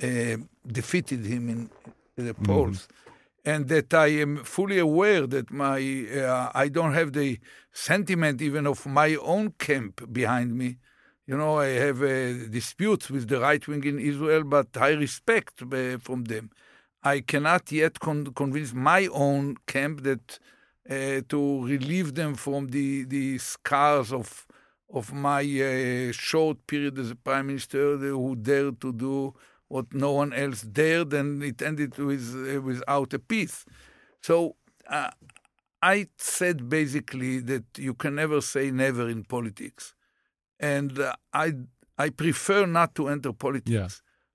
I 0.00 0.34
uh, 0.34 0.36
defeated 0.64 1.26
him 1.26 1.48
in 1.48 1.70
the 2.16 2.34
polls. 2.34 2.86
Mm-hmm. 2.86 3.11
And 3.44 3.68
that 3.68 3.92
I 3.92 4.08
am 4.24 4.44
fully 4.44 4.78
aware 4.78 5.26
that 5.26 5.50
my 5.50 5.80
uh, 6.14 6.50
I 6.54 6.68
don't 6.68 6.94
have 6.94 7.12
the 7.12 7.40
sentiment 7.72 8.40
even 8.40 8.66
of 8.66 8.86
my 8.86 9.16
own 9.16 9.52
camp 9.58 10.12
behind 10.12 10.56
me. 10.56 10.78
You 11.26 11.36
know, 11.36 11.58
I 11.58 11.68
have 11.86 12.02
uh, 12.02 12.48
disputes 12.48 13.10
with 13.10 13.28
the 13.28 13.40
right 13.40 13.66
wing 13.66 13.84
in 13.84 13.98
Israel, 13.98 14.44
but 14.44 14.68
I 14.76 14.90
respect 14.90 15.62
uh, 15.62 15.98
from 15.98 16.24
them. 16.24 16.50
I 17.02 17.20
cannot 17.20 17.72
yet 17.72 17.98
con- 17.98 18.32
convince 18.34 18.72
my 18.72 19.08
own 19.08 19.56
camp 19.66 20.02
that 20.02 20.38
uh, 20.88 21.22
to 21.28 21.66
relieve 21.66 22.14
them 22.14 22.34
from 22.34 22.68
the, 22.68 23.04
the 23.04 23.38
scars 23.38 24.12
of 24.12 24.46
of 24.92 25.12
my 25.12 25.40
uh, 25.40 26.12
short 26.12 26.66
period 26.66 26.98
as 26.98 27.10
a 27.10 27.14
prime 27.14 27.46
minister, 27.46 27.96
who 27.96 28.36
dared 28.36 28.78
to 28.80 28.92
do 28.92 29.32
what 29.74 29.86
no 29.92 30.10
one 30.22 30.32
else 30.44 30.60
dared, 30.62 31.12
and 31.20 31.42
it 31.42 31.58
ended 31.62 31.92
with 31.98 32.24
uh, 32.34 32.60
without 32.60 33.10
a 33.14 33.18
peace. 33.18 33.58
So 34.20 34.34
uh, 34.88 35.10
I 35.94 35.96
said 36.16 36.56
basically 36.68 37.34
that 37.50 37.64
you 37.76 37.94
can 37.94 38.14
never 38.22 38.40
say 38.40 38.70
never 38.70 39.08
in 39.08 39.24
politics, 39.24 39.94
and 40.60 40.98
uh, 40.98 41.14
I 41.32 41.46
I 42.04 42.10
prefer 42.10 42.66
not 42.66 42.94
to 42.96 43.08
enter 43.08 43.32
politics. 43.32 43.70
Yeah 43.70 43.88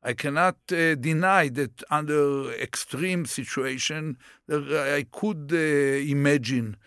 I 0.03 0.13
cannot 0.13 0.55
uh, 0.71 0.95
deny 0.95 1.49
that 1.49 1.83
under 1.89 2.51
extreme 2.53 3.25
situation, 3.25 4.17
I 4.49 5.05
could 5.11 5.51
uh, 5.51 5.57
imagine 5.57 6.77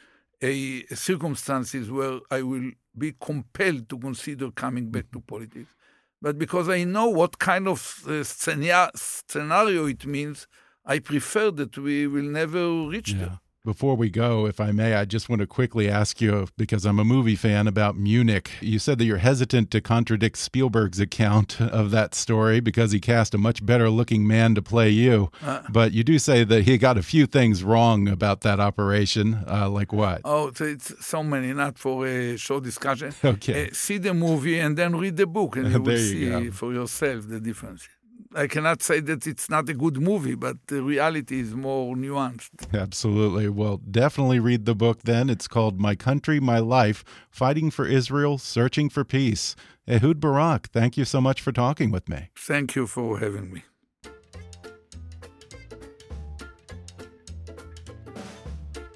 a 0.41 0.87
circumstances 0.95 1.91
where 1.91 2.21
I 2.31 2.41
will 2.43 2.71
be 2.97 3.13
compelled 3.21 3.91
to 3.91 3.99
consider 3.99 4.51
coming 4.53 4.91
back 4.91 5.11
to 5.13 5.21
politics. 5.21 5.75
But 6.23 6.39
because 6.39 6.69
I 6.69 6.85
know 6.85 7.07
what 7.07 7.39
kind 7.39 7.67
of 7.67 8.05
uh, 8.07 8.25
scenario 8.25 9.87
it 9.87 10.07
means, 10.07 10.47
I 10.85 10.99
prefer 10.99 11.51
that 11.53 11.79
we 11.79 12.07
will 12.07 12.25
never 12.25 12.87
reach 12.89 13.13
yeah. 13.13 13.19
there. 13.19 13.41
Before 13.63 13.95
we 13.95 14.09
go, 14.09 14.47
if 14.47 14.59
I 14.59 14.73
may, 14.73 14.95
I 14.95 15.05
just 15.05 15.29
want 15.29 15.41
to 15.41 15.47
quickly 15.47 15.87
ask 15.87 16.19
you 16.19 16.49
because 16.57 16.87
I'm 16.87 16.99
a 16.99 17.05
movie 17.05 17.37
fan 17.37 17.69
about 17.69 17.95
Munich. 17.95 18.53
You 18.63 18.79
said 18.79 18.97
that 18.99 19.05
you're 19.05 19.19
hesitant 19.19 19.71
to 19.73 19.83
contradict 19.83 20.39
Spielberg's 20.39 20.99
account 20.99 21.61
of 21.61 21.91
that 21.91 22.15
story 22.15 22.61
because 22.61 22.93
he 22.93 23.01
cast 23.01 23.35
a 23.35 23.39
much 23.39 23.65
better 23.67 23.91
looking 23.91 24.27
man 24.27 24.55
to 24.55 24.63
play 24.63 24.89
you. 24.89 25.31
Uh, 25.45 25.61
but 25.69 25.93
you 25.93 26.03
do 26.03 26.19
say 26.19 26.43
that 26.43 26.63
he 26.63 26.79
got 26.79 26.97
a 26.97 27.03
few 27.03 27.27
things 27.27 27.63
wrong 27.63 28.09
about 28.09 28.41
that 28.41 28.61
operation. 28.61 29.45
Uh, 29.47 29.69
like 29.69 29.93
what? 29.93 30.23
Oh, 30.25 30.51
it's 30.59 31.07
so 31.07 31.23
many, 31.23 31.53
not 31.53 31.77
for 31.77 32.07
a 32.07 32.39
short 32.39 32.65
discussion. 32.65 33.13
Okay. 33.31 33.69
Uh, 33.69 33.71
see 33.73 33.99
the 33.99 34.15
movie 34.15 34.59
and 34.59 34.77
then 34.77 34.97
read 34.97 35.17
the 35.17 35.27
book, 35.27 35.57
and 35.57 35.69
you 35.73 35.83
will 35.83 35.93
you 35.93 35.99
see 35.99 36.51
for 36.51 36.73
yourself 36.73 37.29
the 37.29 37.39
difference. 37.39 37.87
I 38.33 38.47
cannot 38.47 38.81
say 38.81 39.01
that 39.01 39.27
it's 39.27 39.51
not 39.51 39.69
a 39.69 39.75
good 39.75 40.01
movie, 40.01 40.37
but 40.37 40.57
the 40.69 40.83
reality 40.83 41.41
is 41.41 41.55
more 41.55 41.97
nuanced. 41.97 42.73
Absolutely. 42.73 43.49
Well, 43.49 43.79
definitely 43.79 44.39
read 44.39 44.67
the 44.67 44.75
book 44.77 45.03
then. 45.03 45.29
It's 45.29 45.49
called 45.49 45.81
My 45.81 45.97
Country, 45.97 46.39
My 46.39 46.61
Life 46.61 47.05
Fighting 47.29 47.73
for 47.73 47.87
Israel, 47.87 48.39
Searching 48.39 48.89
for 48.89 49.05
Peace. 49.05 49.57
Ehud 49.89 50.21
Barak, 50.21 50.69
thank 50.69 50.97
you 50.97 51.05
so 51.05 51.21
much 51.21 51.41
for 51.41 51.51
talking 51.51 51.91
with 51.91 52.09
me. 52.09 52.29
Thank 52.37 52.77
you 52.77 52.87
for 52.87 53.19
having 53.19 53.53
me. 53.53 53.65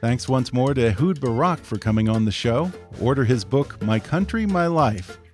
Thanks 0.01 0.29
once 0.29 0.53
more 0.53 0.75
to 0.75 0.91
Ehud 0.91 1.21
Barak 1.21 1.59
for 1.61 1.79
coming 1.79 2.09
on 2.09 2.25
the 2.25 2.31
show. 2.31 2.71
Order 3.01 3.25
his 3.25 3.45
book, 3.45 3.83
My 3.83 3.99
Country, 3.99 4.47
My 4.47 4.69
Life 4.69 5.19